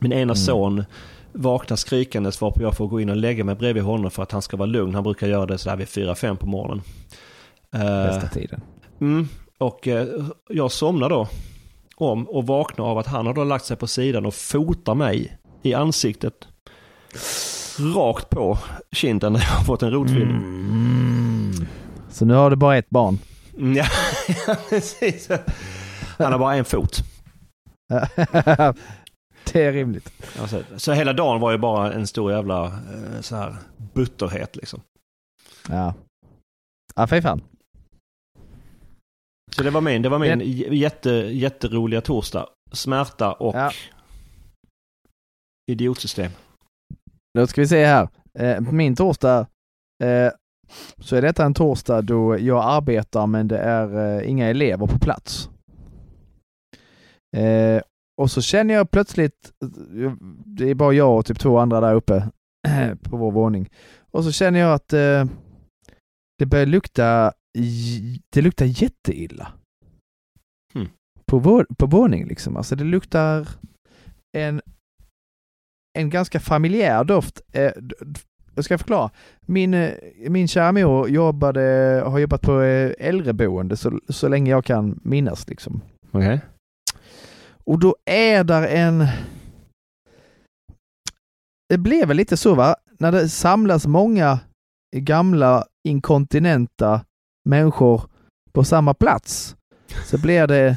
Min 0.00 0.12
ena 0.12 0.22
Mm. 0.22 0.36
son 0.36 0.84
vaknar 1.32 1.76
skrikandes 1.76 2.40
varpå 2.40 2.62
jag 2.62 2.76
får 2.76 2.86
gå 2.88 3.00
in 3.00 3.10
och 3.10 3.16
lägga 3.16 3.44
mig 3.44 3.54
bredvid 3.54 3.82
honom 3.82 4.10
för 4.10 4.22
att 4.22 4.32
han 4.32 4.42
ska 4.42 4.56
vara 4.56 4.66
lugn. 4.66 4.94
Han 4.94 5.04
brukar 5.04 5.26
göra 5.26 5.46
det 5.46 5.58
sådär 5.58 5.76
vid 5.76 5.86
4-5 5.88 6.36
på 6.36 6.46
morgonen. 6.46 6.82
Eh, 7.74 7.80
Bästa 7.80 8.28
tiden. 8.28 8.60
Mm, 9.00 9.28
och 9.58 9.88
eh, 9.88 10.06
jag 10.48 10.72
somnar 10.72 11.08
då 11.08 11.28
om 11.96 12.28
och 12.28 12.46
vaknar 12.46 12.84
av 12.84 12.98
att 12.98 13.06
han 13.06 13.26
har 13.26 13.34
då 13.34 13.44
lagt 13.44 13.64
sig 13.64 13.76
på 13.76 13.86
sidan 13.86 14.26
och 14.26 14.34
fotar 14.34 14.94
mig 14.94 15.38
i 15.62 15.74
ansiktet. 15.74 16.34
Rakt 17.94 18.30
på 18.30 18.58
kinden 18.92 19.32
när 19.32 19.40
jag 19.40 19.46
har 19.46 19.64
fått 19.64 19.82
en 19.82 19.90
rotfyllning. 19.90 20.36
Mm. 20.36 21.66
Så 22.10 22.24
nu 22.24 22.34
har 22.34 22.50
du 22.50 22.56
bara 22.56 22.76
ett 22.76 22.90
barn. 22.90 23.18
Ja, 23.58 23.86
precis. 24.68 25.28
Han 26.18 26.32
har 26.32 26.38
bara 26.38 26.54
en 26.56 26.64
fot. 26.64 26.98
det 29.52 29.64
är 29.64 29.72
rimligt. 29.72 30.12
Alltså, 30.40 30.64
så 30.76 30.92
hela 30.92 31.12
dagen 31.12 31.40
var 31.40 31.50
ju 31.52 31.58
bara 31.58 31.92
en 31.92 32.06
stor 32.06 32.32
jävla 32.32 32.66
eh, 32.66 33.20
så 33.20 33.36
här 33.36 33.56
butterhet 33.94 34.56
liksom. 34.56 34.80
Ja. 35.68 35.94
Ja, 36.94 37.06
fy 37.06 37.22
fan. 37.22 37.42
Så 39.56 39.62
det 39.62 39.70
var 39.70 39.80
min, 39.80 40.02
det 40.02 40.08
var 40.08 40.18
min 40.18 40.38
Men- 40.38 40.76
jätte, 40.78 41.10
jätteroliga 41.10 42.00
torsdag. 42.00 42.48
Smärta 42.72 43.32
och 43.32 43.54
Ja. 43.54 43.72
idiotsystem. 45.70 46.30
Då 47.38 47.46
ska 47.46 47.60
vi 47.60 47.68
se 47.68 47.84
här. 47.86 48.08
Eh, 48.38 48.64
på 48.64 48.72
min 48.74 48.96
torsdag 48.96 49.46
eh, 50.04 50.32
så 50.98 51.16
är 51.16 51.22
detta 51.22 51.44
en 51.44 51.54
torsdag 51.54 52.02
då 52.02 52.38
jag 52.38 52.64
arbetar 52.64 53.26
men 53.26 53.48
det 53.48 53.58
är 53.58 54.18
eh, 54.18 54.30
inga 54.30 54.46
elever 54.46 54.86
på 54.86 54.98
plats. 54.98 55.50
Eh, 57.36 57.82
och 58.20 58.30
så 58.30 58.42
känner 58.42 58.74
jag 58.74 58.90
plötsligt, 58.90 59.52
eh, 60.04 60.12
det 60.44 60.70
är 60.70 60.74
bara 60.74 60.92
jag 60.92 61.18
och 61.18 61.26
typ 61.26 61.38
två 61.38 61.58
andra 61.58 61.80
där 61.80 61.94
uppe 61.94 62.28
på 63.02 63.16
vår 63.16 63.32
våning. 63.32 63.70
Och 64.10 64.24
så 64.24 64.32
känner 64.32 64.60
jag 64.60 64.74
att 64.74 64.92
eh, 64.92 65.24
det 66.38 66.46
börjar 66.46 66.66
lukta, 66.66 67.32
det 68.32 68.42
luktar 68.42 68.66
jätteilla. 68.66 69.52
Hmm. 70.74 70.88
På, 71.26 71.38
vår, 71.38 71.66
på 71.78 71.86
våningen 71.86 72.28
liksom. 72.28 72.56
Alltså 72.56 72.76
det 72.76 72.84
luktar 72.84 73.48
en 74.36 74.60
en 75.98 76.10
ganska 76.10 76.40
familjär 76.40 77.04
doft. 77.04 77.42
Eh, 77.52 77.72
Jag 78.58 78.64
ska 78.64 78.78
förklara. 78.78 79.10
Min, 79.46 79.74
eh, 79.74 79.92
min 80.28 80.48
kära 80.48 80.72
mor 80.72 81.08
jobbade, 81.08 82.02
har 82.06 82.18
jobbat 82.18 82.42
på 82.42 82.60
eh, 82.60 82.92
äldreboende 82.98 83.76
så, 83.76 84.00
så 84.08 84.28
länge 84.28 84.50
jag 84.50 84.64
kan 84.64 85.00
minnas. 85.02 85.48
Liksom. 85.48 85.80
Okej. 86.10 86.40
Och 87.64 87.78
då 87.78 87.96
är 88.04 88.44
där 88.44 88.68
en... 88.68 89.06
Det 91.68 91.78
blev 91.78 92.08
väl 92.08 92.16
lite 92.16 92.36
så 92.36 92.54
va? 92.54 92.76
När 92.98 93.12
det 93.12 93.28
samlas 93.28 93.86
många 93.86 94.40
gamla 94.96 95.64
inkontinenta 95.88 97.04
människor 97.48 98.02
på 98.52 98.64
samma 98.64 98.94
plats 98.94 99.56
så 100.04 100.18
blir 100.18 100.46
det 100.46 100.76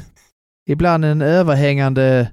ibland 0.70 1.04
en 1.04 1.22
överhängande 1.22 2.32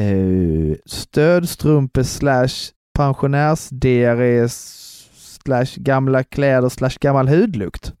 eh, 0.00 0.76
stödstrumpe 0.86 2.04
slash 2.04 2.75
pensionärsdiarré 2.96 4.48
slash 4.48 5.76
gamla 5.76 6.24
kläder 6.24 6.68
slash 6.68 6.98
gammal 7.00 7.28
hudlukt. 7.28 7.94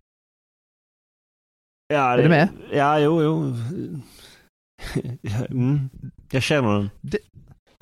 Ja, 1.88 2.12
Är 2.18 2.22
du 2.22 2.28
med? 2.28 2.48
Ja, 2.72 2.98
jo, 2.98 3.22
jo. 3.22 3.54
Mm. 5.50 5.90
Jag 6.30 6.42
känner 6.42 6.72
den. 6.72 6.90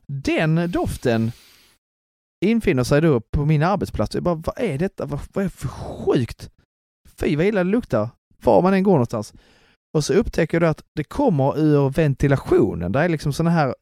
Den 0.07 0.71
doften 0.71 1.33
infinner 2.45 2.85
sig 2.85 3.01
då 3.01 3.21
på 3.21 3.45
min 3.45 3.63
arbetsplats. 3.63 4.15
Jag 4.15 4.23
bara, 4.25 4.35
vad 4.35 4.59
är 4.59 4.79
detta? 4.79 5.07
Vad, 5.07 5.21
vad 5.33 5.45
är 5.45 5.49
det 5.49 5.55
för 5.55 5.69
sjukt? 5.69 6.51
Fy 7.17 7.37
vad 7.37 7.47
illa 7.47 7.65
det 7.65 7.71
luktar. 7.71 8.09
Var 8.43 8.63
man 8.63 8.75
än 8.75 8.83
går 8.83 8.93
någonstans. 8.93 9.35
Och 9.97 10.05
så 10.05 10.15
upptäcker 10.15 10.61
du 10.61 10.67
att 10.67 10.85
det 10.95 11.05
kommer 11.05 11.59
ur 11.59 11.91
ventilationen. 11.91 12.93
Det 12.93 13.01
är 13.01 13.09
liksom 13.09 13.33
sådana 13.33 13.51
här 13.51 13.75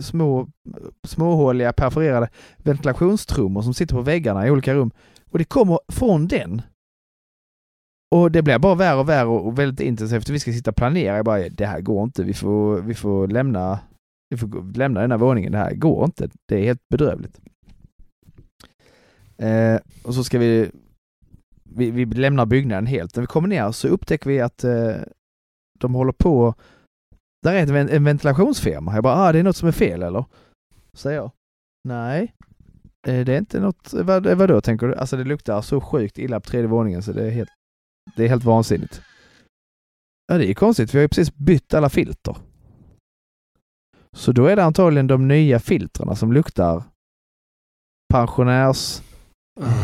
små 0.00 0.48
småhåliga 1.06 1.72
perforerade 1.72 2.28
ventilationstrummor 2.56 3.62
som 3.62 3.74
sitter 3.74 3.94
på 3.94 4.02
väggarna 4.02 4.46
i 4.46 4.50
olika 4.50 4.74
rum. 4.74 4.90
Och 5.30 5.38
det 5.38 5.44
kommer 5.44 5.78
från 5.92 6.28
den. 6.28 6.62
Och 8.14 8.30
det 8.30 8.42
blir 8.42 8.58
bara 8.58 8.74
värre 8.74 8.98
och 8.98 9.08
värre 9.08 9.26
och 9.26 9.58
väldigt 9.58 9.80
intensivt. 9.80 10.28
Vi 10.28 10.38
ska 10.38 10.52
sitta 10.52 10.70
och 10.70 10.76
planera. 10.76 11.16
Jag 11.16 11.24
bara, 11.24 11.48
det 11.48 11.66
här 11.66 11.80
går 11.80 12.04
inte. 12.04 12.24
Vi 12.24 12.34
får, 12.34 12.80
vi 12.80 12.94
får 12.94 13.28
lämna 13.28 13.80
vi 14.30 14.36
får 14.36 14.76
lämna 14.76 15.00
den 15.00 15.10
här 15.10 15.18
våningen. 15.18 15.52
Det 15.52 15.58
här 15.58 15.74
går 15.74 16.04
inte. 16.04 16.28
Det 16.48 16.56
är 16.56 16.64
helt 16.64 16.88
bedrövligt. 16.88 17.40
Eh, 19.38 19.80
och 20.02 20.14
så 20.14 20.24
ska 20.24 20.38
vi, 20.38 20.70
vi, 21.64 21.90
vi 21.90 22.04
lämnar 22.04 22.46
byggnaden 22.46 22.86
helt. 22.86 23.16
När 23.16 23.20
vi 23.20 23.26
kommer 23.26 23.48
ner 23.48 23.72
så 23.72 23.88
upptäcker 23.88 24.30
vi 24.30 24.40
att 24.40 24.64
eh, 24.64 24.94
de 25.78 25.94
håller 25.94 26.12
på, 26.12 26.54
där 27.42 27.52
är 27.54 27.62
ett, 27.62 27.68
ven- 27.70 27.88
en 27.88 28.04
ventilationsfirma. 28.04 28.94
Jag 28.94 29.02
bara, 29.02 29.14
ah, 29.16 29.32
det 29.32 29.38
är 29.38 29.42
något 29.42 29.56
som 29.56 29.68
är 29.68 29.72
fel 29.72 30.02
eller? 30.02 30.24
Säger 30.92 31.16
jag. 31.16 31.30
Nej, 31.88 32.34
eh, 33.06 33.24
det 33.24 33.34
är 33.34 33.38
inte 33.38 33.60
något, 33.60 33.92
vad, 33.92 34.26
eh, 34.26 34.36
vadå 34.36 34.60
tänker 34.60 34.86
du? 34.88 34.94
Alltså 34.94 35.16
det 35.16 35.24
luktar 35.24 35.60
så 35.62 35.80
sjukt 35.80 36.18
illa 36.18 36.40
på 36.40 36.48
tredje 36.50 36.66
våningen 36.68 37.02
så 37.02 37.12
det 37.12 37.26
är 37.26 37.30
helt 37.30 37.50
Det 38.16 38.24
är 38.24 38.28
helt 38.28 38.44
vansinnigt. 38.44 39.02
Ja, 40.32 40.38
det 40.38 40.50
är 40.50 40.54
konstigt. 40.54 40.94
Vi 40.94 40.98
har 40.98 41.02
ju 41.02 41.08
precis 41.08 41.34
bytt 41.34 41.74
alla 41.74 41.88
filter. 41.88 42.36
Så 44.16 44.32
då 44.32 44.46
är 44.46 44.56
det 44.56 44.64
antagligen 44.64 45.06
de 45.06 45.28
nya 45.28 45.58
filtrerna 45.58 46.16
som 46.16 46.32
luktar 46.32 46.82
pensionärs, 48.12 49.02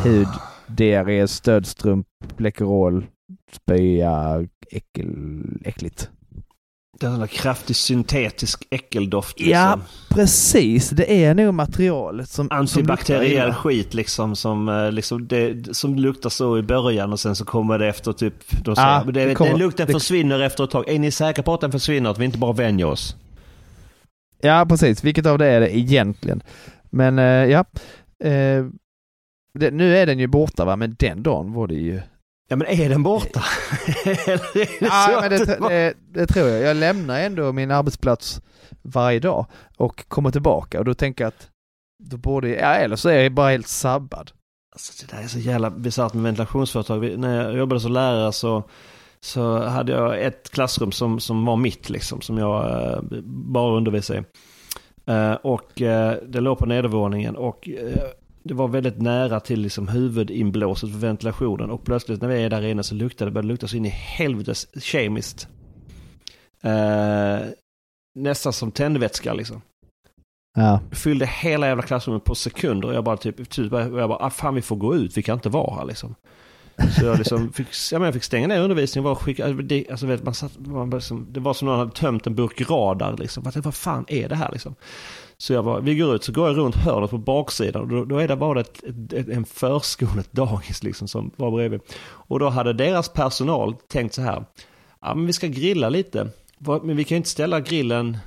hud, 0.04 0.28
diarré, 0.66 1.28
stödstrump, 1.28 2.06
Läkerol, 2.36 3.06
spya, 3.52 4.46
äckel, 4.70 5.12
äckligt. 5.64 6.10
Det 7.00 7.06
är 7.06 7.22
en 7.22 7.28
kraftig 7.28 7.76
syntetisk 7.76 8.64
äckeldoft. 8.70 9.40
Ja, 9.40 9.46
Liksom. 9.76 9.82
precis. 10.08 10.90
Det 10.90 11.24
är 11.24 11.34
nog 11.34 11.54
materialet 11.54 12.28
som... 12.28 12.48
som 12.48 12.58
Antibakteriell 12.58 13.32
illa. 13.48 13.54
skit 13.54 13.94
liksom 13.94 14.36
som, 14.36 14.68
eh, 14.68 14.92
liksom 14.92 15.26
det, 15.28 15.76
som 15.76 15.94
luktar 15.96 16.30
så 16.30 16.58
i 16.58 16.62
början 16.62 17.12
och 17.12 17.20
sen 17.20 17.36
så 17.36 17.44
kommer 17.44 17.78
det 17.78 17.88
efter 17.88 18.12
typ... 18.12 18.34
De 18.64 18.74
Ja, 18.76 19.00
säger, 19.02 19.12
det, 19.12 19.24
det 19.24 19.34
kommer- 19.34 19.50
den 19.50 19.58
lukten 19.58 19.86
det- 19.86 19.92
försvinner 19.92 20.40
efter 20.40 20.64
ett 20.64 20.70
tag. 20.70 20.88
Är 20.88 20.98
ni 20.98 21.10
säkra 21.10 21.42
på 21.42 21.54
att 21.54 21.60
den 21.60 21.72
försvinner? 21.72 22.10
Att 22.10 22.18
vi 22.18 22.24
inte 22.24 22.38
bara 22.38 22.52
vänjer 22.52 22.86
oss? 22.86 23.16
Ja, 24.40 24.66
precis. 24.68 25.04
Vilket 25.04 25.26
av 25.26 25.38
det 25.38 25.46
är 25.46 25.60
det 25.60 25.76
egentligen? 25.78 26.42
Men 26.90 27.18
eh, 27.18 27.24
ja. 27.24 27.64
Eh, 28.24 28.64
det, 29.58 29.70
nu 29.70 29.96
är 29.96 30.06
den 30.06 30.18
ju 30.18 30.26
borta 30.26 30.64
va, 30.64 30.76
men 30.76 30.96
den 30.98 31.22
dagen 31.22 31.52
var 31.52 31.66
det 31.66 31.74
ju... 31.74 32.00
Ja 32.48 32.56
men 32.56 32.66
är 32.66 32.88
den 32.88 33.02
borta? 33.02 33.44
Eller 34.04 34.56
är 34.56 34.80
det 34.80 34.86
Ja, 34.86 35.18
men 35.20 35.30
det, 35.30 35.68
det, 35.68 35.94
det 36.12 36.26
tror 36.26 36.48
jag. 36.48 36.60
Jag 36.60 36.76
lämnar 36.76 37.20
ändå 37.20 37.52
min 37.52 37.70
arbetsplats 37.70 38.40
varje 38.82 39.20
dag 39.20 39.46
och 39.76 40.08
kommer 40.08 40.30
tillbaka 40.30 40.78
och 40.78 40.84
då 40.84 40.94
tänker 40.94 41.24
jag 41.24 41.28
att 41.28 41.50
då 42.04 42.16
borde 42.16 42.48
ja, 42.48 42.74
eller 42.74 42.96
så 42.96 43.08
är 43.08 43.22
jag 43.22 43.32
bara 43.32 43.50
helt 43.50 43.68
sabbad. 43.68 44.30
Alltså, 44.72 45.06
det 45.06 45.16
där 45.16 45.22
är 45.22 45.28
så 45.28 45.38
jävla 45.38 45.70
bisarrt 45.70 46.14
med 46.14 46.22
ventilationsföretag. 46.22 47.18
När 47.18 47.44
jag 47.44 47.56
jobbade 47.56 47.80
som 47.80 47.92
lärare 47.92 48.32
så, 48.32 48.62
så 49.20 49.58
hade 49.58 49.92
jag 49.92 50.22
ett 50.22 50.50
klassrum 50.50 50.92
som, 50.92 51.20
som 51.20 51.44
var 51.44 51.56
mitt, 51.56 51.90
liksom, 51.90 52.20
som 52.20 52.38
jag 52.38 52.82
eh, 52.82 53.00
bara 53.24 53.76
undervisade 53.76 54.18
i. 54.18 54.22
Eh, 55.06 55.32
och 55.32 55.82
eh, 55.82 56.16
det 56.28 56.40
låg 56.40 56.58
på 56.58 56.66
nedervåningen 56.66 57.36
och 57.36 57.68
det 58.46 58.54
var 58.54 58.68
väldigt 58.68 59.00
nära 59.00 59.40
till 59.40 59.60
liksom, 59.60 59.88
huvudinblåset 59.88 60.90
för 60.90 60.98
ventilationen. 60.98 61.70
Och 61.70 61.84
plötsligt 61.84 62.22
när 62.22 62.28
vi 62.28 62.42
är 62.42 62.50
där 62.50 62.62
inne 62.62 62.82
så 62.82 62.94
luktade 62.94 63.30
det, 63.30 63.34
började 63.34 63.48
lukta 63.48 63.68
så 63.68 63.76
in 63.76 63.86
i 63.86 63.88
helvetes 63.88 64.84
kemiskt. 64.84 65.48
Eh, 66.62 67.46
nästan 68.14 68.52
som 68.52 68.70
tändvätska 68.70 69.34
liksom 69.34 69.62
Ja. 70.58 70.80
fyllde 70.92 71.26
hela 71.26 71.66
jävla 71.66 71.82
klassrummet 71.82 72.24
på 72.24 72.34
sekunder. 72.34 72.88
Och 72.88 72.94
jag 72.94 73.04
bara 73.04 73.16
typ, 73.16 73.50
typ 73.50 73.72
jag 73.72 73.92
bara, 73.92 74.18
ah, 74.18 74.30
fan 74.30 74.54
vi 74.54 74.62
får 74.62 74.76
gå 74.76 74.94
ut, 74.96 75.16
vi 75.16 75.22
kan 75.22 75.34
inte 75.34 75.48
vara 75.48 75.74
här 75.74 75.84
liksom. 75.84 76.14
Så 76.98 77.04
jag 77.04 77.18
liksom 77.18 77.52
fick, 77.52 77.66
jag 77.92 78.14
fick 78.14 78.22
stänga 78.22 78.46
ner 78.46 78.60
undervisningen 78.60 79.04
bara 79.04 79.14
skicka, 79.14 79.44
alltså, 79.46 79.62
det, 79.62 79.90
alltså, 79.90 80.06
vet, 80.06 80.24
man 80.24 80.34
satt, 80.34 80.58
man 80.58 80.90
liksom, 80.90 81.26
det 81.30 81.40
var 81.40 81.54
som 81.54 81.68
någon 81.68 81.78
hade 81.78 81.90
tömt 81.90 82.26
en 82.26 82.34
burk 82.34 82.70
radar 82.70 83.16
liksom. 83.16 83.42
Vad, 83.42 83.56
vad 83.56 83.74
fan 83.74 84.04
är 84.08 84.28
det 84.28 84.36
här 84.36 84.52
liksom? 84.52 84.74
Så 85.38 85.52
jag 85.52 85.64
bara, 85.64 85.80
vi 85.80 85.94
går 85.96 86.14
ut, 86.14 86.24
så 86.24 86.32
går 86.32 86.48
jag 86.48 86.56
runt 86.56 86.74
hörnet 86.74 87.10
på 87.10 87.18
baksidan 87.18 87.82
och 87.82 87.88
då, 87.88 88.04
då 88.04 88.18
är 88.18 88.28
det 88.28 88.36
bara 88.36 88.60
ett, 88.60 88.84
ett, 89.12 89.28
en 89.28 89.44
förskola, 89.44 90.20
ett 90.20 90.32
dagis 90.32 90.82
liksom 90.82 91.08
som 91.08 91.30
var 91.36 91.50
bredvid. 91.50 91.80
Och 92.00 92.38
då 92.38 92.48
hade 92.48 92.72
deras 92.72 93.08
personal 93.08 93.74
tänkt 93.88 94.14
så 94.14 94.22
här, 94.22 94.44
ja 95.00 95.14
men 95.14 95.26
vi 95.26 95.32
ska 95.32 95.46
grilla 95.46 95.88
lite, 95.88 96.28
men 96.82 96.96
vi 96.96 97.04
kan 97.04 97.14
ju 97.14 97.16
inte 97.16 97.28
ställa 97.28 97.60
grillen 97.60 98.18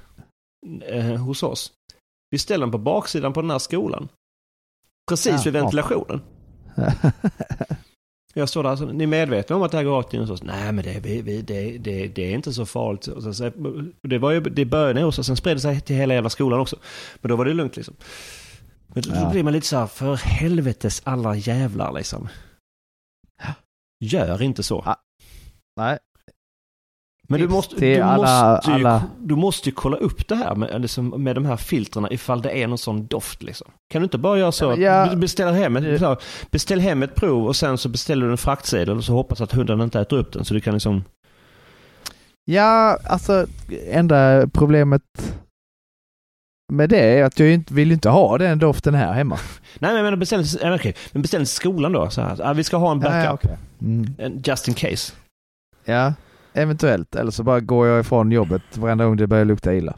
eh, 0.86 1.16
hos 1.16 1.44
oss. 1.44 1.72
Vi 2.32 2.38
ställer 2.38 2.66
den 2.66 2.72
på 2.72 2.78
baksidan 2.78 3.34
på 3.34 3.42
den 3.42 3.52
här 3.52 3.60
skolan. 3.60 4.10
Precis 5.10 5.46
Ja, 5.46 5.52
vid 5.52 5.56
ja. 5.56 5.62
Jag 8.34 8.50
står 8.50 8.64
där, 8.64 8.70
alltså, 8.70 8.86
ni 8.86 9.04
är 9.04 9.08
medvetna 9.08 9.56
om 9.56 9.62
att 9.64 9.72
det 9.72 9.78
här 9.78 9.84
går 9.84 9.92
rakt 9.98 10.14
in 10.14 10.20
hos 10.20 10.30
oss? 10.30 10.44
Nej, 10.44 10.72
men 10.72 10.86
det, 10.86 11.00
vi, 11.00 11.22
vi, 11.22 11.42
det, 11.42 11.78
det, 11.78 12.08
det 12.08 12.22
är 12.32 12.36
inte 12.36 12.54
så 12.54 12.66
farligt. 12.66 13.08
Och 13.08 13.36
så, 13.36 13.52
det, 14.02 14.18
var 14.18 14.32
ju, 14.32 14.40
det 14.40 14.66
började 14.66 15.02
hos 15.02 15.20
oss, 15.20 15.28
sen 15.28 15.36
spred 15.38 15.56
det 15.58 15.62
sig 15.62 15.82
till 15.82 15.96
hela 15.96 16.14
jävla 16.14 16.30
skolan 16.30 16.60
också. 16.60 16.76
Men 17.22 17.30
då 17.30 17.36
var 17.36 17.46
det 17.46 17.54
lugnt 17.54 17.76
liksom. 17.76 17.96
Men 18.88 19.04
då, 19.04 19.10
Ja. 19.16 19.24
då 19.24 19.30
blir 19.32 19.44
man 19.44 19.54
lite 19.54 19.68
så 19.68 19.78
här, 19.78 19.88
för 19.88 20.16
helvetes 20.16 21.02
alla 21.06 21.36
jävlar 21.36 21.94
liksom. 21.94 22.28
Gör 24.06 24.42
inte 24.42 24.64
så. 24.64 24.84
Ja. 24.86 24.96
Nej. 25.78 25.98
Men 27.32 27.40
du 27.42 27.48
måste, 27.48 27.76
du, 27.76 28.02
alla- 28.02 28.54
måste 28.56 28.70
ju, 28.72 28.76
alla- 28.76 29.04
du 29.20 29.36
måste 29.36 29.70
ju 29.70 29.76
kolla 29.76 29.98
upp 29.98 30.28
det 30.28 30.36
här 30.36 30.56
med, 30.56 30.82
liksom, 30.82 31.24
med 31.24 31.36
de 31.36 31.46
här 31.46 31.58
filtrerna 31.58 32.12
ifall 32.12 32.42
det 32.42 32.62
är 32.64 32.68
någon 32.68 32.78
sån 32.78 33.08
doft. 33.08 33.44
Liksom. 33.44 33.68
Kan 33.94 34.02
du 34.02 34.04
inte 34.04 34.18
bara 34.18 34.38
göra 34.40 34.52
så 34.52 34.76
Ja, 34.78 35.06
du 35.12 35.16
beställer 35.16 35.52
hem, 35.54 35.76
ett, 35.78 36.00
så, 36.00 36.18
beställ 36.52 36.80
hem 36.80 37.04
ett 37.04 37.16
prov 37.16 37.48
och 37.48 37.56
sen 37.56 37.78
så 37.78 37.90
beställer 37.90 38.26
du 38.26 38.32
en 38.32 38.38
fraktsedel 38.38 38.98
och 38.98 39.04
så 39.04 39.14
hoppas 39.14 39.42
att 39.42 39.52
hunden 39.52 39.82
inte 39.82 40.00
äter 40.00 40.18
upp 40.18 40.34
den. 40.34 40.46
Så 40.46 40.54
du 40.54 40.60
kan 40.62 40.74
liksom... 40.74 41.04
Ja, 42.46 42.98
alltså 43.06 43.46
enda 43.92 44.48
problemet 44.48 45.02
med 46.74 46.90
det 46.90 47.20
är 47.20 47.24
att 47.24 47.40
jag 47.40 47.54
inte, 47.54 47.74
vill 47.74 47.92
inte 47.92 48.10
ha 48.10 48.38
den 48.38 48.60
doften 48.60 48.94
här 48.94 49.14
hemma. 49.14 49.40
Nej 49.80 50.04
men 50.04 50.20
beställ, 50.20 50.44
okej, 50.76 50.96
men 51.12 51.22
beställ 51.22 51.46
skolan 51.48 51.92
då. 51.92 52.10
Så 52.10 52.22
här, 52.22 52.54
vi 52.54 52.64
ska 52.64 52.78
ha 52.78 52.92
en 52.92 53.00
backup. 53.00 53.16
Ja, 53.16 53.24
ja, 53.24 53.34
okej. 53.34 53.58
Mm. 53.82 54.42
Just 54.46 54.68
in 54.68 54.74
case. 54.74 55.14
Ja, 55.86 56.14
eventuellt. 56.54 57.16
Eller 57.16 57.32
så 57.32 57.44
bara 57.44 57.60
går 57.60 57.88
jag 57.88 58.00
ifrån 58.00 58.32
jobbet 58.32 58.78
varenda 58.78 59.06
gång 59.06 59.18
det 59.18 59.28
börjar 59.28 59.46
lukta 59.46 59.76
illa. 59.76 59.96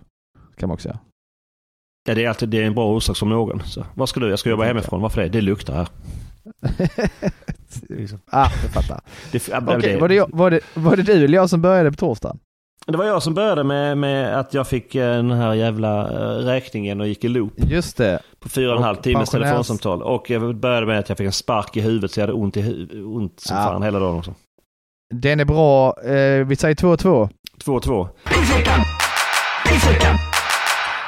Kan 0.57 0.69
man 0.69 0.73
också 0.73 0.87
göra. 0.89 0.99
Ja, 2.07 2.15
det 2.15 2.25
är 2.25 2.29
alltid 2.29 2.49
det 2.49 2.57
är 2.61 2.65
en 2.65 2.75
bra 2.75 2.95
orsak 2.95 3.17
som 3.17 3.29
någon. 3.29 3.61
Så, 3.63 3.85
vad 3.93 4.09
ska 4.09 4.19
du? 4.19 4.29
Jag 4.29 4.39
ska 4.39 4.49
jobba 4.49 4.63
hemifrån. 4.63 5.01
Varför 5.01 5.21
det? 5.21 5.29
Det 5.29 5.41
luktar 5.41 5.73
här. 5.73 5.87
ah, 8.31 8.49
jag 8.63 8.71
fattar. 8.71 9.01
Okej, 9.77 9.93
det, 9.93 9.97
var, 10.01 10.07
det 10.07 10.15
jag, 10.15 10.29
var, 10.31 10.51
det, 10.51 10.59
var 10.73 10.95
det 10.95 11.03
du 11.03 11.13
eller 11.13 11.33
jag 11.37 11.49
som 11.49 11.61
började 11.61 11.91
på 11.91 11.97
torsdagen? 11.97 12.39
det 12.87 12.97
var 12.97 13.05
jag 13.05 13.23
som 13.23 13.33
började 13.33 13.63
med, 13.63 13.97
med 13.97 14.39
att 14.39 14.53
jag 14.53 14.67
fick 14.67 14.95
eh, 14.95 15.15
den 15.15 15.31
här 15.31 15.53
jävla 15.53 16.09
eh, 16.09 16.45
räkningen 16.45 17.01
och 17.01 17.07
gick 17.07 17.23
i 17.23 17.27
loop. 17.27 17.53
Just 17.55 17.97
det. 17.97 18.19
På 18.39 18.49
fyra 18.49 18.71
och 18.71 18.77
en 18.77 18.83
halv 18.83 18.95
timmes 18.95 19.29
telefonsamtal. 19.29 20.01
Och 20.01 20.29
jag 20.29 20.55
började 20.55 20.85
med 20.85 20.99
att 20.99 21.09
jag 21.09 21.17
fick 21.17 21.25
en 21.25 21.31
spark 21.31 21.77
i 21.77 21.81
huvudet 21.81 22.11
så 22.11 22.19
jag 22.19 22.27
hade 22.27 22.33
ont, 22.33 22.57
i 22.57 22.61
hu- 22.61 23.15
ont 23.15 23.39
som 23.39 23.57
Ja. 23.57 23.63
fan 23.63 23.83
hela 23.83 23.99
dagen 23.99 24.17
också. 24.17 24.33
Den 25.11 25.39
är 25.39 25.45
bra. 25.45 26.01
Eh, 26.03 26.45
vi 26.45 26.55
säger 26.55 26.75
2-2. 26.75 27.29
2-2. 27.63 28.07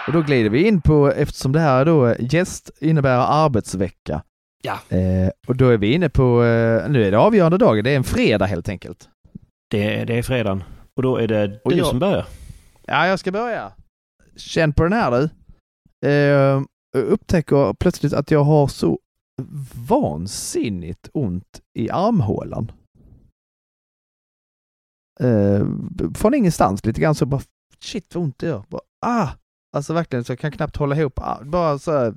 Och 0.07 0.13
då 0.13 0.21
glider 0.21 0.49
vi 0.49 0.67
in 0.67 0.81
på, 0.81 1.11
eftersom 1.11 1.51
det 1.51 1.59
här 1.59 1.85
då 1.85 2.15
gäst 2.19 2.71
innebär 2.81 3.17
arbetsvecka. 3.17 4.23
Ja. 4.63 4.97
Eh, 4.97 5.29
och 5.47 5.55
då 5.55 5.69
är 5.69 5.77
vi 5.77 5.93
inne 5.93 6.09
på, 6.09 6.43
eh, 6.43 6.89
nu 6.89 7.07
är 7.07 7.11
det 7.11 7.17
avgörande 7.17 7.57
dagen, 7.57 7.83
det 7.83 7.91
är 7.91 7.95
en 7.95 8.03
fredag 8.03 8.45
helt 8.45 8.69
enkelt. 8.69 9.09
Det, 9.69 10.05
det 10.05 10.17
är 10.17 10.23
fredagen. 10.23 10.63
Och 10.97 11.03
då 11.03 11.17
är 11.17 11.27
det 11.27 11.59
Och 11.63 11.71
du 11.71 11.77
jag- 11.77 11.87
som 11.87 11.99
börjar. 11.99 12.25
Ja, 12.85 13.07
jag 13.07 13.19
ska 13.19 13.31
börja. 13.31 13.71
Känn 14.37 14.73
på 14.73 14.83
den 14.83 14.93
här 14.93 15.11
du. 15.11 15.29
Eh, 16.09 16.61
upptäcker 16.97 17.73
plötsligt 17.73 18.13
att 18.13 18.31
jag 18.31 18.43
har 18.43 18.67
så 18.67 18.99
vansinnigt 19.89 21.09
ont 21.13 21.61
i 21.79 21.89
armhålan. 21.89 22.71
Eh, 25.19 25.67
från 26.15 26.33
ingenstans, 26.33 26.85
lite 26.85 27.01
grann 27.01 27.15
så 27.15 27.25
bara 27.25 27.41
shit 27.83 28.15
vad 28.15 28.23
ont 28.23 28.39
det 28.39 28.47
gör. 28.47 28.63
Bara, 28.69 28.81
ah! 29.05 29.29
Alltså 29.75 29.93
verkligen 29.93 30.23
så 30.23 30.31
jag 30.31 30.39
kan 30.39 30.51
knappt 30.51 30.77
hålla 30.77 30.95
ihop. 30.95 31.19
Ah, 31.19 31.43
bara 31.43 31.79
så 31.79 31.91
här 31.91 32.13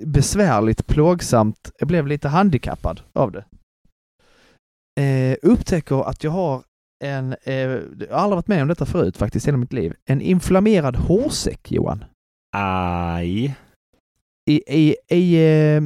besvärligt, 0.00 0.86
plågsamt. 0.86 1.70
Jag 1.78 1.88
blev 1.88 2.06
lite 2.06 2.28
handikappad 2.28 3.00
av 3.12 3.32
det. 3.32 3.44
Eh, 5.00 5.36
upptäcker 5.42 6.08
att 6.08 6.24
jag 6.24 6.30
har 6.30 6.62
en, 7.04 7.36
eh, 7.42 7.54
jag 7.54 8.10
har 8.10 8.18
aldrig 8.18 8.36
varit 8.36 8.48
med 8.48 8.62
om 8.62 8.68
detta 8.68 8.86
förut 8.86 9.16
faktiskt 9.16 9.46
i 9.46 9.48
hela 9.48 9.58
mitt 9.58 9.72
liv, 9.72 9.94
en 10.04 10.20
inflammerad 10.20 10.96
hårsäck 10.96 11.72
Johan. 11.72 12.04
Aj. 12.56 13.56
I, 14.50 14.62
i, 14.66 14.96
i, 15.08 15.34
eh, 15.76 15.82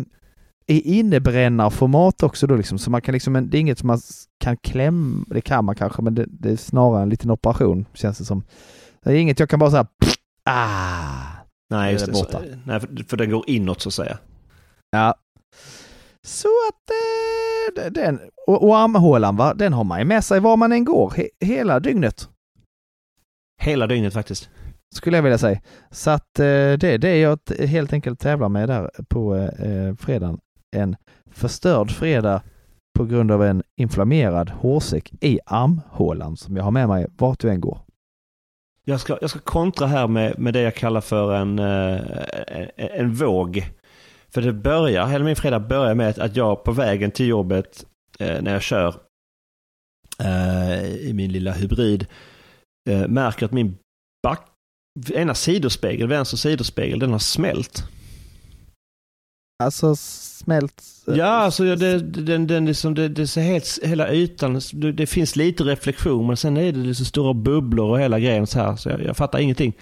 i 0.69 0.99
innebrännarformat 0.99 2.23
också 2.23 2.47
då 2.47 2.57
liksom, 2.57 2.79
så 2.79 2.91
man 2.91 3.03
kan 3.03 3.13
liksom, 3.13 3.51
det 3.51 3.59
är 3.59 3.61
inget 3.61 3.79
som 3.79 3.87
man 3.87 4.01
kan 4.41 4.57
klämma, 4.57 5.25
det 5.29 5.41
kan 5.41 5.65
man 5.65 5.75
kanske, 5.75 6.03
men 6.03 6.15
det, 6.15 6.25
det 6.29 6.51
är 6.51 6.57
snarare 6.57 7.03
en 7.03 7.09
liten 7.09 7.31
operation 7.31 7.87
känns 7.95 8.19
det 8.19 8.25
som. 8.25 8.43
Det 9.05 9.11
är 9.11 9.15
inget 9.15 9.41
jag 9.41 9.51
kan 9.51 9.59
bara 9.59 9.71
säga 9.71 9.87
ah, 10.45 11.23
Nej, 11.71 11.93
just 11.93 12.07
Det 12.07 12.13
är 12.13 12.15
Så, 12.15 12.23
borta. 12.25 12.41
nej, 12.65 12.81
för, 12.81 13.05
för 13.09 13.17
den 13.17 13.31
går 13.31 13.45
inåt 13.47 13.81
så 13.81 13.89
att 13.89 13.95
säga. 13.95 14.19
Ja. 14.91 15.15
Så 16.27 16.49
att 16.69 16.91
eh, 17.87 17.93
den, 17.93 18.21
och, 18.47 18.69
och 18.69 18.77
armhålan 18.79 19.37
va, 19.37 19.55
den 19.55 19.73
har 19.73 19.85
man 19.85 19.99
ju 19.99 20.05
med 20.05 20.25
sig 20.25 20.41
var 20.41 20.57
man 20.57 20.73
än 20.73 20.85
går, 20.85 21.13
he, 21.17 21.29
hela 21.41 21.81
dygnet. 21.81 22.29
Hela 23.63 23.87
dygnet 23.87 24.13
faktiskt. 24.13 24.49
skulle 24.95 25.17
jag 25.17 25.23
vilja 25.23 25.39
säga. 25.39 25.61
Så 25.91 26.11
att 26.11 26.39
eh, 26.39 26.45
det 26.45 26.85
är 26.85 26.99
det 26.99 27.19
jag 27.19 27.45
t- 27.45 27.67
helt 27.67 27.93
enkelt 27.93 28.21
tävlar 28.21 28.49
med 28.49 28.69
där 28.69 28.91
på 29.09 29.35
eh, 29.37 29.95
fredagen. 29.99 30.39
En 30.77 30.97
förstörd 31.31 31.91
fredag 31.91 32.43
på 32.99 33.05
grund 33.05 33.31
av 33.31 33.43
en 33.43 33.63
inflammerad 33.81 34.51
hårsäck 34.51 35.13
i 35.21 35.41
armhålan 35.47 36.37
som 36.37 36.57
jag 36.57 36.65
har 36.65 36.71
med 36.71 36.89
mig 36.89 37.07
vart 37.17 37.45
jag 37.45 37.55
än 37.55 37.61
går. 37.61 37.81
Jag 38.85 39.01
ska, 39.01 39.19
jag 39.21 39.31
ska 39.31 39.39
kontra 39.39 39.87
här 39.87 40.09
med, 40.09 40.39
med 40.39 40.55
det 40.55 40.61
jag 40.61 40.75
kallar 40.75 41.01
för 41.01 41.35
en, 41.35 41.59
en, 41.59 42.71
en 42.77 43.15
våg. 43.15 43.71
För 44.29 44.43
det 44.43 44.53
börjar, 44.53 45.07
hela 45.07 45.25
min 45.25 45.37
fredag 45.37 45.61
börjar 45.61 45.95
med 45.95 46.19
att 46.19 46.37
jag 46.37 46.65
på 46.65 46.73
vägen 46.73 47.11
till 47.11 47.27
jobbet 47.27 47.87
eh, 48.19 48.43
när 48.43 48.53
jag 48.53 48.63
kör 48.63 48.95
eh, 50.19 50.85
i 50.85 51.13
min 51.15 51.33
lilla 51.33 51.53
hybrid 51.53 52.07
märker 53.09 53.47
att 53.47 53.53
min 53.53 53.77
back, 54.23 54.49
ena 55.15 55.35
sidospegel, 55.35 56.09
vänster 56.09 56.37
sidospegel, 56.37 56.99
den 56.99 57.13
har 57.13 57.19
smält. 57.19 57.85
Alltså 59.59 59.97
smält? 59.97 60.83
Ja, 61.07 61.25
alltså 61.27 61.65
ja, 61.65 61.77
det, 61.77 61.99
den, 62.01 62.47
den 62.47 62.67
liksom, 62.67 62.95
det, 62.95 63.09
det 63.09 63.27
ser 63.27 63.43
helt, 63.43 63.79
hela 63.83 64.13
ytan, 64.13 64.61
det, 64.73 64.93
det 64.93 65.07
finns 65.07 65.37
lite 65.37 65.65
reflektion 65.65 66.27
men 66.27 66.37
sen 66.37 66.57
är 66.57 66.73
det 66.73 66.79
liksom 66.79 67.07
stora 67.07 67.35
bubblor 67.35 67.91
och 67.91 68.01
hela 68.01 68.19
grejen 68.21 68.47
så 68.47 68.59
här. 68.59 68.77
Så 68.77 68.89
jag, 68.89 69.03
jag 69.05 69.17
fattar 69.17 69.39
ingenting. 69.39 69.73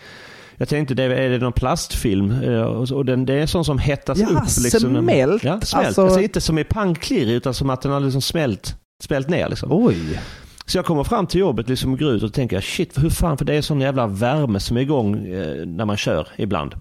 Jag 0.57 0.69
tänkte, 0.69 0.95
det, 0.95 1.03
är 1.03 1.31
det 1.31 1.39
någon 1.39 1.53
plastfilm? 1.53 2.31
Eh, 2.31 2.63
Och, 2.63 3.05
den, 3.05 3.27
det 3.27 3.35
är 3.35 3.47
sån 3.47 3.65
som 3.65 3.79
hettas 3.79 4.19
Ja, 4.19 4.27
upp. 4.27 4.43
Liksom. 4.63 5.03
smält? 5.03 5.45
Ja, 5.45 5.61
smält. 5.61 5.87
Alltså- 5.87 6.03
Alltså, 6.03 6.21
inte 6.21 6.41
som 6.41 6.59
i 6.59 6.65
pangklirr 6.65 7.31
utan 7.33 7.55
som 7.55 7.71
att 7.71 7.83
den 7.83 7.93
har 7.93 8.01
liksom 8.01 8.23
smält, 8.23 8.77
smält 9.03 9.29
ner. 9.29 9.49
Liksom. 9.49 9.69
Oj. 9.73 10.21
Så 10.67 10.79
jag 10.79 10.85
kommer 10.85 11.05
fram 11.05 11.27
till 11.27 11.41
jobbet 11.41 11.69
liksom 11.69 11.93
och 11.93 11.99
går 11.99 12.13
ut 12.13 12.23
och 12.23 12.33
tänker 12.33 12.61
shit, 12.61 12.99
hur 13.03 13.11
fan, 13.11 13.39
för 13.39 13.45
det 13.45 13.55
är 13.55 13.63
sån 13.63 13.81
jävla 13.81 14.07
värme 14.07 14.61
som 14.61 14.77
är 14.77 14.81
igång 14.81 15.27
eh, 15.27 15.67
när 15.67 15.85
man 15.85 15.97
kör 15.97 16.29
ibland. 16.37 16.75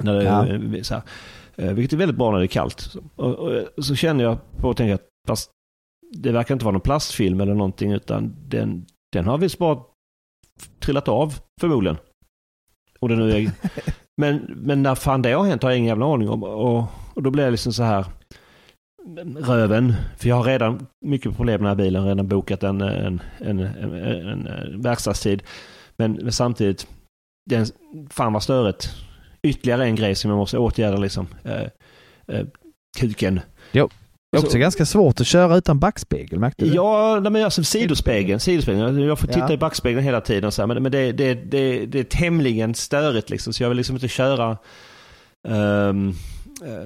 När 0.00 0.14
det, 0.14 0.24
Ja. 0.24 0.46
eh, 0.46 0.82
så 0.82 0.94
här, 0.94 1.00
eh, 1.00 1.04
vilket 1.56 1.92
är 1.92 1.96
väldigt 1.96 2.16
bra 2.16 2.30
när 2.30 2.38
det 2.38 2.44
är 2.44 2.46
kallt. 2.46 2.96
Och, 3.16 3.34
och, 3.34 3.84
så 3.84 3.94
känner 3.94 4.24
jag 4.24 4.38
på 4.60 4.68
och 4.68 4.76
tänker 4.76 4.94
att 4.94 5.08
fast 5.28 5.50
det 6.12 6.32
verkar 6.32 6.54
inte 6.54 6.64
vara 6.64 6.72
någon 6.72 6.80
plastfilm 6.80 7.40
eller 7.40 7.54
någonting 7.54 7.92
utan 7.92 8.36
den, 8.48 8.86
den 9.12 9.26
har 9.26 9.38
visst 9.38 9.58
bara 9.58 9.78
trillat 10.80 11.08
av 11.08 11.34
förmodligen. 11.60 11.96
Och 13.00 13.08
det 13.08 13.16
nu 13.16 13.30
är, 13.30 13.50
men, 14.20 14.36
men 14.56 14.82
när 14.82 14.94
fan 14.94 15.22
det 15.22 15.32
har 15.32 15.44
hänt 15.44 15.62
har 15.62 15.70
jag 15.70 15.78
ingen 15.78 15.88
jävla 15.88 16.14
aning 16.14 16.28
om. 16.28 16.42
Och, 16.42 16.84
och 17.14 17.22
då 17.22 17.30
blir 17.30 17.44
jag 17.44 17.50
liksom 17.50 17.72
så 17.72 17.82
här 17.82 18.06
röven. 19.36 19.94
För 20.16 20.28
jag 20.28 20.36
har 20.36 20.44
redan 20.44 20.86
mycket 21.04 21.36
problem 21.36 21.62
med 21.62 21.70
den 21.70 21.78
här 21.78 21.84
bilen. 21.84 22.04
Redan 22.04 22.28
bokat 22.28 22.62
en, 22.62 22.80
en, 22.80 23.20
en, 23.38 23.60
en, 23.60 24.82
verkstadstid. 24.82 25.42
Men, 25.96 26.12
men 26.12 26.32
samtidigt, 26.32 26.88
den, 27.50 27.66
fan 28.10 28.32
vad 28.32 28.42
störigt. 28.42 28.90
Ytterligare 29.48 29.84
en 29.84 29.94
grej 29.94 30.14
som 30.14 30.30
jag 30.30 30.36
måste 30.36 30.58
åtgärda 30.58 30.96
liksom. 30.96 31.26
Eh, 31.44 31.62
eh, 32.36 32.46
kuken. 32.98 33.40
Jo. 33.72 33.88
Det 34.32 34.36
är 34.38 34.40
också 34.40 34.50
Så- 34.52 34.58
ganska 34.58 34.86
svårt 34.86 35.20
att 35.20 35.26
köra 35.26 35.56
utan 35.56 35.78
backspegel, 35.78 36.38
märkte 36.38 36.64
du? 36.64 36.74
Ja, 36.74 37.20
men 37.20 37.44
alltså 37.44 37.64
sidospegeln. 37.64 38.40
sidospegeln. 38.40 38.98
Jag 39.02 39.18
får 39.18 39.26
titta 39.26 39.38
Ja. 39.40 39.52
i 39.52 39.56
backspegeln 39.58 40.02
hela 40.04 40.20
tiden. 40.20 40.52
Så 40.52 40.62
här, 40.62 40.66
men 40.66 40.82
men 40.82 40.92
det, 40.92 41.12
det, 41.12 41.34
det, 41.34 41.86
det 41.86 41.98
är 42.00 42.04
tämligen 42.04 42.74
störigt 42.74 43.30
liksom. 43.30 43.52
Så 43.52 43.62
jag 43.62 43.68
vill 43.68 43.76
liksom 43.76 43.96
inte 43.96 44.08
köra... 44.08 44.50
eh, 45.48 45.92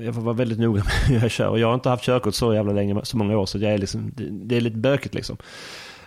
jag 0.04 0.14
får 0.14 0.20
vara 0.22 0.34
väldigt 0.36 0.58
noga 0.58 0.82
med 0.84 0.92
hur 0.92 1.20
jag 1.22 1.30
kör. 1.30 1.48
Och 1.48 1.58
jag 1.58 1.66
har 1.66 1.74
inte 1.74 1.88
haft 1.88 2.04
körkort 2.04 2.34
så 2.34 2.54
jävla 2.54 2.72
länge, 2.72 3.00
så 3.04 3.16
många 3.16 3.38
år. 3.38 3.46
Så 3.46 3.58
jag 3.58 3.72
är 3.72 3.78
liksom, 3.78 4.12
det, 4.46 4.56
är 4.56 4.60
lite 4.60 4.76
bökigt 4.76 5.14
liksom. 5.14 5.36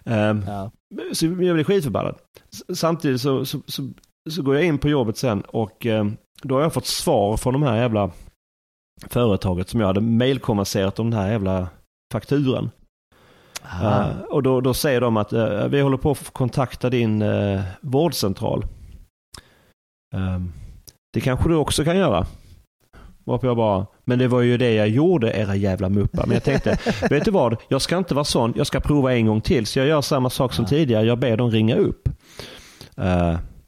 Ehm, 0.06 0.44
Ja. 0.48 0.72
Så 1.14 1.26
jag 1.26 1.36
blir 1.36 1.64
skitförbannad. 1.64 2.16
Samtidigt 2.76 3.22
så, 3.22 3.46
så, 3.46 3.62
så, 3.68 3.90
så 4.30 4.42
går 4.42 4.56
jag 4.56 4.66
in 4.66 4.78
på 4.78 4.90
jobbet 4.90 5.18
sen 5.18 5.42
och 5.42 5.86
eh, 5.86 6.06
då 6.42 6.56
har 6.56 6.62
jag 6.62 6.74
fått 6.74 6.86
svar 6.86 7.38
från 7.38 7.54
de 7.54 7.64
här 7.64 7.76
jävla 7.76 8.12
företaget 9.08 9.70
som 9.70 9.80
jag 9.80 9.88
hade 9.88 10.02
mailkonverserat 10.02 11.00
om 11.00 11.10
den 11.10 11.20
här 11.20 11.32
jävla 11.32 11.68
fakturan. 12.14 12.72
Eh, 13.82 14.20
och 14.30 14.44
då, 14.44 14.62
då 14.62 14.74
säger 14.74 15.02
de 15.02 15.18
att 15.18 15.34
eh, 15.34 15.68
vi 15.68 15.82
håller 15.82 15.98
på 15.98 16.12
att 16.12 16.30
kontakta 16.30 16.90
din 16.90 17.22
uh, 17.22 17.62
vårdcentral. 17.82 18.66
Ehm, 20.16 20.52
det 21.14 21.22
kanske 21.22 21.50
du 21.50 21.56
också 21.56 21.84
kan 21.84 21.98
göra. 21.98 22.26
Varpå 23.26 23.48
jag 23.48 23.58
bara, 23.58 23.86
men 24.04 24.20
det 24.20 24.28
var 24.28 24.42
ju 24.42 24.58
det 24.58 24.74
jag 24.74 24.90
gjorde 24.90 25.34
era 25.34 25.56
jävla 25.56 25.90
muppar. 25.90 26.26
Men 26.26 26.34
jag 26.34 26.44
tänkte, 26.44 26.78
vet 27.10 27.26
du 27.26 27.32
vad? 27.32 27.58
Jag 27.68 27.82
ska 27.82 27.98
inte 27.98 28.16
vara 28.16 28.26
sån. 28.26 28.54
Jag 28.56 28.68
ska 28.68 28.80
prova 28.80 29.14
en 29.14 29.26
gång 29.26 29.42
till. 29.42 29.66
Så 29.66 29.80
jag 29.80 29.88
gör 29.88 30.02
samma 30.02 30.30
sak 30.30 30.54
som 30.54 30.66
tidigare. 30.66 31.06
Jag 31.06 31.20
ber 31.20 31.38
dem 31.38 31.52
ringa 31.52 31.76
upp. 31.76 32.10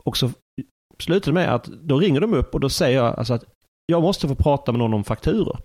Och 0.04 0.18
så 0.18 0.30
slutar 1.00 1.32
det 1.32 1.34
med 1.34 1.56
att 1.56 1.66
då 1.66 2.00
ringer 2.00 2.22
de 2.22 2.34
upp 2.34 2.54
och 2.54 2.60
då 2.60 2.70
säger 2.70 2.98
jag 2.98 3.20
alltså 3.20 3.34
att 3.34 3.44
jag 3.86 4.02
måste 4.02 4.28
få 4.28 4.36
prata 4.36 4.72
med 4.72 4.80
någon 4.80 4.94
om 4.94 5.04
fakturor. 5.04 5.60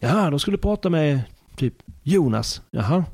Ja, 0.00 0.30
då 0.30 0.38
skulle 0.38 0.56
du 0.56 0.60
prata 0.60 0.90
med 0.90 1.20
typ 1.56 1.74
Jonas. 2.02 2.62
Jaha. 2.70 3.04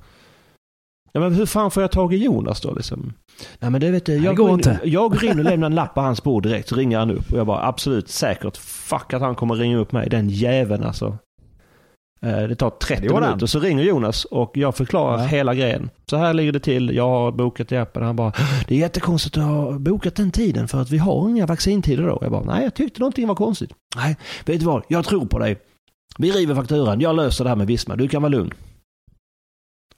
Ja, 1.12 1.20
men 1.20 1.34
hur 1.34 1.46
fan 1.46 1.70
får 1.70 1.82
jag 1.82 1.92
tag 1.92 2.14
i 2.14 2.16
Jonas 2.16 2.60
då 2.60 2.74
liksom? 2.74 3.12
Nej 3.58 3.70
men 3.70 3.80
det 3.80 3.90
vet 3.90 4.06
du, 4.06 4.16
jag 4.16 4.36
går 4.36 4.44
går, 4.44 4.52
in, 4.52 4.58
inte. 4.58 4.80
jag 4.84 5.10
går 5.10 5.24
in 5.24 5.38
och 5.38 5.44
lämnar 5.50 5.66
en 5.66 5.74
lapp 5.74 5.94
på 5.94 6.00
hans 6.00 6.22
bord 6.22 6.42
direkt 6.42 6.68
så 6.68 6.76
ringer 6.76 6.98
han 6.98 7.10
upp 7.10 7.32
och 7.32 7.38
jag 7.38 7.46
bara 7.46 7.66
absolut 7.66 8.08
säkert 8.08 8.56
fuck 8.56 9.12
att 9.12 9.22
han 9.22 9.34
kommer 9.34 9.54
ringa 9.54 9.76
upp 9.76 9.92
mig, 9.92 10.08
den 10.08 10.28
jäveln 10.28 10.84
alltså. 10.84 11.18
Eh, 12.26 12.42
Det 12.42 12.54
tar 12.56 12.70
30 12.70 13.08
Det 13.08 13.14
minuter 13.20 13.46
så 13.46 13.60
ringer 13.60 13.84
Jonas 13.84 14.24
och 14.24 14.56
jag 14.56 14.76
förklarar 14.76 15.18
Ja. 15.18 15.24
hela 15.24 15.54
grejen. 15.54 15.90
Så 16.10 16.16
här 16.16 16.34
ligger 16.34 16.52
det 16.52 16.60
till, 16.60 16.96
jag 16.96 17.08
har 17.08 17.32
bokat 17.32 17.72
i 17.72 17.76
appen. 17.76 18.02
Han 18.02 18.16
bara, 18.16 18.32
det 18.68 18.74
är 18.74 18.78
jättekonstigt 18.78 19.36
att 19.36 19.42
ha 19.42 19.78
bokat 19.78 20.14
den 20.16 20.30
tiden 20.30 20.68
för 20.68 20.82
att 20.82 20.90
vi 20.90 20.98
har 20.98 21.28
inga 21.28 21.46
vaccintider 21.46 22.02
då. 22.06 22.18
Jag 22.20 22.30
bara, 22.32 22.44
nej 22.44 22.62
jag 22.64 22.74
tyckte 22.74 23.00
någonting 23.00 23.28
var 23.28 23.34
konstigt. 23.34 23.70
Nej, 23.96 24.16
vet 24.44 24.60
du 24.60 24.66
vad, 24.66 24.82
jag 24.88 25.04
tror 25.04 25.26
på 25.26 25.38
dig. 25.38 25.56
Vi 26.18 26.30
river 26.30 26.54
fakturan, 26.54 27.00
jag 27.00 27.16
löser 27.16 27.44
det 27.44 27.50
här 27.50 27.56
med 27.56 27.66
Visma, 27.66 27.96
du 27.96 28.08
kan 28.08 28.22
vara 28.22 28.30
lugn. 28.30 28.52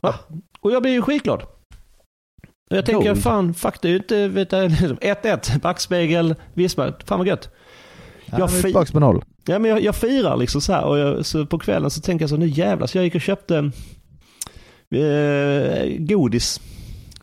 Va? 0.01 0.15
Och 0.61 0.73
jag 0.73 0.83
blir 0.83 0.93
ju 0.93 1.03
skitglad. 1.03 1.43
Och 2.71 2.77
jag 2.77 2.87
tänker, 2.87 3.09
Gold. 3.09 3.23
fan, 3.23 3.55
fuck 3.55 3.83
det 3.83 3.89
är 3.89 3.91
ju 3.91 3.97
inte, 3.97 4.29
vet 4.29 4.53
jag, 4.53 4.71
liksom, 4.71 4.97
1-1, 4.97 5.61
backspegel, 5.61 6.35
Visma, 6.55 6.93
fan 7.07 7.19
vad 7.19 7.27
gött. 7.29 7.51
Ja, 8.39 8.41
jag 8.41 8.53
fi- 8.53 8.63
tillbaka 8.63 8.93
på 8.93 9.01
noll. 9.01 9.25
Ja, 9.47 9.59
men 9.59 9.71
jag, 9.71 9.83
jag 9.83 9.97
firar 9.97 10.37
liksom 10.37 10.61
så 10.61 10.73
här 10.73 10.85
och 10.85 10.99
jag, 10.99 11.27
så 11.27 11.47
på 11.47 11.59
kvällen 11.59 11.91
så 11.91 12.01
tänker 12.01 12.23
jag 12.23 12.31
så 12.31 12.37
nu 12.37 12.47
jävlar, 12.47 12.87
så 12.87 12.99
jag 12.99 13.05
gick 13.05 13.15
och 13.15 13.21
köpte 13.21 13.71
eh, 14.91 15.99
godis. 15.99 16.61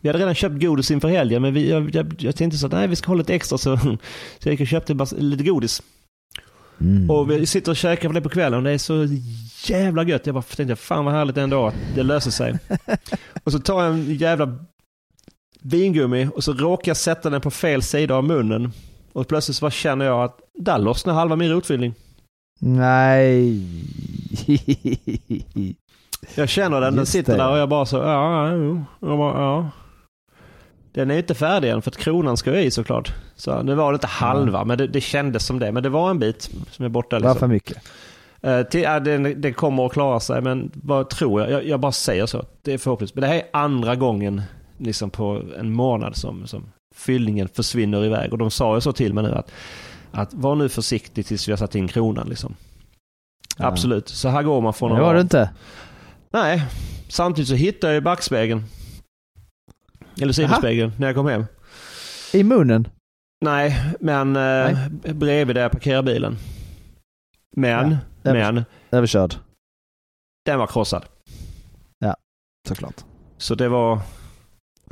Vi 0.00 0.08
hade 0.08 0.18
redan 0.18 0.34
köpt 0.34 0.60
godis 0.60 0.90
inför 0.90 1.08
helgen 1.08 1.42
men 1.42 1.54
vi, 1.54 1.70
jag, 1.70 1.94
jag, 1.94 2.14
jag 2.18 2.36
tänkte 2.36 2.58
så 2.58 2.66
att 2.66 2.72
nej 2.72 2.88
vi 2.88 2.96
ska 2.96 3.08
hålla 3.08 3.18
lite 3.18 3.34
extra 3.34 3.58
så, 3.58 3.76
så 3.76 3.98
jag 4.42 4.52
gick 4.52 4.60
och 4.60 4.66
köpte 4.66 5.06
lite 5.16 5.44
godis. 5.44 5.82
Mm. 6.80 7.10
Och 7.10 7.30
vi 7.30 7.46
sitter 7.46 7.70
och 7.70 7.76
käkar 7.76 8.08
på 8.08 8.14
det 8.14 8.20
på 8.20 8.28
kvällen 8.28 8.58
och 8.58 8.64
det 8.64 8.70
är 8.70 8.78
så 8.78 9.06
jävla 9.72 10.04
gött. 10.04 10.26
Jag 10.26 10.34
bara 10.34 10.42
tänkte 10.42 10.76
fan 10.76 11.04
vad 11.04 11.14
härligt 11.14 11.36
ändå 11.36 11.66
att 11.66 11.74
det 11.94 12.02
löser 12.02 12.30
sig. 12.30 12.58
och 13.44 13.52
så 13.52 13.58
tar 13.58 13.84
jag 13.84 13.92
en 13.92 14.14
jävla 14.14 14.58
vingummi 15.62 16.28
och 16.34 16.44
så 16.44 16.52
råkar 16.52 16.90
jag 16.90 16.96
sätta 16.96 17.30
den 17.30 17.40
på 17.40 17.50
fel 17.50 17.82
sida 17.82 18.14
av 18.14 18.24
munnen. 18.24 18.72
Och 19.12 19.28
plötsligt 19.28 19.56
så 19.56 19.64
bara 19.64 19.70
känner 19.70 20.04
jag 20.04 20.24
att 20.24 20.38
där 20.58 20.78
lossnar 20.78 21.14
halva 21.14 21.36
min 21.36 21.50
rotfyllning. 21.50 21.94
Nej. 22.60 23.60
Jag 26.34 26.48
känner 26.48 26.80
den, 26.80 26.96
den 26.96 27.06
sitter 27.06 27.38
där 27.38 27.50
och 27.50 27.58
jag 27.58 27.68
bara 27.68 27.86
så, 27.86 27.96
ja, 27.96 28.50
ja, 28.50 28.88
ja. 29.00 29.70
Den 30.92 31.10
är 31.10 31.18
inte 31.18 31.34
färdig 31.34 31.70
än 31.70 31.82
för 31.82 31.90
att 31.90 31.96
kronan 31.96 32.36
ska 32.36 32.54
ju 32.54 32.60
i 32.62 32.70
såklart. 32.70 33.14
Så 33.36 33.62
nu 33.62 33.74
var 33.74 33.92
det 33.92 33.96
inte 33.96 34.06
halva, 34.06 34.64
men 34.64 34.78
det, 34.78 34.86
det 34.86 35.00
kändes 35.00 35.46
som 35.46 35.58
det. 35.58 35.72
Men 35.72 35.82
det 35.82 35.88
var 35.88 36.10
en 36.10 36.18
bit 36.18 36.50
som 36.70 36.84
är 36.84 36.88
borta. 36.88 37.18
Det 37.18 37.24
var 37.24 37.30
Liksom. 37.34 37.48
för 37.48 37.54
mycket. 37.54 37.78
Eh, 38.40 38.62
till, 38.62 38.80
ja, 38.80 39.00
det, 39.00 39.34
det 39.34 39.52
kommer 39.52 39.86
att 39.86 39.92
klara 39.92 40.20
sig, 40.20 40.40
men 40.40 40.70
vad 40.74 41.10
tror 41.10 41.40
jag? 41.40 41.50
jag? 41.50 41.66
Jag 41.66 41.80
bara 41.80 41.92
säger 41.92 42.26
så. 42.26 42.44
Det 42.62 42.72
är 42.72 42.78
förhoppningsvis. 42.78 43.14
Men 43.14 43.22
det 43.22 43.28
här 43.28 43.34
är 43.34 43.44
andra 43.52 43.96
gången 43.96 44.42
liksom 44.78 45.10
på 45.10 45.42
en 45.58 45.72
månad 45.72 46.16
som, 46.16 46.46
som 46.46 46.64
fyllningen 46.94 47.48
försvinner 47.48 48.04
iväg. 48.04 48.32
Och 48.32 48.38
de 48.38 48.50
sa 48.50 48.74
ju 48.74 48.80
så 48.80 48.92
till 48.92 49.14
mig 49.14 49.24
nu 49.24 49.30
att, 49.34 49.50
att 50.12 50.34
var 50.34 50.54
nu 50.54 50.68
försiktig 50.68 51.26
tills 51.26 51.48
vi 51.48 51.52
har 51.52 51.56
satt 51.56 51.74
in 51.74 51.88
kronan. 51.88 52.28
Liksom. 52.28 52.54
Ja. 53.58 53.66
Absolut. 53.66 54.08
Så 54.08 54.28
här 54.28 54.42
går 54.42 54.60
man 54.60 54.74
från 54.74 54.90
Det 54.90 54.96
att 54.96 55.02
var 55.02 55.14
det 55.14 55.20
inte. 55.20 55.50
Nej, 56.30 56.62
samtidigt 57.08 57.48
så 57.48 57.54
hittade 57.54 57.94
jag 57.94 58.02
backspegeln. 58.02 58.64
Eller 60.20 60.32
sidospegeln 60.32 60.92
när 60.98 61.06
jag 61.06 61.16
kom 61.16 61.26
hem. 61.26 61.44
I 62.32 62.44
munnen. 62.44 62.88
Nej, 63.44 63.94
men 64.00 64.36
eh, 64.36 64.88
bredvid 65.14 65.56
där 65.56 65.62
jag 65.62 65.72
parkerar 65.72 66.02
bilen. 66.02 66.36
Men, 67.56 67.96
Ja, 68.22 68.32
men, 68.32 68.64
Överkörd. 68.90 69.34
den 70.44 70.58
var 70.58 70.66
krossad. 70.66 71.04
Såklart. 72.68 73.04
Så 73.38 73.54
det 73.54 73.68
var, 73.68 74.00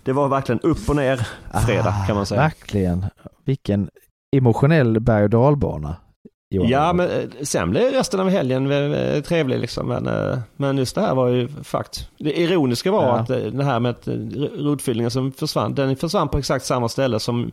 det 0.05 0.13
var 0.13 0.29
verkligen 0.29 0.61
upp 0.61 0.89
och 0.89 0.97
ner 0.97 1.29
fredag 1.67 2.05
kan 2.07 2.17
man 2.17 2.27
säga. 2.27 2.41
Ah, 2.41 2.45
Verkligen. 2.45 3.07
Vilken 3.45 3.91
emotionell 4.37 5.01
berg 5.01 5.25
och 5.25 5.31
dalbana. 5.31 5.97
Johan. 6.55 6.69
Ja, 6.71 6.93
men 6.93 7.11
eh, 7.11 7.29
sen 7.43 7.71
blev 7.71 7.93
resten 7.93 8.21
av 8.21 8.29
helgen 8.29 8.71
eh, 8.71 9.23
trevlig 9.23 9.59
liksom. 9.59 9.89
Men, 9.89 10.07
eh, 10.07 10.39
men 10.57 10.79
just 10.79 10.95
det 10.95 11.01
här 11.01 11.15
var 11.15 11.29
ju 11.29 11.49
fakt. 11.63 12.09
Det 12.19 12.39
ironiska 12.41 12.91
var 12.91 13.03
Ja. 13.03 13.19
att 13.19 13.27
det 13.29 13.65
här 13.65 13.81
med 13.81 13.91
att 13.91 14.09
rotfyllningen 14.59 15.11
som 15.11 15.33
försvann, 15.33 15.75
den 15.75 15.97
försvann 15.97 16.29
på 16.29 16.39
exakt 16.39 16.65
samma 16.65 16.89
ställe 16.89 17.21
som 17.21 17.51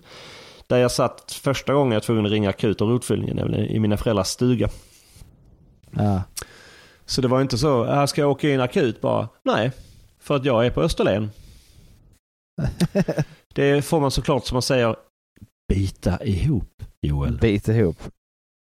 där 0.68 0.78
jag 0.78 0.92
satt 0.92 1.32
första 1.44 1.74
gången 1.74 1.92
jag 1.92 1.96
var 2.00 2.06
tvungen 2.06 2.26
att 2.26 2.32
ringa 2.32 2.50
akut 2.50 2.82
om 2.82 2.90
rotfyllningen, 2.90 3.36
nämligen 3.36 3.66
i 3.66 3.80
mina 3.80 3.98
föräldrars 3.98 4.28
stuga. 4.28 4.70
Ja. 5.92 6.22
Så 7.06 7.22
det 7.22 7.28
var 7.28 7.42
inte 7.42 7.58
så, 7.58 7.84
här 7.86 8.06
ska 8.06 8.22
jag 8.22 8.32
åka 8.32 8.50
in 8.50 8.62
akut 8.62 9.02
bara. 9.02 9.28
Nej, 9.44 9.72
för 10.22 10.36
att 10.36 10.46
jag 10.46 10.66
är 10.66 10.70
på 10.70 10.82
Österlen. 10.82 11.30
det 13.54 13.86
får 13.86 14.00
man 14.00 14.12
såklart 14.12 14.46
som 14.46 14.56
man 14.56 14.62
säger, 14.62 14.96
bita 15.68 16.24
ihop 16.24 16.84
Joel. 17.02 17.38
Bit 17.38 17.68
ihop. 17.68 17.98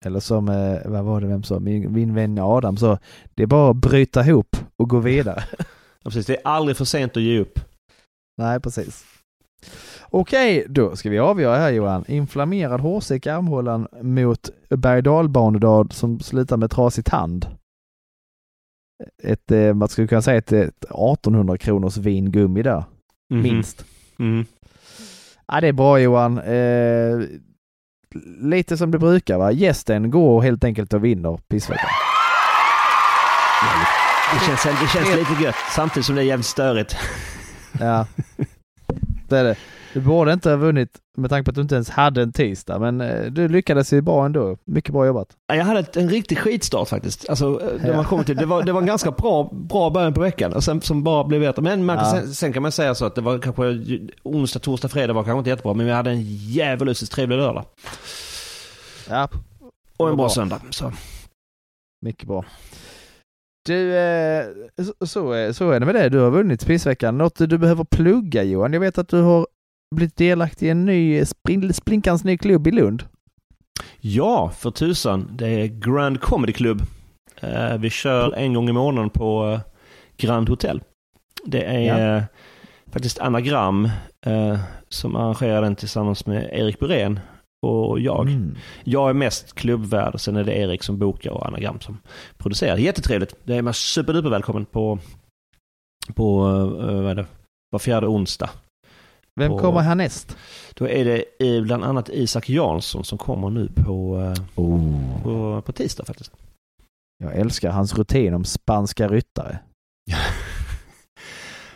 Eller 0.04 0.20
som, 0.20 0.48
eh, 0.48 0.78
vad 0.84 1.04
var 1.04 1.20
det, 1.20 1.26
vem 1.26 1.42
sa, 1.42 1.60
min, 1.60 1.92
min 1.92 2.14
vän 2.14 2.38
Adam 2.38 2.76
sa, 2.76 2.98
det 3.34 3.42
är 3.42 3.46
bara 3.46 3.70
att 3.70 3.76
bryta 3.76 4.26
ihop 4.26 4.56
och 4.76 4.88
gå 4.88 4.98
vidare. 4.98 5.44
Ja, 6.06 6.10
precis, 6.10 6.26
det 6.26 6.36
är 6.36 6.46
aldrig 6.46 6.76
för 6.76 6.84
sent 6.84 7.16
att 7.16 7.22
ge 7.22 7.38
upp. 7.40 7.60
Nej, 8.38 8.60
precis. 8.60 9.04
Okej, 10.10 10.66
då 10.68 10.96
ska 10.96 11.10
vi 11.10 11.18
avgöra 11.18 11.56
här 11.56 11.72
Johan. 11.72 12.04
Inflammerad 12.08 12.80
hårsäck 12.80 13.26
i 13.26 13.30
armhålan 13.30 13.88
mot 14.02 14.50
berg 14.68 15.02
som 15.90 16.20
slutar 16.20 16.56
med 16.56 16.70
trasig 16.70 17.04
tand. 17.04 17.46
Ett, 19.22 19.50
eh, 19.50 19.74
man 19.74 19.88
skulle 19.88 20.08
kunna 20.08 20.22
säga 20.22 20.38
ett, 20.38 20.52
ett 20.52 20.84
1800 20.84 21.58
kronors 21.58 21.96
vingummi 21.96 22.62
där. 22.62 22.84
Mhm. 23.30 23.42
Minst. 23.42 23.84
Mm. 24.18 24.46
Ja, 25.46 25.60
det 25.60 25.68
är 25.68 25.72
bra 25.72 26.00
Johan. 26.00 26.38
Eh, 26.38 27.18
lite 28.40 28.76
som 28.76 28.90
det 28.90 28.98
brukar 28.98 29.38
va. 29.38 29.52
Gästen 29.52 30.10
går 30.10 30.42
helt 30.42 30.64
enkelt 30.64 30.92
och 30.92 31.04
vinner 31.04 31.38
pissveckan. 31.48 31.90
Det 34.32 34.46
känns, 34.46 34.80
det 34.80 34.88
känns 34.88 35.16
lite 35.16 35.42
gött 35.42 35.54
samtidigt 35.70 36.06
som 36.06 36.14
det 36.14 36.22
är 36.22 36.26
jävligt 36.26 36.46
störigt. 36.46 36.96
Ja, 37.80 38.06
det 39.28 39.38
är 39.38 39.44
det. 39.44 39.56
Du 39.92 40.00
borde 40.00 40.32
inte 40.32 40.50
ha 40.50 40.56
vunnit 40.56 40.90
med 41.16 41.30
tanke 41.30 41.44
på 41.44 41.50
att 41.50 41.54
du 41.54 41.60
inte 41.62 41.74
ens 41.74 41.90
hade 41.90 42.22
en 42.22 42.32
tisdag, 42.32 42.78
men 42.78 43.00
eh, 43.00 43.24
du 43.24 43.48
lyckades 43.48 43.92
ju 43.92 44.00
bra 44.00 44.24
ändå. 44.26 44.56
Mycket 44.64 44.92
bra 44.92 45.06
jobbat. 45.06 45.28
Ja, 45.46 45.54
Jag 45.54 45.64
hade 45.64 45.84
en 46.00 46.08
riktig 46.08 46.38
skitstart 46.38 46.88
faktiskt. 46.88 47.28
Alltså, 47.28 47.60
eh, 47.62 47.80
det, 47.82 47.88
Ja. 47.88 47.96
man 47.96 48.04
kommer 48.04 48.24
till, 48.24 48.36
det, 48.36 48.46
var, 48.46 48.62
det 48.62 48.72
var 48.72 48.80
en 48.80 48.86
ganska 48.86 49.10
bra, 49.10 49.50
bra 49.52 49.90
början 49.90 50.14
på 50.14 50.20
veckan 50.20 50.52
och 50.52 50.64
sen, 50.64 50.80
som 50.80 51.02
bara 51.04 51.24
blev 51.24 51.40
bättre. 51.40 51.62
Men 51.62 51.84
man, 51.84 51.96
Ja. 51.98 52.10
sen, 52.10 52.34
sen 52.34 52.52
kan 52.52 52.62
man 52.62 52.72
säga 52.72 52.94
så 52.94 53.04
att 53.04 53.14
det 53.14 53.20
var 53.20 53.38
kanske 53.38 53.62
onsdag, 54.22 54.58
torsdag, 54.60 54.88
fredag 54.88 55.12
var 55.12 55.24
kanske 55.24 55.38
inte 55.38 55.50
jättebra. 55.50 55.74
Men 55.74 55.86
vi 55.86 55.92
hade 55.92 56.10
en 56.10 56.22
djävulusiskt 56.22 57.14
trevlig 57.14 57.36
lördag. 57.36 57.64
Ja, 59.08 59.28
Och 59.96 60.08
en 60.08 60.16
bra 60.16 60.24
Bra. 60.26 60.28
söndag. 60.34 60.60
Så. 60.70 60.92
mycket 62.02 62.28
bra. 62.28 62.44
Du, 63.66 63.96
eh, 63.96 64.46
så- 64.84 65.06
så, 65.06 65.32
är- 65.32 65.52
det 65.80 65.86
med 65.86 65.94
det. 65.94 66.08
Du 66.08 66.18
har 66.18 66.30
vunnit 66.30 66.66
pissveckan. 66.66 67.18
Något 67.18 67.36
du 67.38 67.58
behöver 67.58 67.84
plugga 67.84 68.42
Johan? 68.42 68.72
Jag 68.72 68.80
vet 68.80 68.98
att 68.98 69.08
du 69.08 69.20
har 69.22 69.46
blivit 69.96 70.16
delaktig 70.16 70.66
i 70.66 70.70
en 70.70 70.84
ny, 70.84 71.24
splinkans 71.72 72.24
ny 72.24 72.38
klubb 72.38 72.66
i 72.66 72.70
Lund. 72.70 73.02
Ja, 74.00 74.50
för 74.50 74.70
tusan. 74.70 75.28
Det 75.32 75.48
är 75.48 75.66
Grand 75.66 76.20
Comedy 76.20 76.52
Club. 76.52 76.82
Eh, 77.40 77.76
vi 77.78 77.90
kör 77.90 78.32
en 78.32 78.54
gång 78.54 78.68
i 78.68 78.72
månaden 78.72 79.10
på 79.10 79.50
eh, 79.52 79.60
Grand 80.16 80.48
Hotel. 80.48 80.82
Det 81.44 81.62
är 81.64 82.14
Ja. 82.16 82.22
faktiskt 82.92 83.18
Anagram 83.20 83.88
som 84.88 85.16
arrangerar 85.16 85.62
den 85.62 85.76
tillsammans 85.76 86.26
med 86.26 86.48
Erik 86.52 86.78
Burén 86.78 87.20
och 87.64 88.00
jag. 88.00 88.28
Mm. 88.28 88.56
Jag 88.84 89.10
är 89.10 89.14
mest 89.14 89.54
klubbvärd 89.54 90.20
sen 90.20 90.36
är 90.36 90.44
det 90.44 90.52
Erik 90.58 90.82
som 90.82 90.98
bokar 90.98 91.30
och 91.30 91.46
Anagram 91.46 91.80
som 91.80 91.98
producerar. 92.38 92.76
Jättetrevligt. 92.76 93.34
Det 93.44 93.54
är 93.56 93.62
man 93.62 93.74
superduper 93.74 94.30
välkommen 94.30 94.64
på, 94.64 94.98
på 96.14 96.48
eh, 96.48 96.94
vad 97.02 97.10
är 97.10 97.14
det, 97.14 97.26
var 97.70 97.78
fjärde 97.78 98.06
onsdag. 98.06 98.50
Vem 99.40 99.52
Och- 99.52 99.60
kommer 99.60 99.80
härnäst? 99.80 100.36
Då 100.74 100.88
är 100.88 101.04
det 101.04 101.24
eh, 101.56 101.62
bland 101.62 101.84
annat 101.84 102.08
Isak 102.08 102.48
Jansson 102.48 103.04
som 103.04 103.18
kommer 103.18 103.50
nu 103.50 103.68
på, 103.68 104.20
eh, 104.20 104.44
Oh. 104.64 105.22
på, 105.22 105.62
på 105.66 105.72
tisdag 105.72 106.04
faktiskt. 106.04 106.32
Jag 107.24 107.34
älskar 107.34 107.70
hans 107.70 107.94
rutin 107.94 108.34
om 108.34 108.44
spanska 108.44 109.08
ryttare. 109.08 109.58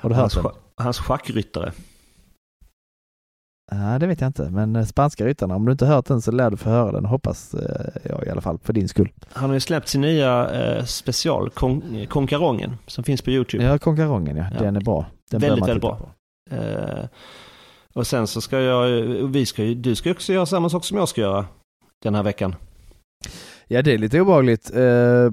Har 0.01 0.09
du 0.11 0.15
hört 0.15 0.21
hans, 0.23 0.35
den? 0.35 0.53
hans 0.77 0.99
schackryttare. 0.99 1.73
Nej, 3.73 4.01
det 4.01 4.07
vet 4.07 4.21
jag 4.21 4.29
inte. 4.29 4.51
Men 4.51 4.77
eh, 4.77 4.85
spanska 4.85 5.27
ryttarna, 5.27 5.57
om 5.57 5.65
du 5.67 5.73
inte 5.73 5.87
hört 5.87 6.07
den 6.07 6.21
så 6.23 6.31
lär 6.31 6.51
du 6.51 6.57
få 6.57 6.71
höra 6.71 6.93
den. 6.93 7.05
Hoppas 7.05 7.55
eh, 7.55 7.87
jag 8.11 8.27
i 8.27 8.31
alla 8.31 8.41
fall, 8.41 8.59
för 8.63 8.73
din 8.73 8.89
skull. 8.89 9.13
Han 9.33 9.51
har 9.51 9.55
ju 9.55 9.61
släppt 9.61 9.89
sin 9.89 10.01
nya 10.01 10.51
eh, 10.51 10.85
special, 10.85 11.51
Kon- 11.51 12.07
Konkarongen, 12.09 12.77
som 12.87 13.05
finns 13.05 13.23
på 13.23 13.31
YouTube. 13.31 13.65
Ja, 13.65 13.79
konkarongen 13.79 14.37
ja. 14.37 14.45
Ja. 14.53 14.59
Den 14.59 14.77
är 14.77 14.81
bra. 14.81 15.07
Den 15.31 15.41
Väldigt, 15.41 15.69
väldigt 15.69 15.83
bra. 15.83 16.11
Eh, 16.51 17.05
och 17.95 18.07
sen 18.07 18.27
så 18.27 18.41
ska 18.41 18.61
jag, 18.61 18.87
vi 19.29 19.47
ska 19.47 19.65
ju, 19.65 19.75
du 19.75 19.95
ska 19.95 20.09
ju 20.09 20.15
också 20.15 20.33
göra 20.33 20.47
samma 20.47 20.69
sak 20.69 20.85
som 20.85 20.99
jag 20.99 21.09
ska 21.09 21.21
göra 21.21 21.47
den 22.03 22.15
här 22.15 22.23
veckan. 22.23 22.55
Ja, 23.67 23.83
det 23.83 23.95
är 23.95 23.99
lite 23.99 24.21
obehagligt. 24.21 24.71
Eh, 24.77 25.31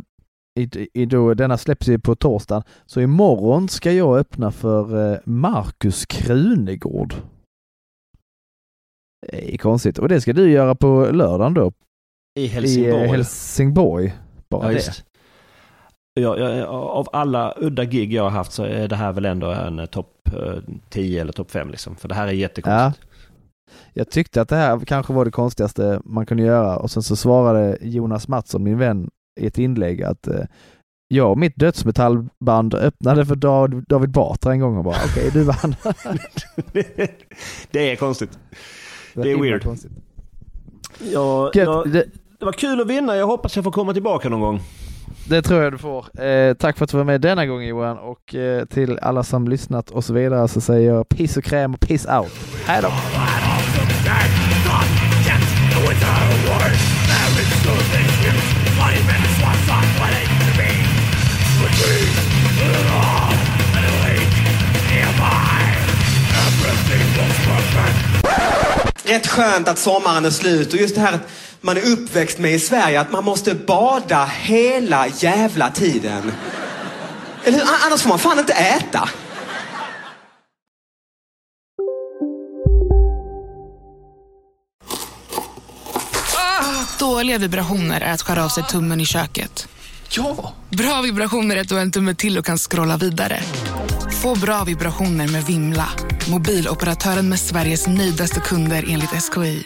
i, 0.60 0.90
i 0.94 1.06
då, 1.06 1.34
denna 1.34 1.58
släpps 1.58 1.88
ju 1.88 2.00
på 2.00 2.16
torsdagen. 2.16 2.64
Så 2.86 3.02
imorgon 3.02 3.70
ska 3.70 3.92
jag 3.92 4.18
öppna 4.18 4.52
för 4.52 5.22
Marcus 5.26 6.06
Krunegård. 6.06 7.14
Det 9.30 9.54
är 9.54 9.58
konstigt. 9.58 10.00
Och 10.00 10.10
det 10.10 10.22
ska 10.22 10.34
du 10.34 10.52
göra 10.52 10.76
på 10.76 11.10
lördagen 11.12 11.54
då. 11.54 11.72
I 12.40 12.48
Helsingborg. 12.48 13.02
I 13.02 13.06
eh, 13.06 13.12
Helsingborg. 13.12 14.14
Bara 14.50 14.64
ja, 14.64 14.68
det. 14.68 14.74
just. 14.74 15.06
Ja, 16.20 16.38
ja, 16.38 16.66
av 16.68 17.08
alla 17.14 17.54
udda 17.58 17.86
gig 17.86 18.14
jag 18.14 18.24
har 18.24 18.30
haft 18.30 18.52
så 18.52 18.64
är 18.64 18.88
det 18.88 18.96
här 18.96 19.14
väl 19.14 19.26
ändå 19.26 19.52
en 19.52 19.80
eh, 19.80 19.86
topp 19.86 20.12
eh, 20.26 20.54
10 20.90 21.22
eller 21.22 21.34
topp 21.34 21.52
5 21.52 21.70
liksom. 21.70 21.96
För 21.96 22.08
det 22.08 22.16
här 22.16 22.28
är 22.28 22.32
jättekonstigt. 22.32 23.08
Jag 23.94 24.10
tyckte 24.10 24.42
att 24.42 24.50
det 24.50 24.56
här 24.56 24.80
kanske 24.80 25.14
var 25.14 25.26
det 25.26 25.32
konstigaste 25.32 26.02
man 26.06 26.26
kunde 26.26 26.44
göra 26.44 26.78
och 26.78 26.92
sen 26.92 27.04
så 27.04 27.16
svarade 27.16 27.78
Jonas 27.82 28.28
Mattsson, 28.28 28.64
min 28.64 28.78
vän, 28.78 29.10
i 29.40 29.48
ett 29.48 29.58
inlägg 29.58 30.04
att 30.04 30.28
eh, 30.28 30.46
jag 31.08 31.32
och 31.32 31.38
mitt 31.38 31.56
dödsmetallband 31.56 32.74
öppnade 32.74 33.26
för 33.26 33.36
David, 33.36 34.12
Batra 34.12 34.52
en 34.52 34.60
gång 34.60 34.78
och 34.78 34.84
bara 34.84 34.98
okej, 35.06 35.30
du 35.34 35.44
vann. 35.44 35.76
det 37.72 37.92
är 37.92 37.96
konstigt. 37.96 38.40
Det 39.24 39.32
är 39.32 39.42
weird. 39.42 39.64
konstigt. 39.64 39.92
Ja, 41.14 41.52
Gött, 41.54 41.68
ja, 41.68 41.84
det, 41.86 42.06
det 42.40 42.46
var 42.46 42.52
kul 42.52 42.82
att 42.82 42.88
vinna. 42.88 43.16
Jag 43.16 43.28
hoppas 43.28 43.56
jag 43.56 43.64
får 43.64 43.72
komma 43.72 43.94
tillbaka 43.94 44.30
någon 44.30 44.40
gång. 44.40 44.62
det 45.30 45.42
tror 45.42 45.64
jag 45.64 45.74
du 45.74 45.78
får. 45.78 46.22
Eh, 46.24 46.54
tack 46.54 46.78
för 46.78 46.84
att 46.84 46.92
du 46.92 46.98
var 46.98 47.04
med 47.04 47.22
denna 47.22 47.46
gången 47.46 47.68
Johan 47.68 47.98
och 47.98 48.36
eh, 48.36 48.66
till 48.66 49.00
alla 49.02 49.24
som 49.24 49.48
lyssnat 49.48 49.92
och 49.92 50.04
så 50.04 50.14
vidare 50.14 50.48
så 50.48 50.62
säger 50.62 50.94
jag 50.94 51.10
piss 51.10 51.38
och 51.38 51.44
kräm 51.44 51.74
och 51.74 51.80
piss 51.80 52.06
out. 52.06 52.32
Hej 52.66 52.82
då! 52.82 52.90
Rätt 69.06 69.28
skönt 69.28 69.68
att 69.68 69.80
sommaren 69.80 70.26
är 70.26 70.30
slut 70.30 70.74
och 70.74 70.80
just 70.80 70.96
det 70.96 71.02
här 71.02 71.14
att 71.14 71.28
man 71.62 71.78
är 71.78 71.92
uppväxt 71.92 72.38
med 72.40 72.54
i 72.54 72.60
Sverige, 72.60 73.02
att 73.02 73.12
man 73.12 73.24
måste 73.24 73.56
bada 73.56 74.26
hela 74.26 75.08
jävla 75.08 75.72
tiden. 75.72 76.32
Eller 77.44 77.58
hur? 77.58 77.66
Annars 77.86 78.02
får 78.02 78.10
man 78.10 78.20
fan 78.20 78.40
inte 78.40 78.54
äta. 78.54 79.10
Dåliga 87.00 87.38
vibrationer 87.38 88.02
är 88.02 88.14
att 88.14 88.22
skära 88.22 88.46
av 88.46 88.50
sig 88.50 88.64
tummen 88.64 89.02
i 89.02 89.06
köket. 89.06 89.68
Ja! 90.10 90.54
Bra 90.70 91.02
vibrationer 91.02 91.56
är 91.56 91.62
att 91.62 91.70
du 91.70 91.76
har 91.76 91.82
en 91.82 91.92
tumme 91.92 92.16
till 92.16 92.38
och 92.38 92.46
kan 92.46 92.58
scrolla 92.58 92.98
vidare. 92.98 93.40
Få 94.22 94.36
bra 94.36 94.64
vibrationer 94.64 95.28
med 95.28 95.44
Vimla. 95.44 95.90
Mobiloperatören 96.30 97.30
med 97.30 97.40
Sveriges 97.40 97.88
nöjdaste 97.88 98.40
kunder 98.40 98.86
enligt 98.90 99.10
SKI. 99.10 99.64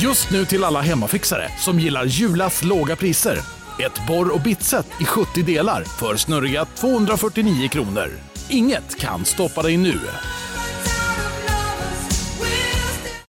Just 0.00 0.30
nu 0.30 0.44
till 0.44 0.64
alla 0.64 0.80
hemmafixare 0.80 1.48
som 1.58 1.80
gillar 1.80 2.04
Julas 2.04 2.64
låga 2.64 2.96
priser. 2.96 3.38
Ett 3.80 4.06
borr 4.08 4.34
och 4.34 4.40
bitset 4.40 4.86
i 5.00 5.04
70 5.04 5.42
delar 5.42 5.84
för 5.84 6.16
snurriga 6.16 6.64
249 6.64 7.68
kronor. 7.68 8.10
Inget 8.48 9.00
kan 9.00 9.24
stoppa 9.24 9.62
dig 9.62 9.76
nu. 9.76 10.00